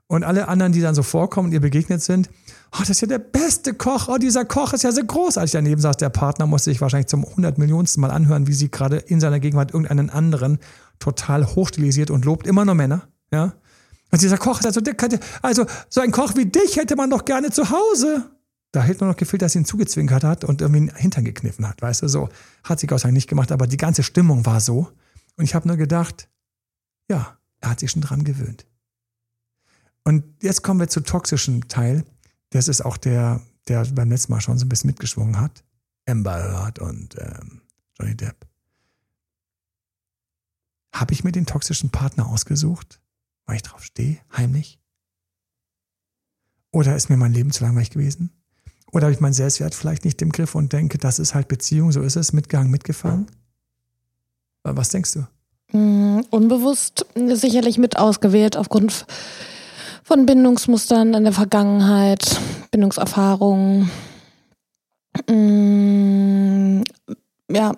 und 0.08 0.24
alle 0.26 0.48
anderen, 0.50 0.74
die 0.74 0.82
dann 0.82 0.96
so 0.96 1.04
vorkommen 1.04 1.48
und 1.48 1.54
ihr 1.54 1.62
begegnet 1.62 2.02
sind, 2.02 2.30
oh, 2.74 2.80
das 2.80 2.90
ist 2.90 3.02
ja 3.02 3.08
der 3.08 3.20
beste 3.20 3.74
Koch, 3.74 4.10
oh, 4.10 4.18
dieser 4.18 4.44
Koch 4.44 4.74
ist 4.74 4.84
ja 4.84 4.92
so 4.92 5.02
großartig. 5.04 5.52
Daneben 5.52 5.80
saß 5.80 5.96
der 5.98 6.10
Partner, 6.10 6.48
musste 6.48 6.70
sich 6.70 6.82
wahrscheinlich 6.82 7.08
zum 7.08 7.24
100 7.24 7.58
Millionsten 7.58 8.02
Mal 8.02 8.12
anhören, 8.12 8.48
wie 8.48 8.54
sie 8.54 8.70
gerade 8.70 8.98
in 8.98 9.22
seiner 9.22 9.40
Gegenwart 9.40 9.72
irgendeinen 9.72 10.10
anderen 10.10 10.60
total 11.00 11.46
hochstilisiert 11.56 12.12
und 12.12 12.26
lobt 12.26 12.46
immer 12.46 12.66
nur 12.66 12.76
Männer, 12.76 13.08
ja. 13.32 13.54
Und 14.12 14.22
dieser 14.22 14.38
Koch 14.38 14.60
ist 14.60 14.66
also, 14.66 14.82
also 15.42 15.66
so 15.88 16.02
ein 16.02 16.12
Koch 16.12 16.36
wie 16.36 16.46
dich 16.46 16.76
hätte 16.76 16.98
man 16.98 17.10
doch 17.10 17.24
gerne 17.24 17.50
zu 17.52 17.70
Hause. 17.70 18.26
Da 18.72 18.84
hätte 18.84 19.04
nur 19.04 19.12
noch 19.12 19.18
gefehlt, 19.18 19.42
dass 19.42 19.52
sie 19.52 19.60
ihn 19.60 19.66
zugezwinkert 19.66 20.24
hat 20.24 20.44
und 20.46 20.62
irgendwie 20.62 20.88
den 20.88 20.96
Hintern 20.96 21.26
gekniffen 21.26 21.68
hat, 21.68 21.82
weißt 21.82 22.04
du, 22.04 22.08
so. 22.08 22.30
Hat 22.64 22.80
sie 22.80 22.88
Gott 22.88 23.02
sei 23.02 23.08
Dank 23.08 23.16
nicht 23.16 23.30
gemacht, 23.30 23.52
aber 23.52 23.68
die 23.68 23.78
ganze 23.78 24.04
Stimmung 24.04 24.46
war 24.46 24.62
so. 24.62 24.92
Und 25.36 25.44
ich 25.44 25.56
habe 25.56 25.68
nur 25.68 25.78
gedacht, 25.78 26.30
ja, 27.10 27.38
er 27.60 27.70
hat 27.70 27.80
sich 27.82 27.92
schon 27.92 28.02
dran 28.02 28.24
gewöhnt. 28.24 28.66
Und 30.04 30.24
jetzt 30.42 30.64
kommen 30.64 30.80
wir 30.80 30.88
zu 30.88 31.02
toxischen 31.02 31.68
Teil. 31.68 32.06
Das 32.52 32.68
ist 32.68 32.82
auch 32.82 32.98
der, 32.98 33.42
der 33.68 33.86
beim 33.86 34.10
letzten 34.10 34.32
Mal 34.32 34.42
schon 34.42 34.58
so 34.58 34.66
ein 34.66 34.70
bisschen 34.70 34.88
mitgeschwungen 34.90 35.40
hat. 35.40 35.64
Amber 36.08 36.42
Heard 36.42 36.80
und 36.80 37.16
ähm, 37.20 37.62
Johnny 38.00 38.16
Depp. 38.16 38.48
Habe 40.94 41.14
ich 41.14 41.24
mir 41.24 41.32
den 41.32 41.46
toxischen 41.46 41.90
Partner 41.90 42.28
ausgesucht, 42.28 43.02
weil 43.46 43.58
ich 43.58 43.64
drauf 43.64 43.84
stehe, 43.84 44.20
heimlich? 44.36 44.80
Oder 46.72 46.96
ist 46.96 47.10
mir 47.10 47.18
mein 47.18 47.34
Leben 47.34 47.52
zu 47.52 47.64
langweilig 47.64 47.92
gewesen? 47.92 48.32
Oder 48.92 49.06
habe 49.06 49.14
ich 49.14 49.22
meinen 49.22 49.34
Selbstwert 49.34 49.74
vielleicht 49.74 50.06
nicht 50.06 50.22
im 50.22 50.32
Griff 50.32 50.56
und 50.56 50.74
denke, 50.74 50.98
das 50.98 51.20
ist 51.20 51.34
halt 51.34 51.48
Beziehung, 51.48 51.92
so 51.92 52.02
ist 52.02 52.18
es, 52.18 52.34
mitgehangen, 52.34 52.72
mitgefangen? 52.72 53.28
Was 54.64 54.90
denkst 54.90 55.14
du? 55.14 55.78
Mm, 55.78 56.22
unbewusst 56.30 57.06
sicherlich 57.16 57.78
mit 57.78 57.98
ausgewählt 57.98 58.58
aufgrund 58.58 59.06
von 60.04 60.26
Bindungsmustern 60.26 61.14
in 61.14 61.24
der 61.24 61.34
Vergangenheit, 61.34 62.40
Bindungserfahrungen. 62.72 63.90
Mm, 65.30 66.82
ja, 67.50 67.74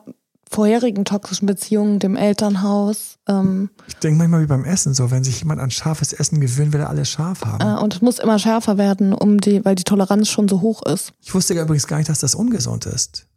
vorherigen 0.53 1.03
toxischen 1.05 1.45
Beziehungen, 1.45 1.99
dem 1.99 2.15
Elternhaus. 2.15 3.17
Ähm, 3.27 3.69
ich 3.87 3.95
denke 3.95 4.19
manchmal 4.19 4.41
wie 4.41 4.47
beim 4.47 4.65
Essen 4.65 4.93
so, 4.93 5.11
wenn 5.11 5.23
sich 5.23 5.39
jemand 5.39 5.59
an 5.59 5.71
scharfes 5.71 6.13
Essen 6.13 6.39
gewöhnt, 6.39 6.73
will 6.73 6.81
er 6.81 6.89
alles 6.89 7.09
scharf 7.09 7.43
haben. 7.43 7.77
Äh, 7.77 7.81
und 7.81 7.95
es 7.95 8.01
muss 8.01 8.19
immer 8.19 8.39
schärfer 8.39 8.77
werden, 8.77 9.13
um 9.13 9.39
die, 9.39 9.65
weil 9.65 9.75
die 9.75 9.83
Toleranz 9.83 10.29
schon 10.29 10.47
so 10.47 10.61
hoch 10.61 10.83
ist. 10.83 11.13
Ich 11.21 11.33
wusste 11.33 11.53
ja 11.55 11.63
übrigens 11.63 11.87
gar 11.87 11.97
nicht, 11.97 12.09
dass 12.09 12.19
das 12.19 12.35
ungesund 12.35 12.85
ist. 12.85 13.27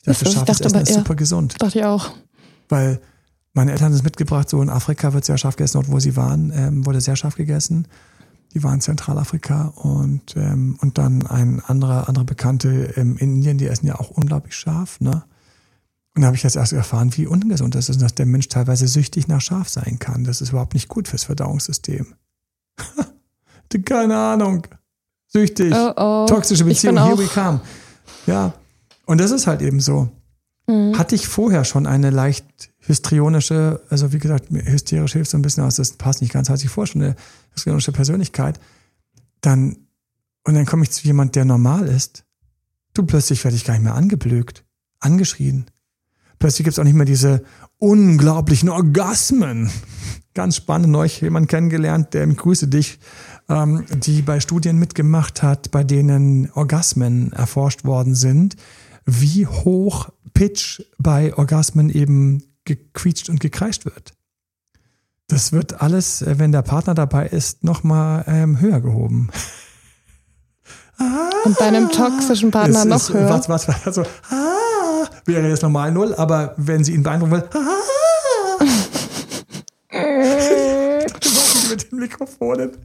Ich 0.00 0.06
dachte, 0.06 0.24
ist 0.24 0.32
scharfes 0.32 0.58
dachte, 0.58 0.64
Essen 0.64 0.82
ist 0.82 0.88
ja, 0.90 0.94
super 0.96 1.14
gesund. 1.14 1.54
Dachte 1.58 1.78
ich 1.78 1.84
auch. 1.84 2.10
Weil 2.68 3.00
meine 3.52 3.72
Eltern 3.72 3.86
haben 3.86 3.94
es 3.94 4.02
mitgebracht, 4.02 4.48
so 4.48 4.62
in 4.62 4.70
Afrika 4.70 5.12
wird 5.12 5.24
sehr 5.24 5.36
scharf 5.36 5.56
gegessen, 5.56 5.74
dort 5.74 5.90
wo 5.90 5.98
sie 5.98 6.16
waren, 6.16 6.52
ähm, 6.54 6.86
wurde 6.86 7.00
sehr 7.00 7.16
scharf 7.16 7.34
gegessen. 7.34 7.88
Die 8.54 8.62
waren 8.62 8.74
in 8.74 8.80
Zentralafrika 8.80 9.72
und, 9.76 10.34
ähm, 10.36 10.78
und 10.80 10.96
dann 10.96 11.26
ein 11.26 11.60
anderer, 11.66 12.08
andere 12.08 12.24
Bekannte 12.24 12.94
ähm, 12.96 13.18
in 13.18 13.36
Indien, 13.36 13.58
die 13.58 13.66
essen 13.66 13.86
ja 13.86 13.96
auch 13.96 14.10
unglaublich 14.10 14.54
scharf, 14.54 15.00
ne? 15.00 15.24
Und 16.18 16.22
da 16.22 16.26
habe 16.26 16.36
ich 16.36 16.42
jetzt 16.42 16.56
erst 16.56 16.72
erfahren, 16.72 17.16
wie 17.16 17.28
ungesund 17.28 17.76
das 17.76 17.88
ist, 17.88 18.02
dass 18.02 18.12
der 18.12 18.26
Mensch 18.26 18.48
teilweise 18.48 18.88
süchtig 18.88 19.28
nach 19.28 19.40
Schaf 19.40 19.68
sein 19.68 20.00
kann. 20.00 20.24
Das 20.24 20.40
ist 20.40 20.48
überhaupt 20.48 20.74
nicht 20.74 20.88
gut 20.88 21.06
fürs 21.06 21.22
Verdauungssystem. 21.22 22.12
Keine 23.84 24.16
Ahnung. 24.16 24.66
Süchtig. 25.28 25.72
Oh, 25.72 25.92
oh. 25.96 26.26
Toxische 26.28 26.64
Beziehung, 26.64 27.00
here 27.00 27.16
we 27.16 27.26
come. 27.26 27.60
Ja. 28.26 28.52
Und 29.06 29.20
das 29.20 29.30
ist 29.30 29.46
halt 29.46 29.62
eben 29.62 29.78
so. 29.78 30.08
Mhm. 30.66 30.98
Hatte 30.98 31.14
ich 31.14 31.28
vorher 31.28 31.64
schon 31.64 31.86
eine 31.86 32.10
leicht 32.10 32.72
histrionische, 32.78 33.80
also 33.88 34.12
wie 34.12 34.18
gesagt, 34.18 34.50
hysterisch 34.50 35.12
hilft 35.12 35.30
so 35.30 35.38
ein 35.38 35.42
bisschen 35.42 35.62
aus, 35.62 35.76
das 35.76 35.92
passt 35.92 36.20
nicht 36.20 36.32
ganz, 36.32 36.48
hatte 36.48 36.64
ich 36.64 36.68
vorher 36.68 36.90
schon 36.90 37.02
eine 37.02 37.14
histrionische 37.52 37.92
Persönlichkeit, 37.92 38.58
dann, 39.40 39.76
und 40.44 40.54
dann 40.54 40.66
komme 40.66 40.82
ich 40.82 40.90
zu 40.90 41.06
jemand, 41.06 41.36
der 41.36 41.44
normal 41.44 41.86
ist, 41.86 42.24
du 42.94 43.06
plötzlich 43.06 43.44
werde 43.44 43.56
ich 43.56 43.64
gar 43.64 43.74
nicht 43.74 43.84
mehr 43.84 43.94
angeblökt, 43.94 44.64
angeschrien, 44.98 45.66
Plötzlich 46.38 46.64
gibt 46.64 46.72
es 46.72 46.78
auch 46.78 46.84
nicht 46.84 46.94
mehr 46.94 47.06
diese 47.06 47.42
unglaublichen 47.78 48.68
Orgasmen. 48.68 49.70
Ganz 50.34 50.56
spannend, 50.56 50.90
neulich 50.90 51.20
jemand 51.20 51.48
kennengelernt, 51.48 52.14
der, 52.14 52.28
ich 52.28 52.36
grüße 52.36 52.68
dich, 52.68 52.98
ähm, 53.48 53.84
die 53.90 54.22
bei 54.22 54.40
Studien 54.40 54.78
mitgemacht 54.78 55.42
hat, 55.42 55.70
bei 55.70 55.82
denen 55.82 56.50
Orgasmen 56.52 57.32
erforscht 57.32 57.84
worden 57.84 58.14
sind, 58.14 58.56
wie 59.04 59.46
hoch 59.46 60.10
Pitch 60.34 60.82
bei 60.98 61.34
Orgasmen 61.34 61.90
eben 61.90 62.44
gequietscht 62.64 63.28
und 63.28 63.40
gekreischt 63.40 63.84
wird. 63.84 64.12
Das 65.26 65.52
wird 65.52 65.82
alles, 65.82 66.22
äh, 66.22 66.38
wenn 66.38 66.52
der 66.52 66.62
Partner 66.62 66.94
dabei 66.94 67.26
ist, 67.26 67.64
nochmal 67.64 68.24
ähm, 68.28 68.60
höher 68.60 68.80
gehoben. 68.80 69.30
Und 71.44 71.56
bei 71.58 71.66
einem 71.66 71.90
toxischen 71.90 72.50
Partner 72.50 72.84
noch 72.84 72.96
ist, 72.96 73.12
höher. 73.12 73.28
Was, 73.28 73.48
was, 73.48 73.68
also, 73.86 74.02
ah, 74.02 74.58
wäre 75.24 75.48
jetzt 75.48 75.62
normal 75.62 75.92
null, 75.92 76.14
aber 76.14 76.54
wenn 76.56 76.84
sie 76.84 76.94
ihn 76.94 77.02
beeindrucken 77.02 77.32
will, 77.32 77.44
mit 81.70 81.92
den 81.92 81.98
Mikrofonen 81.98 82.78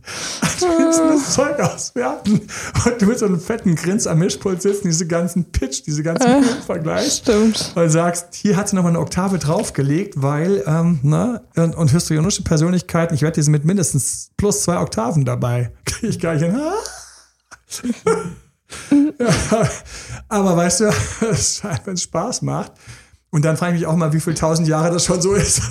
das 0.59 1.33
Zeug 1.33 1.59
auswerten 1.59 2.41
und 2.85 3.01
du 3.01 3.05
mit 3.05 3.19
so 3.19 3.25
einem 3.25 3.39
fetten 3.39 3.75
Grins 3.75 4.07
am 4.07 4.19
Mischpult 4.19 4.61
sitzt, 4.61 4.83
diese 4.83 5.07
ganzen 5.07 5.51
Pitch, 5.51 5.83
diese 5.85 6.03
ganzen 6.03 6.27
äh, 6.27 6.43
Vergleich. 6.65 7.13
Stimmt. 7.13 7.71
Und 7.75 7.89
sagst, 7.89 8.35
hier 8.35 8.57
hat 8.57 8.69
sie 8.69 8.75
nochmal 8.75 8.91
eine 8.91 8.99
Oktave 8.99 9.39
draufgelegt, 9.39 10.21
weil, 10.21 10.63
ähm, 10.65 10.99
ne, 11.03 11.41
und, 11.55 11.75
und 11.75 11.91
histrionische 11.91 12.43
Persönlichkeiten, 12.43 13.15
ich 13.15 13.21
werde 13.21 13.35
diese 13.35 13.51
mit 13.51 13.65
mindestens 13.65 14.31
plus 14.37 14.63
zwei 14.63 14.79
Oktaven 14.79 15.25
dabei. 15.25 15.71
Kriege 15.85 16.07
ich 16.07 16.19
gar 16.19 16.33
nicht 16.33 16.43
hin. 16.43 16.59
aber 20.29 20.57
weißt 20.57 20.81
du, 20.81 20.85
wenn 21.85 21.93
es 21.93 22.01
Spaß 22.03 22.41
macht, 22.41 22.73
und 23.33 23.43
dann 23.43 23.57
frage 23.57 23.73
ich 23.73 23.81
mich 23.81 23.87
auch 23.87 23.95
mal, 23.95 24.13
wie 24.13 24.19
viele 24.19 24.35
tausend 24.35 24.67
Jahre 24.67 24.93
das 24.93 25.05
schon 25.05 25.19
so 25.19 25.33
ist. 25.33 25.59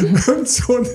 irgend, 0.00 0.48
so 0.48 0.78
ein, 0.78 0.86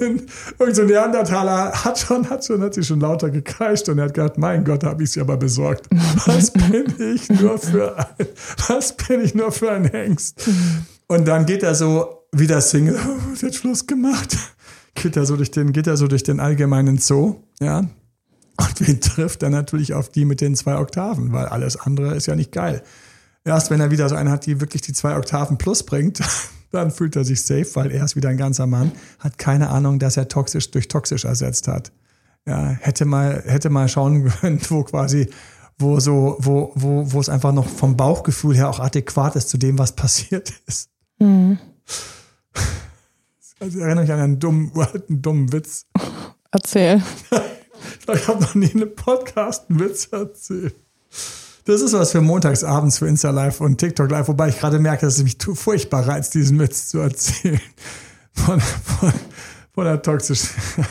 irgend 0.58 0.76
so 0.76 0.82
ein 0.82 0.88
Neandertaler 0.88 1.74
hat 1.74 2.00
schon, 2.00 2.28
hat 2.28 2.44
schon, 2.44 2.60
hat 2.64 2.74
sich 2.74 2.88
schon 2.88 3.00
lauter 3.00 3.30
gekreischt 3.30 3.88
und 3.88 4.00
er 4.00 4.06
hat 4.06 4.16
gedacht, 4.16 4.40
mein 4.40 4.66
Gott, 4.66 4.84
habe 4.84 5.04
ich 5.04 5.12
sie 5.12 5.22
aber 5.22 5.38
besorgt. 5.38 5.86
Was 6.26 6.50
bin 6.50 6.92
ich 6.98 7.30
nur 7.30 7.60
für 7.60 7.96
ein, 8.00 8.28
was 8.68 8.98
bin 8.98 9.22
ich 9.22 9.36
nur 9.36 9.52
für 9.52 9.72
ein 9.72 9.86
Hengst? 9.86 10.50
Und 11.06 11.28
dann 11.28 11.46
geht 11.46 11.62
er 11.62 11.76
so 11.76 12.26
wieder 12.32 12.60
Single, 12.60 12.98
oh, 12.98 13.40
wird 13.40 13.54
Schluss 13.54 13.86
gemacht. 13.86 14.36
Geht 14.96 15.18
er 15.18 15.28
so 15.28 15.38
durch 15.38 15.52
den, 15.52 15.72
geht 15.72 15.86
er 15.86 15.98
so 15.98 16.08
durch 16.08 16.24
den 16.24 16.40
allgemeinen 16.40 16.98
Zoo, 16.98 17.36
ja. 17.60 17.84
Und 18.58 18.80
wen 18.88 19.00
trifft 19.00 19.44
er 19.44 19.50
natürlich 19.50 19.94
auf 19.94 20.10
die 20.10 20.26
mit 20.26 20.42
den 20.42 20.56
zwei 20.56 20.78
Oktaven, 20.78 21.32
weil 21.32 21.46
alles 21.46 21.78
andere 21.78 22.16
ist 22.16 22.26
ja 22.26 22.36
nicht 22.36 22.52
geil. 22.52 22.84
Erst 23.44 23.72
wenn 23.72 23.80
er 23.80 23.92
wieder 23.92 24.10
so 24.10 24.16
einen 24.16 24.30
hat, 24.30 24.46
die 24.46 24.60
wirklich 24.60 24.82
die 24.82 24.94
zwei 24.94 25.16
Oktaven 25.16 25.58
plus 25.58 25.84
bringt, 25.84 26.20
dann 26.72 26.92
fühlt 26.92 27.16
er 27.16 27.24
sich 27.24 27.42
safe, 27.42 27.68
weil 27.76 27.92
er 27.92 28.04
ist 28.04 28.16
wieder 28.16 28.30
ein 28.30 28.38
ganzer 28.38 28.68
Mann, 28.68 28.92
hat 29.20 29.38
keine 29.38 29.70
Ahnung, 29.70 30.00
dass 30.00 30.18
er 30.18 30.28
toxisch 30.28 30.70
durch 30.72 30.88
toxisch 30.88 31.24
ersetzt 31.24 31.68
hat. 31.68 31.92
Ja, 32.46 32.70
hätte 32.70 33.06
mal, 33.06 33.44
hätte 33.46 33.70
mal 33.70 33.88
schauen 33.88 34.30
können, 34.42 34.60
wo 34.70 34.84
quasi, 34.84 35.30
wo 35.78 36.00
so, 36.00 36.38
wo, 36.40 36.72
wo, 36.76 37.12
wo 37.12 37.20
es 37.20 37.30
einfach 37.30 37.54
noch 37.54 37.68
vom 37.68 37.96
Bauchgefühl 37.96 38.56
her 38.56 38.70
auch 38.70 38.80
adäquat 38.80 39.36
ist 39.36 39.50
zu 39.50 39.58
dem, 39.58 39.78
was 39.78 39.94
passiert 39.94 40.54
ist. 40.66 40.90
Mhm. 41.20 41.58
Also 43.60 43.80
erinnere 43.80 44.04
mich 44.04 44.14
an 44.14 44.20
einen 44.20 44.40
dummen, 44.40 44.72
einen 44.76 45.22
dummen 45.22 45.52
Witz. 45.52 45.86
Erzähl. 46.52 47.02
Ich 48.16 48.28
habe 48.28 48.42
noch 48.42 48.56
nie 48.56 48.72
einen 48.72 48.96
Podcast 48.96 49.70
einen 49.70 49.80
Witz 49.80 50.08
erzählt. 50.12 50.76
Das 51.66 51.82
ist 51.82 51.94
was 51.94 52.12
für 52.12 52.22
montagsabends 52.22 52.98
für 52.98 53.08
Insta 53.08 53.30
Live 53.30 53.60
und 53.60 53.78
TikTok 53.78 54.10
Live, 54.10 54.30
wobei 54.30 54.50
ich 54.50 54.60
gerade 54.60 54.80
merke, 54.80 55.06
dass 55.06 55.18
es 55.18 55.24
mich 55.24 55.38
furchtbar 55.54 56.08
reizt, 56.08 56.34
diesen 56.34 56.60
Witz 56.60 56.90
zu 56.90 57.00
erzählen. 57.00 57.60
Von, 58.32 58.60
von, 58.62 59.14
von 59.74 59.86
der 59.86 60.02
toxischen. 60.02 60.50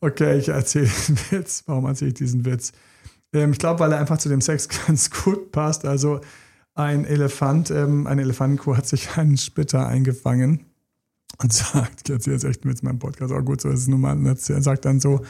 Okay, 0.00 0.36
ich 0.36 0.48
erzähle 0.50 0.90
den 1.08 1.18
Witz. 1.30 1.62
Warum 1.64 1.86
erzähle 1.86 2.08
ich 2.08 2.14
diesen 2.14 2.44
Witz? 2.44 2.72
Ähm, 3.32 3.52
ich 3.52 3.58
glaube, 3.58 3.80
weil 3.80 3.92
er 3.92 4.00
einfach 4.00 4.18
zu 4.18 4.28
dem 4.28 4.42
Sex 4.42 4.68
ganz 4.86 5.10
gut 5.10 5.50
passt. 5.50 5.86
Also 5.86 6.20
ein 6.74 7.06
Elefant, 7.06 7.70
ähm, 7.70 8.06
eine 8.06 8.20
Elefantenkuh 8.20 8.76
hat 8.76 8.86
sich 8.86 9.16
einen 9.16 9.38
Splitter 9.38 9.86
eingefangen 9.86 10.66
und 11.38 11.52
sagt, 11.52 12.08
jetzt 12.08 12.44
echt 12.44 12.64
mit 12.64 12.82
meinem 12.82 12.98
Podcast, 12.98 13.32
auch 13.32 13.44
gut, 13.44 13.60
so 13.60 13.68
ist 13.70 13.80
es 13.80 13.88
nun 13.88 14.00
mal, 14.00 14.18
er 14.26 14.62
sagt 14.62 14.84
dann 14.84 15.00
so, 15.00 15.20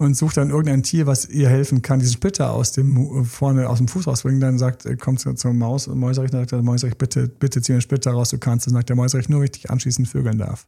und 0.00 0.14
sucht 0.14 0.38
dann 0.38 0.48
irgendein 0.48 0.82
Tier, 0.82 1.06
was 1.06 1.28
ihr 1.28 1.50
helfen 1.50 1.82
kann, 1.82 1.98
diesen 1.98 2.14
Splitter 2.14 2.52
aus 2.52 2.72
dem 2.72 3.26
vorne 3.26 3.68
aus 3.68 3.76
dem 3.78 3.86
Fuß 3.86 4.06
rausbringen. 4.06 4.40
Dann 4.40 4.58
sagt, 4.58 4.86
äh, 4.86 4.96
kommt 4.96 5.20
zur 5.20 5.52
Maus 5.52 5.88
und 5.88 5.98
Mäuserich, 5.98 6.30
dann 6.30 6.40
sagt 6.40 6.52
der 6.52 6.62
Mäuserich, 6.62 6.96
bitte, 6.96 7.28
bitte 7.28 7.60
zieh 7.60 7.72
den 7.72 7.82
Splitter 7.82 8.12
raus, 8.12 8.30
du 8.30 8.38
kannst. 8.38 8.66
Dann 8.66 8.72
sagt 8.72 8.88
der 8.88 8.96
Mäuserich, 8.96 9.28
nur 9.28 9.42
richtig 9.42 9.68
anschließend 9.68 10.08
vögeln 10.08 10.38
darf. 10.38 10.66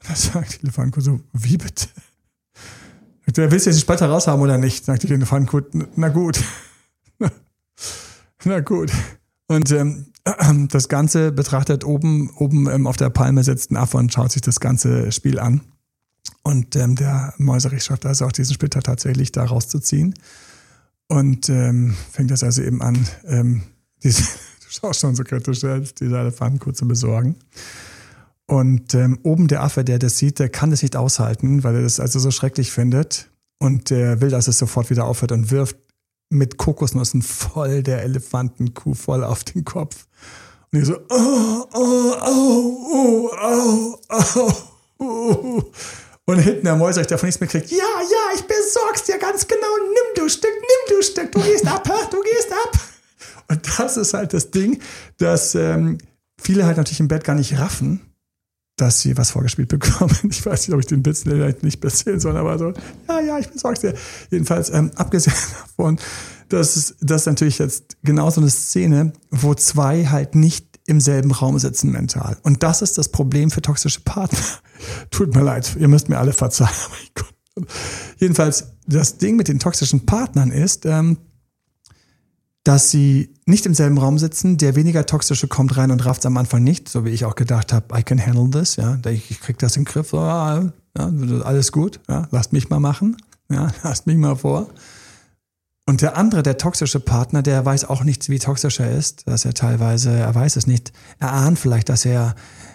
Und 0.00 0.10
dann 0.10 0.16
sagt 0.34 0.60
die 0.60 0.64
Elefantenkuh 0.64 1.00
so, 1.00 1.18
wie 1.32 1.56
bitte? 1.56 1.88
Der 3.26 3.50
willst 3.50 3.64
du 3.64 3.70
jetzt 3.70 3.78
den 3.78 3.80
Splitter 3.80 4.06
raushaben 4.10 4.42
oder 4.42 4.58
nicht? 4.58 4.84
Sagt 4.84 5.02
die 5.02 5.14
Elefantenkuh, 5.14 5.62
na 5.96 6.10
gut. 6.10 6.38
na 8.44 8.60
gut. 8.60 8.92
Und 9.46 9.70
ähm, 9.72 10.12
das 10.70 10.88
Ganze 10.88 11.32
betrachtet 11.32 11.84
oben, 11.84 12.30
oben 12.36 12.68
ähm, 12.68 12.86
auf 12.86 12.96
der 12.96 13.10
Palme 13.10 13.44
sitzt 13.44 13.70
ein 13.70 13.76
Affe 13.76 13.96
und 13.96 14.12
schaut 14.12 14.32
sich 14.32 14.42
das 14.42 14.60
ganze 14.60 15.12
Spiel 15.12 15.38
an. 15.38 15.60
Und 16.42 16.76
ähm, 16.76 16.96
der 16.96 17.34
Mäuserich 17.38 17.84
schafft 17.84 18.06
also 18.06 18.26
auch 18.26 18.32
diesen 18.32 18.54
Splitter 18.54 18.82
tatsächlich 18.82 19.32
da 19.32 19.44
rauszuziehen. 19.44 20.14
Und 21.08 21.48
ähm, 21.48 21.96
fängt 22.10 22.30
das 22.30 22.42
also 22.42 22.62
eben 22.62 22.82
an, 22.82 23.06
ähm, 23.26 23.62
diese, 24.02 24.22
du 24.22 24.68
schaust 24.68 25.00
schon 25.00 25.14
so 25.14 25.24
kritisch, 25.24 25.60
diese 25.60 26.18
Elefanten 26.18 26.74
zu 26.74 26.86
besorgen. 26.86 27.36
Und 28.46 28.94
ähm, 28.94 29.18
oben 29.24 29.46
der 29.46 29.62
Affe, 29.62 29.84
der 29.84 29.98
das 29.98 30.16
sieht, 30.16 30.38
der 30.38 30.48
kann 30.48 30.70
das 30.70 30.82
nicht 30.82 30.96
aushalten, 30.96 31.64
weil 31.64 31.76
er 31.76 31.82
das 31.82 32.00
also 32.00 32.18
so 32.18 32.30
schrecklich 32.30 32.72
findet. 32.72 33.30
Und 33.58 33.90
der 33.90 34.20
will, 34.20 34.30
dass 34.30 34.48
es 34.48 34.58
sofort 34.58 34.88
wieder 34.88 35.04
aufhört 35.04 35.32
und 35.32 35.50
wirft 35.50 35.76
mit 36.30 36.58
Kokosnüssen 36.58 37.22
voll 37.22 37.82
der 37.82 38.02
Elefantenkuh 38.02 38.94
voll 38.94 39.24
auf 39.24 39.44
den 39.44 39.64
Kopf. 39.64 40.06
Und 40.72 40.80
ich 40.80 40.86
so, 40.86 40.98
oh, 41.08 41.64
oh, 41.72 42.14
oh, 42.26 43.30
oh, 43.42 43.98
oh, 44.10 44.28
oh, 44.38 44.52
oh. 44.98 45.62
Und 46.26 46.38
hinten 46.40 46.64
der 46.64 46.76
Mäuser, 46.76 47.02
der 47.02 47.16
von 47.16 47.26
nichts 47.26 47.40
mehr 47.40 47.48
kriegt, 47.48 47.70
ja, 47.70 47.78
ja, 47.78 48.34
ich 48.34 48.42
besorg's 48.42 49.04
dir 49.04 49.18
ganz 49.18 49.48
genau, 49.48 49.66
nimm 49.78 50.14
du 50.22 50.28
Stück, 50.28 50.52
nimm 50.52 50.96
du 50.96 51.02
Stück, 51.02 51.32
du 51.32 51.40
gehst 51.40 51.66
ab, 51.66 51.84
du 52.10 52.20
gehst 52.20 52.52
ab. 52.52 52.78
Und 53.48 53.78
das 53.78 53.96
ist 53.96 54.12
halt 54.12 54.34
das 54.34 54.50
Ding, 54.50 54.82
dass 55.16 55.54
ähm, 55.54 55.96
viele 56.38 56.66
halt 56.66 56.76
natürlich 56.76 57.00
im 57.00 57.08
Bett 57.08 57.24
gar 57.24 57.34
nicht 57.34 57.58
raffen, 57.58 58.02
dass 58.78 59.00
sie 59.00 59.16
was 59.16 59.32
vorgespielt 59.32 59.68
bekommen. 59.68 60.16
Ich 60.30 60.44
weiß 60.44 60.66
nicht, 60.66 60.74
ob 60.74 60.80
ich 60.80 60.86
den 60.86 61.04
Witz 61.04 61.24
nicht 61.24 61.84
erzählen 61.84 62.20
soll, 62.20 62.36
aber 62.36 62.58
so, 62.58 62.72
ja, 63.08 63.20
ja, 63.20 63.38
ich 63.38 63.48
besorg's 63.48 63.80
dir. 63.80 63.94
Jedenfalls, 64.30 64.70
ähm, 64.70 64.90
abgesehen 64.94 65.36
davon, 65.76 65.98
dass 66.48 66.76
es 66.76 66.96
das 67.00 67.22
ist 67.22 67.26
natürlich 67.26 67.58
jetzt 67.58 67.96
genau 68.02 68.30
so 68.30 68.40
eine 68.40 68.50
Szene, 68.50 69.12
wo 69.30 69.54
zwei 69.54 70.06
halt 70.06 70.34
nicht 70.34 70.78
im 70.86 71.00
selben 71.00 71.32
Raum 71.32 71.58
sitzen 71.58 71.90
mental. 71.90 72.38
Und 72.42 72.62
das 72.62 72.80
ist 72.80 72.96
das 72.96 73.10
Problem 73.10 73.50
für 73.50 73.60
toxische 73.60 74.00
Partner. 74.00 74.38
Tut 75.10 75.34
mir 75.34 75.42
leid, 75.42 75.76
ihr 75.78 75.88
müsst 75.88 76.08
mir 76.08 76.18
alle 76.18 76.32
verzeihen. 76.32 76.70
Jedenfalls, 78.18 78.72
das 78.86 79.18
Ding 79.18 79.36
mit 79.36 79.48
den 79.48 79.58
toxischen 79.58 80.06
Partnern 80.06 80.50
ist, 80.50 80.86
ähm, 80.86 81.18
dass 82.68 82.90
sie 82.90 83.34
nicht 83.46 83.64
im 83.64 83.72
selben 83.72 83.96
Raum 83.96 84.18
sitzen. 84.18 84.58
Der 84.58 84.76
weniger 84.76 85.06
toxische 85.06 85.48
kommt 85.48 85.78
rein 85.78 85.90
und 85.90 86.04
rafft 86.04 86.26
am 86.26 86.36
Anfang 86.36 86.62
nicht, 86.62 86.90
so 86.90 87.06
wie 87.06 87.08
ich 87.08 87.24
auch 87.24 87.34
gedacht 87.34 87.72
habe, 87.72 87.98
I 87.98 88.02
can 88.02 88.20
handle 88.20 88.50
this, 88.50 88.76
ja, 88.76 88.98
ich 89.06 89.40
krieg 89.40 89.56
das 89.56 89.78
im 89.78 89.86
Griff, 89.86 90.12
ja, 90.12 90.68
alles 91.44 91.72
gut, 91.72 91.98
ja, 92.10 92.28
lasst 92.30 92.52
mich 92.52 92.68
mal 92.68 92.78
machen, 92.78 93.16
ja, 93.50 93.68
lasst 93.82 94.06
mich 94.06 94.18
mal 94.18 94.36
vor. 94.36 94.68
Und 95.86 96.02
der 96.02 96.18
andere, 96.18 96.42
der 96.42 96.58
toxische 96.58 97.00
Partner, 97.00 97.40
der 97.40 97.64
weiß 97.64 97.86
auch 97.86 98.04
nicht, 98.04 98.28
wie 98.28 98.38
toxisch 98.38 98.80
er 98.80 98.94
ist, 98.94 99.26
dass 99.26 99.46
er 99.46 99.54
teilweise, 99.54 100.10
er 100.10 100.34
weiß 100.34 100.56
es 100.56 100.66
nicht. 100.66 100.92
Er 101.20 101.32
ahnt 101.32 101.58
vielleicht, 101.58 101.88
dass 101.88 102.04
er 102.04 102.34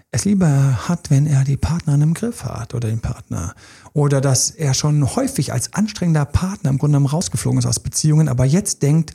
es 0.09 0.25
lieber 0.25 0.87
hat, 0.89 1.11
wenn 1.11 1.27
er 1.27 1.43
die 1.43 1.57
Partnerin 1.57 2.01
im 2.01 2.13
Griff 2.15 2.45
hat 2.45 2.73
oder 2.73 2.87
den 2.87 3.01
Partner. 3.01 3.53
Oder 3.93 4.21
dass 4.21 4.49
er 4.49 4.73
schon 4.73 5.15
häufig 5.15 5.53
als 5.53 5.73
anstrengender 5.73 6.25
Partner 6.25 6.71
im 6.71 6.79
Grunde 6.79 6.97
genommen 6.97 7.11
rausgeflogen 7.13 7.59
ist 7.59 7.67
aus 7.67 7.79
Beziehungen, 7.79 8.27
aber 8.27 8.45
jetzt 8.45 8.81
denkt, 8.81 9.13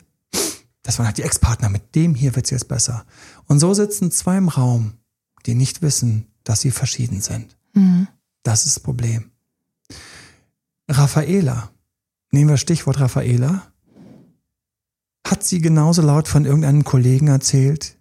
das 0.89 0.97
waren 0.97 1.05
halt 1.05 1.19
die 1.19 1.23
Ex-Partner, 1.23 1.69
mit 1.69 1.93
dem 1.93 2.15
hier 2.15 2.35
wird's 2.35 2.49
jetzt 2.49 2.67
besser. 2.67 3.05
Und 3.45 3.59
so 3.59 3.75
sitzen 3.75 4.09
zwei 4.09 4.37
im 4.37 4.49
Raum, 4.49 4.93
die 5.45 5.53
nicht 5.53 5.83
wissen, 5.83 6.25
dass 6.43 6.61
sie 6.61 6.71
verschieden 6.71 7.21
sind. 7.21 7.55
Mhm. 7.73 8.07
Das 8.41 8.65
ist 8.65 8.77
das 8.77 8.83
Problem. 8.83 9.29
Raffaela, 10.89 11.69
nehmen 12.31 12.49
wir 12.49 12.57
Stichwort 12.57 12.99
Raffaela, 12.99 13.71
hat 15.27 15.43
sie 15.43 15.61
genauso 15.61 16.01
laut 16.01 16.27
von 16.27 16.45
irgendeinem 16.45 16.83
Kollegen 16.83 17.27
erzählt? 17.27 17.99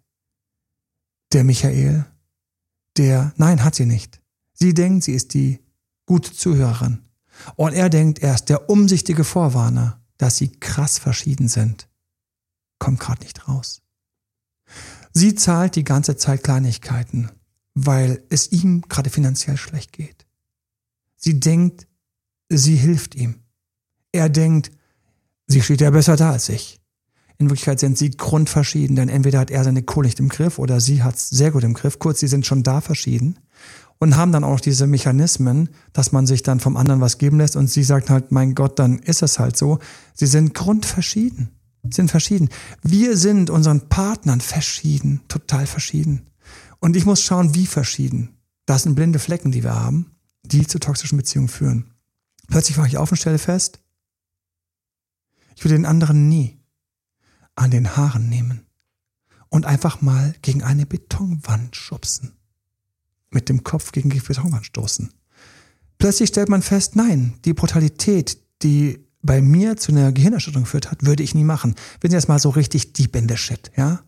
Der 1.35 1.44
Michael? 1.44 2.07
Der, 2.96 3.35
nein, 3.37 3.64
hat 3.64 3.74
sie 3.74 3.85
nicht. 3.85 4.22
Sie 4.55 4.72
denkt, 4.72 5.05
sie 5.05 5.12
ist 5.12 5.35
die 5.35 5.61
gute 6.07 6.33
Zuhörerin. 6.33 7.03
Und 7.55 7.74
er 7.74 7.90
denkt, 7.90 8.20
er 8.20 8.35
ist 8.35 8.46
der 8.46 8.70
umsichtige 8.70 9.24
Vorwarner, 9.24 10.01
dass 10.16 10.38
sie 10.38 10.48
krass 10.48 10.96
verschieden 10.96 11.48
sind. 11.48 11.88
Kommt 12.79 13.01
gerade 13.01 13.23
nicht 13.23 13.49
raus. 13.49 13.83
Sie 15.12 15.35
zahlt 15.35 15.77
die 15.77 15.85
ganze 15.85 16.17
Zeit 16.17 16.45
Kleinigkeiten, 16.45 17.31
weil 17.75 18.23
es 18.29 18.53
ihm 18.53 18.83
gerade 18.83 19.11
finanziell 19.11 19.57
schlecht 19.57 19.93
geht. 19.93 20.27
Sie 21.17 21.41
denkt, 21.41 21.87
sie 22.49 22.77
hilft 22.77 23.14
ihm. 23.14 23.41
Er 24.12 24.29
denkt, 24.29 24.71
sie 25.47 25.62
steht 25.62 25.81
ja 25.81 25.91
besser 25.91 26.17
da 26.17 26.33
als 26.33 26.49
ich. 26.49 26.81
In 27.39 27.49
Wirklichkeit 27.49 27.79
sind 27.79 27.97
sie 27.97 28.11
grundverschieden, 28.11 28.97
denn 28.97 29.09
entweder 29.09 29.39
hat 29.39 29.51
er 29.51 29.62
seine 29.62 29.83
Kohle 29.83 30.09
nicht 30.09 30.18
im 30.18 30.29
Griff 30.29 30.59
oder 30.59 30.81
sie 30.81 31.03
hat 31.03 31.16
es 31.16 31.29
sehr 31.29 31.53
gut 31.53 31.62
im 31.62 31.74
Griff. 31.74 31.99
Kurz, 32.01 32.18
sie 32.18 32.26
sind 32.26 32.47
schon 32.47 32.64
da 32.64 32.81
verschieden 32.81 33.39
und 33.99 34.16
haben 34.16 34.33
dann 34.33 34.45
auch 34.45 34.59
diese 34.59 34.89
Mechanismen, 34.89 35.68
dass 35.93 36.11
man 36.11 36.26
sich 36.26 36.43
dann 36.43 36.59
vom 36.59 36.76
anderen 36.76 37.01
was 37.01 37.18
geben 37.18 37.39
lässt 37.39 37.55
und 37.55 37.68
sie 37.68 37.85
sagt 37.85 38.11
halt, 38.11 38.33
mein 38.33 38.55
Gott, 38.57 38.79
dann 38.79 38.99
ist 38.99 39.22
es 39.22 39.39
halt 39.39 39.57
so. 39.57 39.79
Sie 40.14 40.26
sind 40.26 40.53
grundverschieden, 40.53 41.51
sind 41.91 42.11
verschieden. 42.11 42.49
Wir 42.82 43.16
sind 43.16 43.51
unseren 43.51 43.89
Partnern 43.89 44.41
verschieden, 44.41 45.20
total 45.28 45.66
verschieden. 45.66 46.30
Und 46.80 46.97
ich 46.97 47.07
muss 47.07 47.22
schauen, 47.22 47.55
wie 47.55 47.66
verschieden. 47.66 48.36
Das 48.66 48.82
sind 48.82 48.95
blinde 48.95 49.18
Flecken, 49.18 49.53
die 49.53 49.62
wir 49.62 49.74
haben, 49.74 50.12
die 50.43 50.66
zu 50.66 50.78
toxischen 50.78 51.18
Beziehungen 51.18 51.49
führen. 51.49 51.95
Plötzlich 52.49 52.78
wache 52.78 52.89
ich 52.89 52.99
auf 52.99 53.11
und 53.11 53.16
stelle 53.16 53.39
fest, 53.39 53.80
ich 55.55 55.64
würde 55.64 55.74
den 55.74 55.86
anderen 55.86 56.28
nie 56.28 56.57
an 57.57 57.70
den 57.70 57.97
Haaren 57.97 58.28
nehmen 58.28 58.66
und 59.49 59.66
einfach 59.66 60.01
mal 60.01 60.34
gegen 60.43 60.62
eine 60.62 60.86
Betonwand 60.86 61.74
schubsen. 61.74 62.36
Mit 63.30 63.49
dem 63.49 63.64
Kopf 63.64 63.93
gegen 63.93 64.11
die 64.11 64.20
Betonwand 64.20 64.64
stoßen. 64.66 65.12
Plötzlich 65.99 66.28
stellt 66.28 66.49
man 66.49 66.62
fest, 66.62 66.95
nein, 66.95 67.34
die 67.45 67.55
Brutalität, 67.55 68.39
die 68.62 69.07
bei 69.23 69.41
mir 69.41 69.77
zu 69.77 69.93
einer 69.93 70.12
Gehirnerschütterung 70.12 70.64
geführt 70.64 70.91
hat, 70.91 71.05
würde 71.05 71.23
ich 71.23 71.35
nie 71.35 71.45
machen. 71.45 71.75
Wir 72.01 72.11
sind 72.11 72.19
jetzt 72.19 72.29
mal 72.29 72.39
so 72.39 72.51
richtig 72.51 72.93
deep 72.93 73.16
in 73.16 73.29
the 73.29 73.37
shit, 73.37 73.71
ja? 73.77 74.01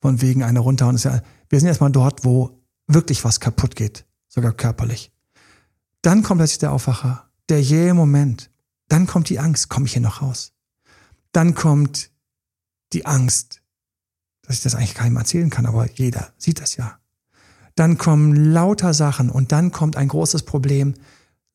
Von 0.00 0.20
wegen 0.20 0.42
einer 0.42 0.60
runterhauen 0.60 0.96
ist 0.96 1.04
ja, 1.04 1.22
wir 1.48 1.60
sind 1.60 1.68
jetzt 1.68 1.80
mal 1.80 1.90
dort, 1.90 2.24
wo 2.24 2.60
wirklich 2.86 3.24
was 3.24 3.40
kaputt 3.40 3.74
geht, 3.74 4.04
sogar 4.28 4.52
körperlich. 4.52 5.12
Dann 6.02 6.22
kommt 6.22 6.40
plötzlich 6.40 6.58
der 6.58 6.72
Aufwacher, 6.72 7.30
der 7.48 7.62
jähe 7.62 7.94
Moment. 7.94 8.50
Dann 8.88 9.06
kommt 9.06 9.28
die 9.30 9.38
Angst, 9.38 9.70
komme 9.70 9.86
ich 9.86 9.94
hier 9.94 10.02
noch 10.02 10.20
raus? 10.20 10.52
Dann 11.32 11.54
kommt 11.54 12.10
die 12.92 13.06
Angst, 13.06 13.62
dass 14.42 14.56
ich 14.56 14.62
das 14.62 14.74
eigentlich 14.74 14.94
keinem 14.94 15.16
erzählen 15.16 15.50
kann, 15.50 15.66
aber 15.66 15.90
jeder 15.90 16.32
sieht 16.36 16.60
das 16.60 16.76
ja. 16.76 16.98
Dann 17.74 17.98
kommen 17.98 18.52
lauter 18.52 18.94
Sachen 18.94 19.30
und 19.30 19.50
dann 19.50 19.72
kommt 19.72 19.96
ein 19.96 20.08
großes 20.08 20.44
Problem. 20.44 20.94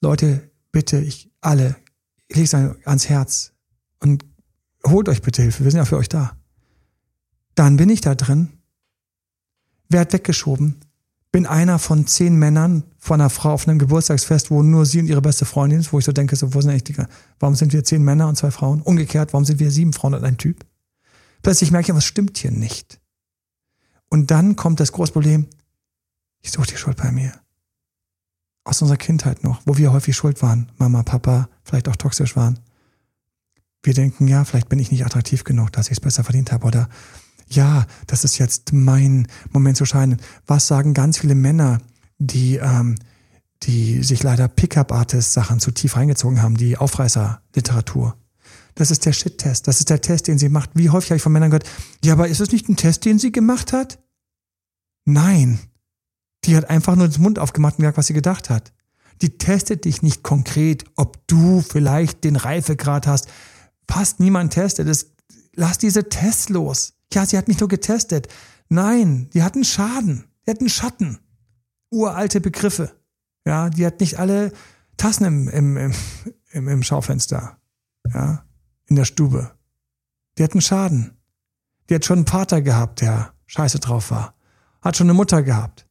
Leute, 0.01 0.49
bitte, 0.71 0.99
ich 0.99 1.31
alle, 1.39 1.75
ich 2.29 2.35
lege 2.35 2.45
es 2.45 2.53
ans 2.53 3.09
Herz 3.09 3.51
und 3.99 4.23
holt 4.85 5.09
euch 5.09 5.21
bitte 5.21 5.41
Hilfe, 5.41 5.63
wir 5.63 5.71
sind 5.71 5.79
ja 5.79 5.85
für 5.85 5.97
euch 5.97 6.09
da. 6.09 6.37
Dann 7.55 7.75
bin 7.75 7.89
ich 7.89 8.01
da 8.01 8.15
drin, 8.15 8.49
werd 9.89 10.13
weggeschoben, 10.13 10.79
bin 11.31 11.45
einer 11.45 11.79
von 11.79 12.07
zehn 12.07 12.35
Männern 12.35 12.83
von 12.97 13.19
einer 13.19 13.29
Frau 13.29 13.51
auf 13.53 13.67
einem 13.67 13.79
Geburtstagsfest, 13.79 14.51
wo 14.51 14.63
nur 14.63 14.85
sie 14.85 14.99
und 14.99 15.07
ihre 15.07 15.21
beste 15.21 15.45
Freundin 15.45 15.79
ist, 15.79 15.91
wo 15.91 15.99
ich 15.99 16.05
so 16.05 16.11
denke, 16.11 16.35
so, 16.35 16.53
wo 16.53 16.61
sind 16.61 16.71
eigentlich 16.71 16.83
die, 16.83 16.95
warum 17.39 17.55
sind 17.55 17.73
wir 17.73 17.83
zehn 17.83 18.03
Männer 18.03 18.27
und 18.27 18.35
zwei 18.35 18.51
Frauen? 18.51 18.81
Umgekehrt, 18.81 19.33
warum 19.33 19.45
sind 19.45 19.59
wir 19.59 19.71
sieben 19.71 19.93
Frauen 19.93 20.13
und 20.13 20.23
ein 20.23 20.37
Typ? 20.37 20.65
Plötzlich 21.41 21.71
merke 21.71 21.91
ich, 21.91 21.95
was 21.95 22.05
stimmt 22.05 22.37
hier 22.37 22.51
nicht. 22.51 22.99
Und 24.09 24.31
dann 24.31 24.55
kommt 24.55 24.79
das 24.79 24.91
große 24.91 25.13
Problem, 25.13 25.47
ich 26.41 26.51
suche 26.51 26.67
die 26.67 26.77
Schuld 26.77 26.97
bei 26.97 27.11
mir. 27.11 27.33
Aus 28.69 28.83
unserer 28.83 28.97
Kindheit 28.97 29.43
noch, 29.43 29.63
wo 29.65 29.77
wir 29.77 29.91
häufig 29.91 30.15
schuld 30.15 30.43
waren, 30.43 30.71
Mama, 30.77 31.01
Papa, 31.01 31.49
vielleicht 31.63 31.89
auch 31.89 31.95
toxisch 31.95 32.35
waren. 32.35 32.59
Wir 33.81 33.95
denken, 33.95 34.27
ja, 34.27 34.45
vielleicht 34.45 34.69
bin 34.69 34.77
ich 34.77 34.91
nicht 34.91 35.03
attraktiv 35.03 35.43
genug, 35.43 35.71
dass 35.71 35.87
ich 35.87 35.93
es 35.93 35.99
besser 35.99 36.23
verdient 36.23 36.51
habe 36.51 36.67
oder 36.67 36.87
ja, 37.47 37.87
das 38.05 38.23
ist 38.23 38.37
jetzt 38.37 38.71
mein 38.71 39.27
Moment 39.51 39.75
zu 39.75 39.85
scheinen. 39.85 40.21
Was 40.45 40.67
sagen 40.67 40.93
ganz 40.93 41.17
viele 41.17 41.33
Männer, 41.33 41.79
die, 42.19 42.57
ähm, 42.57 42.93
die 43.63 44.03
sich 44.03 44.21
leider 44.21 44.47
Pickup-Artist-Sachen 44.47 45.59
zu 45.59 45.71
tief 45.71 45.95
reingezogen 45.95 46.43
haben, 46.43 46.55
die 46.55 46.77
Aufreißer-Literatur. 46.77 48.17
Das 48.75 48.91
ist 48.91 49.03
der 49.03 49.13
Shit-Test. 49.13 49.67
Das 49.67 49.79
ist 49.79 49.89
der 49.89 50.01
Test, 50.01 50.27
den 50.27 50.37
sie 50.37 50.49
macht. 50.49 50.69
Wie 50.75 50.91
häufig 50.91 51.09
habe 51.09 51.17
ich 51.17 51.23
von 51.23 51.31
Männern 51.31 51.49
gehört, 51.49 51.67
ja, 52.05 52.13
aber 52.13 52.27
ist 52.27 52.39
es 52.39 52.51
nicht 52.51 52.69
ein 52.69 52.75
Test, 52.75 53.03
den 53.03 53.17
sie 53.17 53.31
gemacht 53.31 53.73
hat? 53.73 53.97
Nein. 55.05 55.57
Die 56.45 56.55
hat 56.55 56.69
einfach 56.69 56.95
nur 56.95 57.07
den 57.07 57.21
Mund 57.21 57.39
aufgemacht 57.39 57.75
und 57.75 57.83
gesagt, 57.83 57.97
was 57.97 58.07
sie 58.07 58.13
gedacht 58.13 58.49
hat. 58.49 58.71
Die 59.21 59.37
testet 59.37 59.85
dich 59.85 60.01
nicht 60.01 60.23
konkret, 60.23 60.85
ob 60.95 61.27
du 61.27 61.61
vielleicht 61.61 62.23
den 62.23 62.37
Reifegrad 62.37 63.07
hast. 63.07 63.27
Passt 63.87 64.19
niemand 64.19 64.53
testet 64.53 64.87
es. 64.87 65.11
Lass 65.55 65.77
diese 65.77 66.07
Tests 66.07 66.49
los. 66.49 66.93
Ja, 67.13 67.25
sie 67.25 67.37
hat 67.37 67.47
nicht 67.47 67.59
nur 67.59 67.69
getestet. 67.69 68.29
Nein, 68.69 69.29
die 69.33 69.43
hatten 69.43 69.63
Schaden. 69.63 70.25
Die 70.45 70.51
hatten 70.51 70.69
Schatten. 70.69 71.19
Uralte 71.89 72.39
Begriffe. 72.39 72.91
Ja, 73.45 73.69
die 73.69 73.85
hat 73.85 73.99
nicht 73.99 74.19
alle 74.19 74.53
Tassen 74.95 75.25
im, 75.25 75.49
im, 75.49 75.93
im, 76.51 76.67
im 76.67 76.83
Schaufenster. 76.83 77.57
Ja, 78.13 78.45
in 78.85 78.95
der 78.95 79.05
Stube. 79.05 79.51
Die 80.37 80.43
hatten 80.43 80.61
Schaden. 80.61 81.17
Die 81.89 81.95
hat 81.95 82.05
schon 82.05 82.19
einen 82.19 82.27
Vater 82.27 82.61
gehabt, 82.61 83.01
der 83.01 83.33
scheiße 83.47 83.79
drauf 83.79 84.11
war. 84.11 84.35
Hat 84.81 84.95
schon 84.95 85.07
eine 85.07 85.15
Mutter 85.15 85.43
gehabt. 85.43 85.88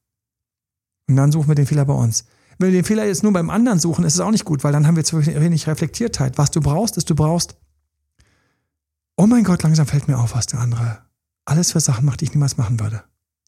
Und 1.09 1.17
dann 1.17 1.33
suchen 1.33 1.49
wir 1.49 1.55
den 1.55 1.67
Fehler 1.67 1.85
bei 1.85 1.95
uns. 1.95 2.25
Wenn 2.59 2.73
wir 2.73 2.79
den 2.79 2.85
Fehler 2.85 3.07
jetzt 3.07 3.23
nur 3.23 3.33
beim 3.33 3.51
anderen 3.51 3.79
suchen, 3.79 4.05
ist 4.05 4.15
es 4.15 4.21
auch 4.21 4.31
nicht 4.31 4.45
gut, 4.45 4.65
weil 4.65 4.73
dann 4.73 4.87
haben 4.87 4.97
wir 4.97 5.05
zu 5.05 5.25
wenig 5.25 5.67
Reflektiertheit. 5.67 6.39
Was 6.39 6.51
du 6.51 6.61
brauchst, 6.61 6.97
ist, 6.97 7.09
du 7.09 7.15
brauchst, 7.15 7.57
oh 9.17 9.27
mein 9.27 9.45
Gott, 9.45 9.63
langsam 9.63 9.87
fällt 9.87 10.09
mir 10.09 10.19
auf, 10.19 10.35
was 10.35 10.47
der 10.47 10.61
andere 10.61 10.99
alles 11.45 11.73
für 11.73 11.81
Sachen 11.81 12.05
macht, 12.05 12.21
die 12.21 12.27
ich 12.27 12.35
niemals 12.35 12.57
machen 12.59 12.79
würde. 12.79 13.03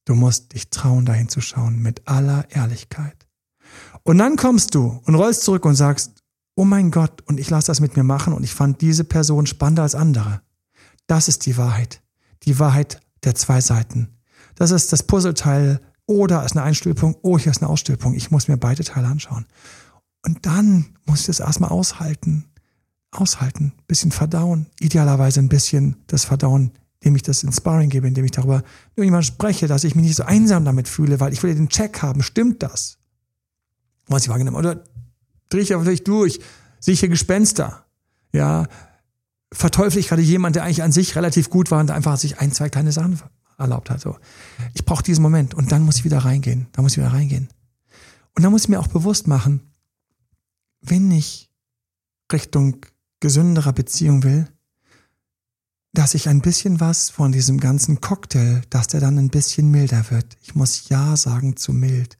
Du 0.07 0.15
musst 0.15 0.55
dich 0.55 0.71
trauen, 0.71 1.05
dahin 1.05 1.29
zu 1.29 1.41
schauen, 1.41 1.81
mit 1.81 2.09
aller 2.09 2.51
Ehrlichkeit. 2.51 3.27
Und 4.03 4.19
dann 4.19 4.37
kommst 4.37 4.75
du 4.75 5.01
und 5.05 5.15
rollst 5.15 5.43
zurück 5.43 5.67
und 5.67 5.75
sagst, 5.75 6.23
oh 6.55 6.65
mein 6.65 6.91
Gott, 6.91 7.23
und 7.27 7.39
ich 7.39 7.51
lasse 7.51 7.69
das 7.69 7.81
mit 7.81 7.97
mir 7.97 8.03
machen 8.03 8.33
und 8.33 8.43
ich 8.43 8.55
fand 8.55 8.81
diese 8.81 9.05
Person 9.05 9.47
spannender 9.47 9.83
als 9.83 9.95
andere. 9.95 10.41
Das 11.07 11.29
ist 11.29 11.47
die 11.47 11.57
Wahrheit. 11.57 12.03
Die 12.45 12.59
Wahrheit 12.59 13.01
der 13.25 13.35
zwei 13.35 13.61
Seiten. 13.61 14.17
Das 14.55 14.71
ist 14.71 14.93
das 14.93 15.03
Puzzleteil, 15.03 15.81
oh, 16.11 16.27
da 16.27 16.43
ist 16.43 16.57
eine 16.57 16.65
Einstülpung, 16.65 17.17
oh, 17.23 17.39
hier 17.39 17.53
ist 17.53 17.63
eine 17.63 17.71
Ausstülpung. 17.71 18.15
Ich 18.15 18.31
muss 18.31 18.49
mir 18.49 18.57
beide 18.57 18.83
Teile 18.85 19.07
anschauen. 19.07 19.47
Und 20.27 20.45
dann 20.45 20.97
muss 21.07 21.21
ich 21.21 21.27
das 21.27 21.41
erstmal 21.41 21.71
aushalten. 21.71 22.47
Aushalten, 23.13 23.73
bisschen 23.87 24.13
verdauen, 24.13 24.67
idealerweise 24.79 25.41
ein 25.41 25.49
bisschen 25.49 25.97
das 26.07 26.25
Verdauen 26.25 26.73
indem 27.01 27.17
ich 27.17 27.23
das 27.23 27.43
Inspiring 27.43 27.89
gebe, 27.89 28.07
indem 28.07 28.27
ich 28.27 28.31
darüber 28.31 28.63
mit 28.95 29.07
jemand 29.07 29.25
spreche, 29.25 29.67
dass 29.67 29.85
ich 29.85 29.95
mich 29.95 30.05
nicht 30.05 30.17
so 30.17 30.25
einsam 30.25 30.67
damit 30.67 30.87
fühle, 30.87 31.19
weil 31.19 31.33
ich 31.33 31.43
will 31.43 31.51
ja 31.51 31.57
den 31.57 31.71
Check 31.71 32.03
haben, 32.03 32.23
stimmt 32.23 32.63
das? 32.63 32.99
Was 34.07 34.25
ich 34.25 34.29
wahrgenommen 34.29 34.59
Oder 34.59 34.85
drehe 35.49 35.63
ich 35.63 35.71
ja 35.71 35.81
vielleicht 35.81 36.07
durch, 36.07 36.41
sehe 36.79 36.93
ich 36.93 37.01
hier 37.01 37.09
Gespenster? 37.09 37.87
Ja, 38.33 38.67
verteufle 39.51 39.99
ich 39.99 40.09
gerade 40.09 40.21
jemand, 40.21 40.57
der 40.57 40.65
eigentlich 40.65 40.83
an 40.83 40.93
sich 40.93 41.17
relativ 41.17 41.49
gut 41.49 41.71
war 41.71 41.81
und 41.81 41.91
einfach 41.91 42.19
sich 42.19 42.39
ein, 42.39 42.53
zwei 42.53 42.69
kleine 42.69 42.93
Sachen 42.93 43.17
erlaubt 43.61 43.91
hat. 43.91 44.01
So. 44.01 44.17
Ich 44.75 44.85
brauche 44.85 45.03
diesen 45.03 45.23
Moment 45.23 45.55
und 45.55 45.73
dann 45.73 45.83
muss 45.83 45.97
ich 45.97 46.05
wieder 46.05 46.19
reingehen. 46.19 46.67
Da 46.73 46.83
muss 46.83 46.93
ich 46.93 46.99
wieder 46.99 47.13
reingehen. 47.13 47.49
Und 48.35 48.43
dann 48.43 48.53
muss 48.53 48.63
ich 48.63 48.69
mir 48.69 48.81
auch 48.81 48.89
bewusst 48.89 49.27
machen, 49.27 49.61
wenn 50.81 51.11
ich 51.11 51.51
Richtung 52.33 52.87
gesünderer 53.21 53.73
Beziehung 53.73 54.23
will, 54.23 54.49
dass 55.93 56.15
ich 56.15 56.29
ein 56.29 56.41
bisschen 56.41 56.81
was 56.81 57.11
von 57.11 57.33
diesem 57.33 57.59
ganzen 57.59 58.01
Cocktail, 58.01 58.63
dass 58.71 58.87
der 58.87 59.01
dann 59.01 59.19
ein 59.19 59.29
bisschen 59.29 59.71
milder 59.71 60.11
wird. 60.11 60.37
Ich 60.41 60.55
muss 60.55 60.89
Ja 60.89 61.17
sagen 61.17 61.57
zu 61.57 61.73
mild. 61.73 62.19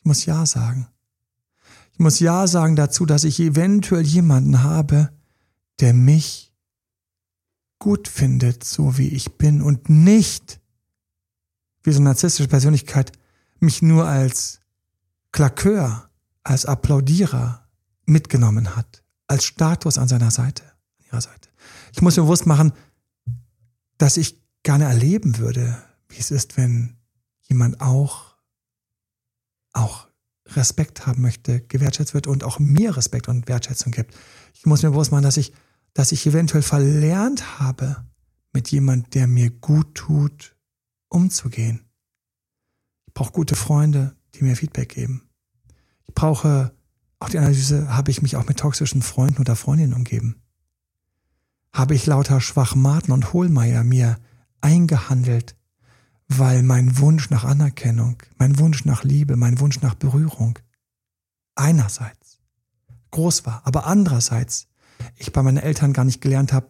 Ich 0.00 0.04
muss 0.04 0.24
Ja 0.24 0.44
sagen. 0.46 0.88
Ich 1.92 2.00
muss 2.00 2.18
Ja 2.18 2.46
sagen 2.46 2.76
dazu, 2.76 3.06
dass 3.06 3.24
ich 3.24 3.38
eventuell 3.38 4.04
jemanden 4.04 4.62
habe, 4.62 5.10
der 5.78 5.94
mich 5.94 6.49
gut 7.80 8.06
findet, 8.06 8.62
so 8.62 8.96
wie 8.96 9.08
ich 9.08 9.36
bin 9.36 9.60
und 9.60 9.88
nicht 9.88 10.60
wie 11.82 11.90
so 11.90 11.98
eine 11.98 12.10
narzisstische 12.10 12.48
Persönlichkeit 12.48 13.10
mich 13.58 13.82
nur 13.82 14.06
als 14.06 14.60
Klakeur, 15.32 16.08
als 16.44 16.66
Applaudierer 16.66 17.66
mitgenommen 18.04 18.76
hat, 18.76 19.02
als 19.26 19.44
Status 19.44 19.98
an 19.98 20.08
seiner 20.08 20.30
Seite, 20.30 20.62
an 20.64 21.06
ihrer 21.06 21.20
Seite. 21.20 21.48
Ich 21.92 22.02
muss 22.02 22.16
mir 22.16 22.22
bewusst 22.22 22.46
machen, 22.46 22.72
dass 23.98 24.16
ich 24.16 24.40
gerne 24.62 24.84
erleben 24.84 25.38
würde, 25.38 25.76
wie 26.08 26.18
es 26.18 26.30
ist, 26.30 26.56
wenn 26.56 26.96
jemand 27.42 27.80
auch, 27.80 28.34
auch 29.72 30.06
Respekt 30.46 31.06
haben 31.06 31.22
möchte, 31.22 31.60
gewertschätzt 31.60 32.14
wird 32.14 32.26
und 32.26 32.44
auch 32.44 32.58
mir 32.58 32.96
Respekt 32.96 33.28
und 33.28 33.48
Wertschätzung 33.48 33.92
gibt. 33.92 34.14
Ich 34.54 34.66
muss 34.66 34.82
mir 34.82 34.90
bewusst 34.90 35.12
machen, 35.12 35.22
dass 35.22 35.36
ich, 35.36 35.52
dass 35.94 36.12
ich 36.12 36.26
eventuell 36.26 36.62
verlernt 36.62 37.60
habe, 37.60 38.04
mit 38.52 38.70
jemand, 38.70 39.14
der 39.14 39.26
mir 39.26 39.50
gut 39.50 39.94
tut, 39.94 40.56
umzugehen. 41.08 41.84
Ich 43.06 43.14
brauche 43.14 43.32
gute 43.32 43.56
Freunde, 43.56 44.16
die 44.34 44.44
mir 44.44 44.56
Feedback 44.56 44.88
geben. 44.90 45.28
Ich 46.06 46.14
brauche 46.14 46.72
auch 47.18 47.28
die 47.28 47.38
Analyse, 47.38 47.94
habe 47.94 48.10
ich 48.10 48.22
mich 48.22 48.36
auch 48.36 48.46
mit 48.46 48.58
toxischen 48.58 49.02
Freunden 49.02 49.40
oder 49.40 49.56
Freundinnen 49.56 49.94
umgeben? 49.94 50.40
habe 51.72 51.94
ich 51.94 52.06
lauter 52.06 52.40
Schwachmaten 52.40 53.12
und 53.12 53.32
Hohlmeier 53.32 53.84
mir 53.84 54.18
eingehandelt, 54.60 55.56
weil 56.28 56.62
mein 56.62 56.98
Wunsch 56.98 57.30
nach 57.30 57.44
Anerkennung, 57.44 58.22
mein 58.38 58.58
Wunsch 58.58 58.84
nach 58.84 59.04
Liebe, 59.04 59.36
mein 59.36 59.60
Wunsch 59.60 59.80
nach 59.80 59.94
Berührung 59.94 60.58
einerseits 61.54 62.38
groß 63.10 63.44
war, 63.44 63.62
aber 63.64 63.86
andererseits 63.86 64.68
ich 65.16 65.32
bei 65.32 65.42
meinen 65.42 65.58
Eltern 65.58 65.92
gar 65.92 66.04
nicht 66.04 66.20
gelernt 66.20 66.52
habe, 66.52 66.68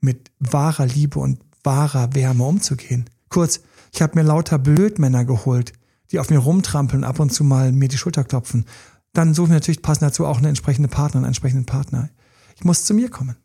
mit 0.00 0.30
wahrer 0.38 0.86
Liebe 0.86 1.18
und 1.18 1.40
wahrer 1.62 2.14
Wärme 2.14 2.44
umzugehen. 2.44 3.08
Kurz, 3.28 3.60
ich 3.92 4.02
habe 4.02 4.18
mir 4.18 4.24
lauter 4.24 4.58
Blödmänner 4.58 5.24
geholt, 5.24 5.72
die 6.10 6.18
auf 6.18 6.30
mir 6.30 6.38
rumtrampeln, 6.38 7.04
ab 7.04 7.20
und 7.20 7.32
zu 7.32 7.44
mal 7.44 7.72
mir 7.72 7.88
die 7.88 7.98
Schulter 7.98 8.24
klopfen. 8.24 8.66
Dann 9.12 9.34
suchen 9.34 9.50
wir 9.50 9.56
natürlich 9.56 9.82
passend 9.82 10.02
dazu 10.02 10.26
auch 10.26 10.38
eine 10.38 10.48
entsprechende 10.48 10.88
Partner, 10.88 11.18
einen 11.18 11.26
entsprechenden 11.26 11.66
Partner. 11.66 12.10
Ich 12.56 12.64
muss 12.64 12.84
zu 12.84 12.94
mir 12.94 13.10
kommen. 13.10 13.36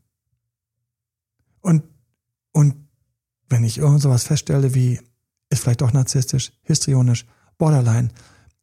Und, 1.61 1.83
und 2.51 2.75
wenn 3.49 3.63
ich 3.63 3.77
irgend 3.77 4.01
sowas 4.01 4.23
feststelle 4.23 4.73
wie, 4.73 4.99
ist 5.49 5.63
vielleicht 5.63 5.81
doch 5.81 5.93
narzisstisch, 5.93 6.51
histrionisch, 6.63 7.25
borderline, 7.57 8.09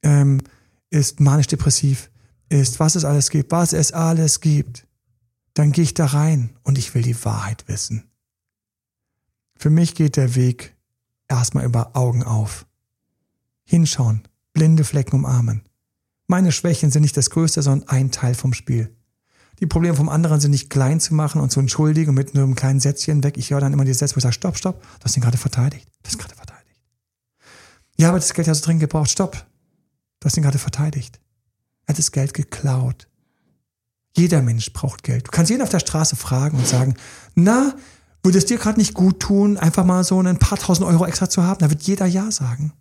ähm, 0.02 0.42
ist 0.90 1.20
manisch-depressiv, 1.20 2.10
ist, 2.48 2.80
was 2.80 2.94
es 2.94 3.04
alles 3.04 3.30
gibt, 3.30 3.50
was 3.52 3.72
es 3.72 3.92
alles 3.92 4.40
gibt, 4.40 4.86
dann 5.54 5.72
gehe 5.72 5.84
ich 5.84 5.94
da 5.94 6.06
rein 6.06 6.56
und 6.62 6.78
ich 6.78 6.94
will 6.94 7.02
die 7.02 7.24
Wahrheit 7.24 7.66
wissen. 7.68 8.10
Für 9.56 9.70
mich 9.70 9.94
geht 9.94 10.16
der 10.16 10.34
Weg 10.34 10.76
erstmal 11.28 11.64
über 11.64 11.96
Augen 11.96 12.22
auf. 12.22 12.66
Hinschauen, 13.64 14.22
blinde 14.52 14.84
Flecken 14.84 15.16
umarmen. 15.16 15.62
Meine 16.26 16.52
Schwächen 16.52 16.90
sind 16.90 17.02
nicht 17.02 17.16
das 17.16 17.30
Größte, 17.30 17.62
sondern 17.62 17.88
ein 17.88 18.10
Teil 18.10 18.34
vom 18.34 18.52
Spiel. 18.52 18.94
Die 19.60 19.66
Probleme 19.66 19.94
vom 19.94 20.08
anderen 20.08 20.40
sind 20.40 20.50
nicht 20.50 20.70
klein 20.70 20.98
zu 21.00 21.14
machen 21.14 21.40
und 21.40 21.50
zu 21.50 21.60
entschuldigen 21.60 22.10
und 22.10 22.16
mit 22.16 22.34
nur 22.34 22.44
einem 22.44 22.56
kleinen 22.56 22.80
Sätzchen 22.80 23.22
weg. 23.22 23.36
Ich 23.36 23.50
höre 23.50 23.60
dann 23.60 23.72
immer 23.72 23.84
die 23.84 23.94
Sätze, 23.94 24.16
wo 24.16 24.18
ich 24.18 24.22
sage, 24.22 24.34
stopp, 24.34 24.56
stopp, 24.56 24.82
du 24.82 25.04
hast 25.04 25.16
ihn 25.16 25.22
gerade 25.22 25.38
verteidigt. 25.38 25.88
Du 26.02 26.08
hast 26.08 26.18
gerade 26.18 26.34
verteidigt. 26.34 26.80
Ja, 27.96 28.08
aber 28.08 28.18
das 28.18 28.34
Geld 28.34 28.48
hast 28.48 28.62
du 28.62 28.66
dringend 28.66 28.80
gebraucht. 28.80 29.10
Stopp. 29.10 29.46
Du 30.18 30.26
hast 30.26 30.36
ihn 30.36 30.42
gerade 30.42 30.58
verteidigt. 30.58 31.20
Er 31.86 31.90
hat 31.92 31.98
das 31.98 32.10
Geld 32.10 32.34
geklaut. 32.34 33.06
Jeder 34.16 34.42
Mensch 34.42 34.72
braucht 34.72 35.02
Geld. 35.02 35.26
Du 35.26 35.30
kannst 35.30 35.50
jeden 35.50 35.62
auf 35.62 35.70
der 35.70 35.80
Straße 35.80 36.16
fragen 36.16 36.58
und 36.58 36.66
sagen, 36.66 36.94
na, 37.34 37.74
würde 38.22 38.38
es 38.38 38.46
dir 38.46 38.58
gerade 38.58 38.78
nicht 38.78 38.94
gut 38.94 39.20
tun, 39.20 39.58
einfach 39.58 39.84
mal 39.84 40.04
so 40.04 40.20
ein 40.20 40.38
paar 40.38 40.58
tausend 40.58 40.86
Euro 40.86 41.04
extra 41.04 41.28
zu 41.28 41.42
haben? 41.42 41.58
Da 41.58 41.70
wird 41.70 41.82
jeder 41.82 42.06
Ja 42.06 42.30
sagen. 42.30 42.72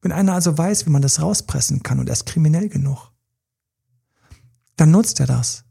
Wenn 0.00 0.12
einer 0.12 0.34
also 0.34 0.56
weiß, 0.58 0.86
wie 0.86 0.90
man 0.90 1.02
das 1.02 1.20
rauspressen 1.20 1.82
kann 1.82 2.00
und 2.00 2.08
er 2.08 2.14
ist 2.14 2.26
kriminell 2.26 2.68
genug, 2.68 3.12
dann 4.76 4.90
nutzt 4.90 5.20
er 5.20 5.26
das. 5.26 5.64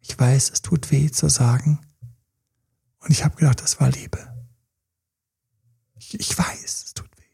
Ich 0.00 0.18
weiß, 0.18 0.50
es 0.50 0.62
tut 0.62 0.90
weh 0.90 1.10
zu 1.10 1.28
sagen. 1.28 1.78
Und 2.98 3.10
ich 3.10 3.24
habe 3.24 3.36
gedacht, 3.36 3.62
das 3.62 3.80
war 3.80 3.90
Liebe. 3.90 4.18
Ich, 5.96 6.18
ich 6.18 6.36
weiß, 6.36 6.84
es 6.84 6.94
tut 6.94 7.10
weh. 7.16 7.24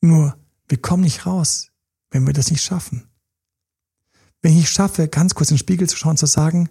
Nur, 0.00 0.38
wir 0.68 0.80
kommen 0.80 1.02
nicht 1.02 1.26
raus, 1.26 1.68
wenn 2.10 2.26
wir 2.26 2.32
das 2.32 2.50
nicht 2.50 2.62
schaffen. 2.62 3.11
Wenn 4.42 4.58
ich 4.58 4.68
schaffe, 4.68 5.08
ganz 5.08 5.34
kurz 5.34 5.50
in 5.50 5.54
den 5.54 5.60
Spiegel 5.60 5.88
zu 5.88 5.96
schauen, 5.96 6.16
zu 6.16 6.26
sagen, 6.26 6.68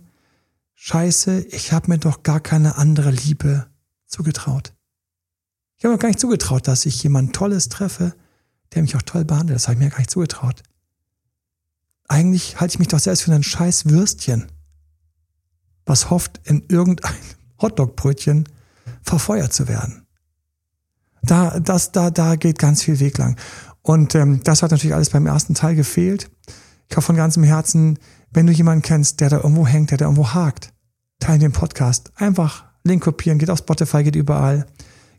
Scheiße, 0.76 1.41
ich 1.49 1.72
habe 1.72 1.89
mir 1.89 1.99
doch 1.99 2.24
gar 2.24 2.39
keine 2.39 2.76
andere 2.76 3.11
Liebe 3.11 3.67
zugetraut. 4.07 4.74
Ich 5.78 5.86
habe 5.86 5.93
mir 5.93 5.99
gar 5.99 6.09
nicht 6.09 6.19
zugetraut, 6.19 6.67
dass 6.67 6.86
ich 6.86 7.01
jemand 7.01 7.34
Tolles 7.34 7.69
treffe, 7.69 8.13
der 8.74 8.82
mich 8.82 8.95
auch 8.95 9.01
toll 9.01 9.26
behandelt. 9.26 9.55
Das 9.55 9.67
habe 9.67 9.76
ich 9.76 9.80
mir 9.80 9.89
gar 9.89 9.99
nicht 9.99 10.09
zugetraut. 10.09 10.63
Eigentlich 12.07 12.59
halte 12.59 12.74
ich 12.74 12.80
mich 12.80 12.89
doch 12.89 12.99
selbst 12.99 13.24
für 13.24 13.34
ein 13.34 13.43
scheiß 13.43 13.86
Würstchen, 13.86 14.51
was 15.86 16.09
hofft, 16.09 16.41
in 16.43 16.65
irgendein 16.67 17.15
Hotdogbrötchen 17.61 18.49
verfeuert 19.01 19.53
zu 19.53 19.67
werden. 19.67 20.05
Da, 21.24 21.59
das, 21.59 21.91
da, 21.91 22.09
da 22.09 22.36
geht 22.36 22.59
ganz 22.59 22.84
viel 22.84 22.99
Weg 22.99 23.17
lang. 23.17 23.38
Und 23.82 24.15
ähm, 24.15 24.41
das 24.43 24.63
hat 24.63 24.72
natürlich 24.72 24.95
alles 24.95 25.11
beim 25.11 25.28
ersten 25.28 25.53
Teil 25.53 25.76
gefehlt. 25.76 26.30
Ich 26.91 26.97
hoffe 26.97 27.07
von 27.07 27.15
ganzem 27.15 27.43
Herzen, 27.43 27.97
wenn 28.31 28.47
du 28.47 28.51
jemanden 28.51 28.81
kennst, 28.81 29.21
der 29.21 29.29
da 29.29 29.37
irgendwo 29.37 29.65
hängt, 29.65 29.91
der 29.91 29.97
da 29.97 30.05
irgendwo 30.05 30.33
hakt, 30.33 30.73
teile 31.19 31.39
den 31.39 31.53
Podcast. 31.53 32.11
Einfach 32.15 32.65
Link 32.83 33.01
kopieren, 33.01 33.39
geht 33.39 33.49
auf 33.49 33.59
Spotify, 33.59 34.03
geht 34.03 34.17
überall. 34.17 34.65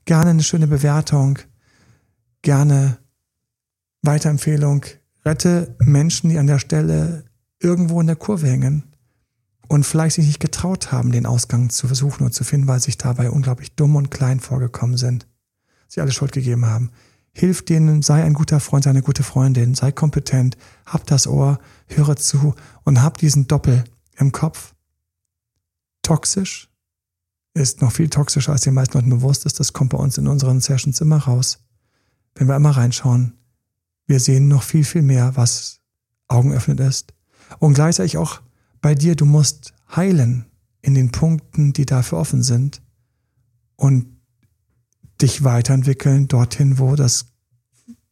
Gerne 0.05 0.31
eine 0.31 0.43
schöne 0.43 0.67
Bewertung. 0.67 1.39
Gerne 2.43 2.99
Weiterempfehlung. 4.03 4.85
Rette 5.25 5.75
Menschen, 5.79 6.29
die 6.29 6.37
an 6.37 6.47
der 6.47 6.59
Stelle 6.59 7.25
irgendwo 7.59 8.03
in 8.03 8.07
der 8.07 8.17
Kurve 8.17 8.49
hängen 8.49 8.93
und 9.67 9.87
vielleicht 9.87 10.17
sich 10.17 10.27
nicht 10.27 10.41
getraut 10.41 10.93
haben, 10.93 11.11
den 11.11 11.25
Ausgang 11.25 11.71
zu 11.71 11.87
versuchen 11.87 12.25
und 12.25 12.35
zu 12.35 12.45
finden, 12.45 12.69
weil 12.69 12.81
sich 12.81 12.99
dabei 12.99 13.31
unglaublich 13.31 13.77
dumm 13.77 13.97
und 13.97 14.11
klein 14.11 14.41
vorgekommen 14.41 14.99
sind. 14.99 15.27
Sie 15.89 16.03
alle 16.03 16.13
Schuld 16.13 16.33
gegeben 16.33 16.67
haben. 16.67 16.91
Hilf 17.35 17.65
denen, 17.65 18.03
sei 18.03 18.23
ein 18.23 18.35
guter 18.35 18.61
Freund, 18.61 18.85
sei 18.85 18.91
eine 18.91 19.03
gute 19.03 19.23
Freundin, 19.23 19.75
sei 19.75 19.91
kompetent, 19.91 20.57
hab 20.85 21.07
das 21.07 21.27
Ohr, 21.27 21.59
höre 21.87 22.17
zu 22.17 22.55
und 22.85 23.03
hab 23.03 23.17
diesen 23.19 23.49
Doppel 23.49 23.85
im 24.17 24.33
Kopf. 24.33 24.75
Toxisch 26.03 26.69
ist 27.55 27.81
noch 27.81 27.93
viel 27.93 28.09
toxischer, 28.09 28.53
als 28.53 28.63
den 28.63 28.75
meisten 28.75 28.95
Leuten 28.95 29.11
bewusst 29.11 29.47
ist. 29.47 29.61
Das 29.61 29.73
kommt 29.73 29.91
bei 29.91 29.99
uns 29.99 30.19
in 30.19 30.29
unseren 30.29 30.61
Sessions 30.61 31.01
immer 31.01 31.19
raus. 31.19 31.59
Wenn 32.35 32.49
wir 32.49 32.57
immer 32.57 32.71
reinschauen, 32.71 33.35
wir 34.07 34.21
sehen 34.21 34.49
noch 34.49 34.63
viel, 34.63 34.85
viel 34.85 35.03
mehr, 35.03 35.37
was 35.37 35.81
Augen 36.29 36.53
öffnet 36.53 36.81
ist. 36.81 37.13
Und 37.59 37.75
gleichzeitig 37.75 38.17
auch 38.17 38.41
bei 38.81 38.95
dir, 38.95 39.15
du 39.15 39.25
musst 39.25 39.75
heilen 39.95 40.47
in 40.81 40.95
den 40.95 41.13
Punkten, 41.13 41.73
die 41.73 41.87
dafür 41.87 42.19
offen 42.19 42.43
sind 42.43 42.83
und 43.77 44.07
dich 45.23 45.45
weiterentwickeln 45.45 46.29
dorthin, 46.29 46.79
wo 46.79 46.97
das, 46.97 47.27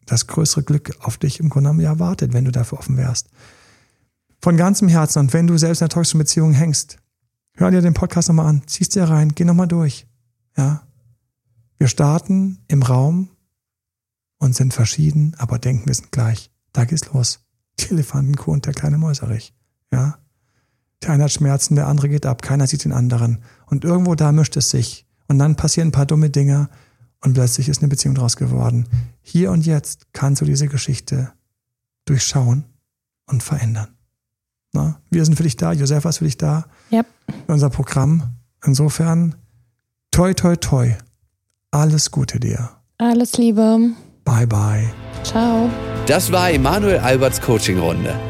das 0.06 0.26
größere 0.26 0.62
Glück 0.62 0.96
auf 1.00 1.18
dich 1.18 1.40
im 1.40 1.48
Grunde 1.48 1.70
genommen 1.70 1.84
ja 1.84 1.98
wartet, 1.98 2.32
wenn 2.32 2.44
du 2.44 2.52
dafür 2.52 2.78
offen 2.78 2.96
wärst. 2.96 3.28
Von 4.40 4.56
ganzem 4.56 4.88
Herzen 4.88 5.18
und 5.18 5.32
wenn 5.32 5.46
du 5.46 5.58
selbst 5.58 5.80
in 5.80 5.84
einer 5.84 5.90
toxischen 5.90 6.18
Beziehung 6.18 6.52
hängst, 6.52 6.98
hör 7.54 7.70
dir 7.70 7.82
den 7.82 7.94
Podcast 7.94 8.28
nochmal 8.28 8.46
an, 8.46 8.62
ziehst 8.66 8.94
dir 8.94 9.04
rein, 9.04 9.34
geh 9.34 9.44
nochmal 9.44 9.68
durch. 9.68 10.06
Ja. 10.56 10.86
Wir 11.76 11.88
starten 11.88 12.58
im 12.68 12.82
Raum 12.82 13.30
und 14.38 14.54
sind 14.54 14.72
verschieden, 14.72 15.34
aber 15.38 15.58
denken 15.58 15.86
wir 15.86 15.94
sind 15.94 16.12
gleich. 16.12 16.50
Da 16.72 16.84
geht's 16.84 17.12
los. 17.12 17.40
Die 17.78 17.90
Elefantenkuh 17.90 18.52
und 18.52 18.66
der 18.66 18.74
kleine 18.74 18.98
Mäuserich. 18.98 19.54
Ja. 19.92 20.18
Der 21.02 21.10
eine 21.10 21.24
hat 21.24 21.32
Schmerzen, 21.32 21.76
der 21.76 21.86
andere 21.86 22.08
geht 22.08 22.26
ab, 22.26 22.42
keiner 22.42 22.66
sieht 22.66 22.84
den 22.84 22.92
anderen. 22.92 23.42
Und 23.66 23.84
irgendwo 23.84 24.14
da 24.14 24.32
mischt 24.32 24.56
es 24.56 24.70
sich. 24.70 25.06
Und 25.28 25.38
dann 25.38 25.56
passieren 25.56 25.88
ein 25.88 25.92
paar 25.92 26.06
dumme 26.06 26.30
Dinge 26.30 26.68
und 27.22 27.34
plötzlich 27.34 27.68
ist 27.68 27.80
eine 27.80 27.88
Beziehung 27.88 28.14
draus 28.14 28.36
geworden. 28.36 28.86
Hier 29.22 29.50
und 29.50 29.66
jetzt 29.66 30.06
kannst 30.12 30.40
du 30.40 30.44
diese 30.44 30.68
Geschichte 30.68 31.32
durchschauen 32.04 32.64
und 33.26 33.42
verändern. 33.42 33.88
Na, 34.72 35.00
wir 35.10 35.24
sind 35.24 35.36
für 35.36 35.42
dich 35.42 35.56
da, 35.56 35.72
Josefa 35.72 36.08
ist 36.08 36.18
für 36.18 36.24
dich 36.24 36.38
da. 36.38 36.66
Yep. 36.92 37.06
Unser 37.48 37.70
Programm. 37.70 38.22
Insofern, 38.64 39.34
toi, 40.10 40.32
toi, 40.34 40.56
toi. 40.56 40.96
Alles 41.70 42.10
Gute 42.10 42.40
dir. 42.40 42.70
Alles 42.98 43.36
Liebe. 43.36 43.90
Bye, 44.24 44.46
bye. 44.46 44.90
Ciao. 45.24 45.68
Das 46.06 46.30
war 46.30 46.50
Emanuel 46.50 46.98
Alberts 46.98 47.40
Coaching-Runde. 47.40 48.29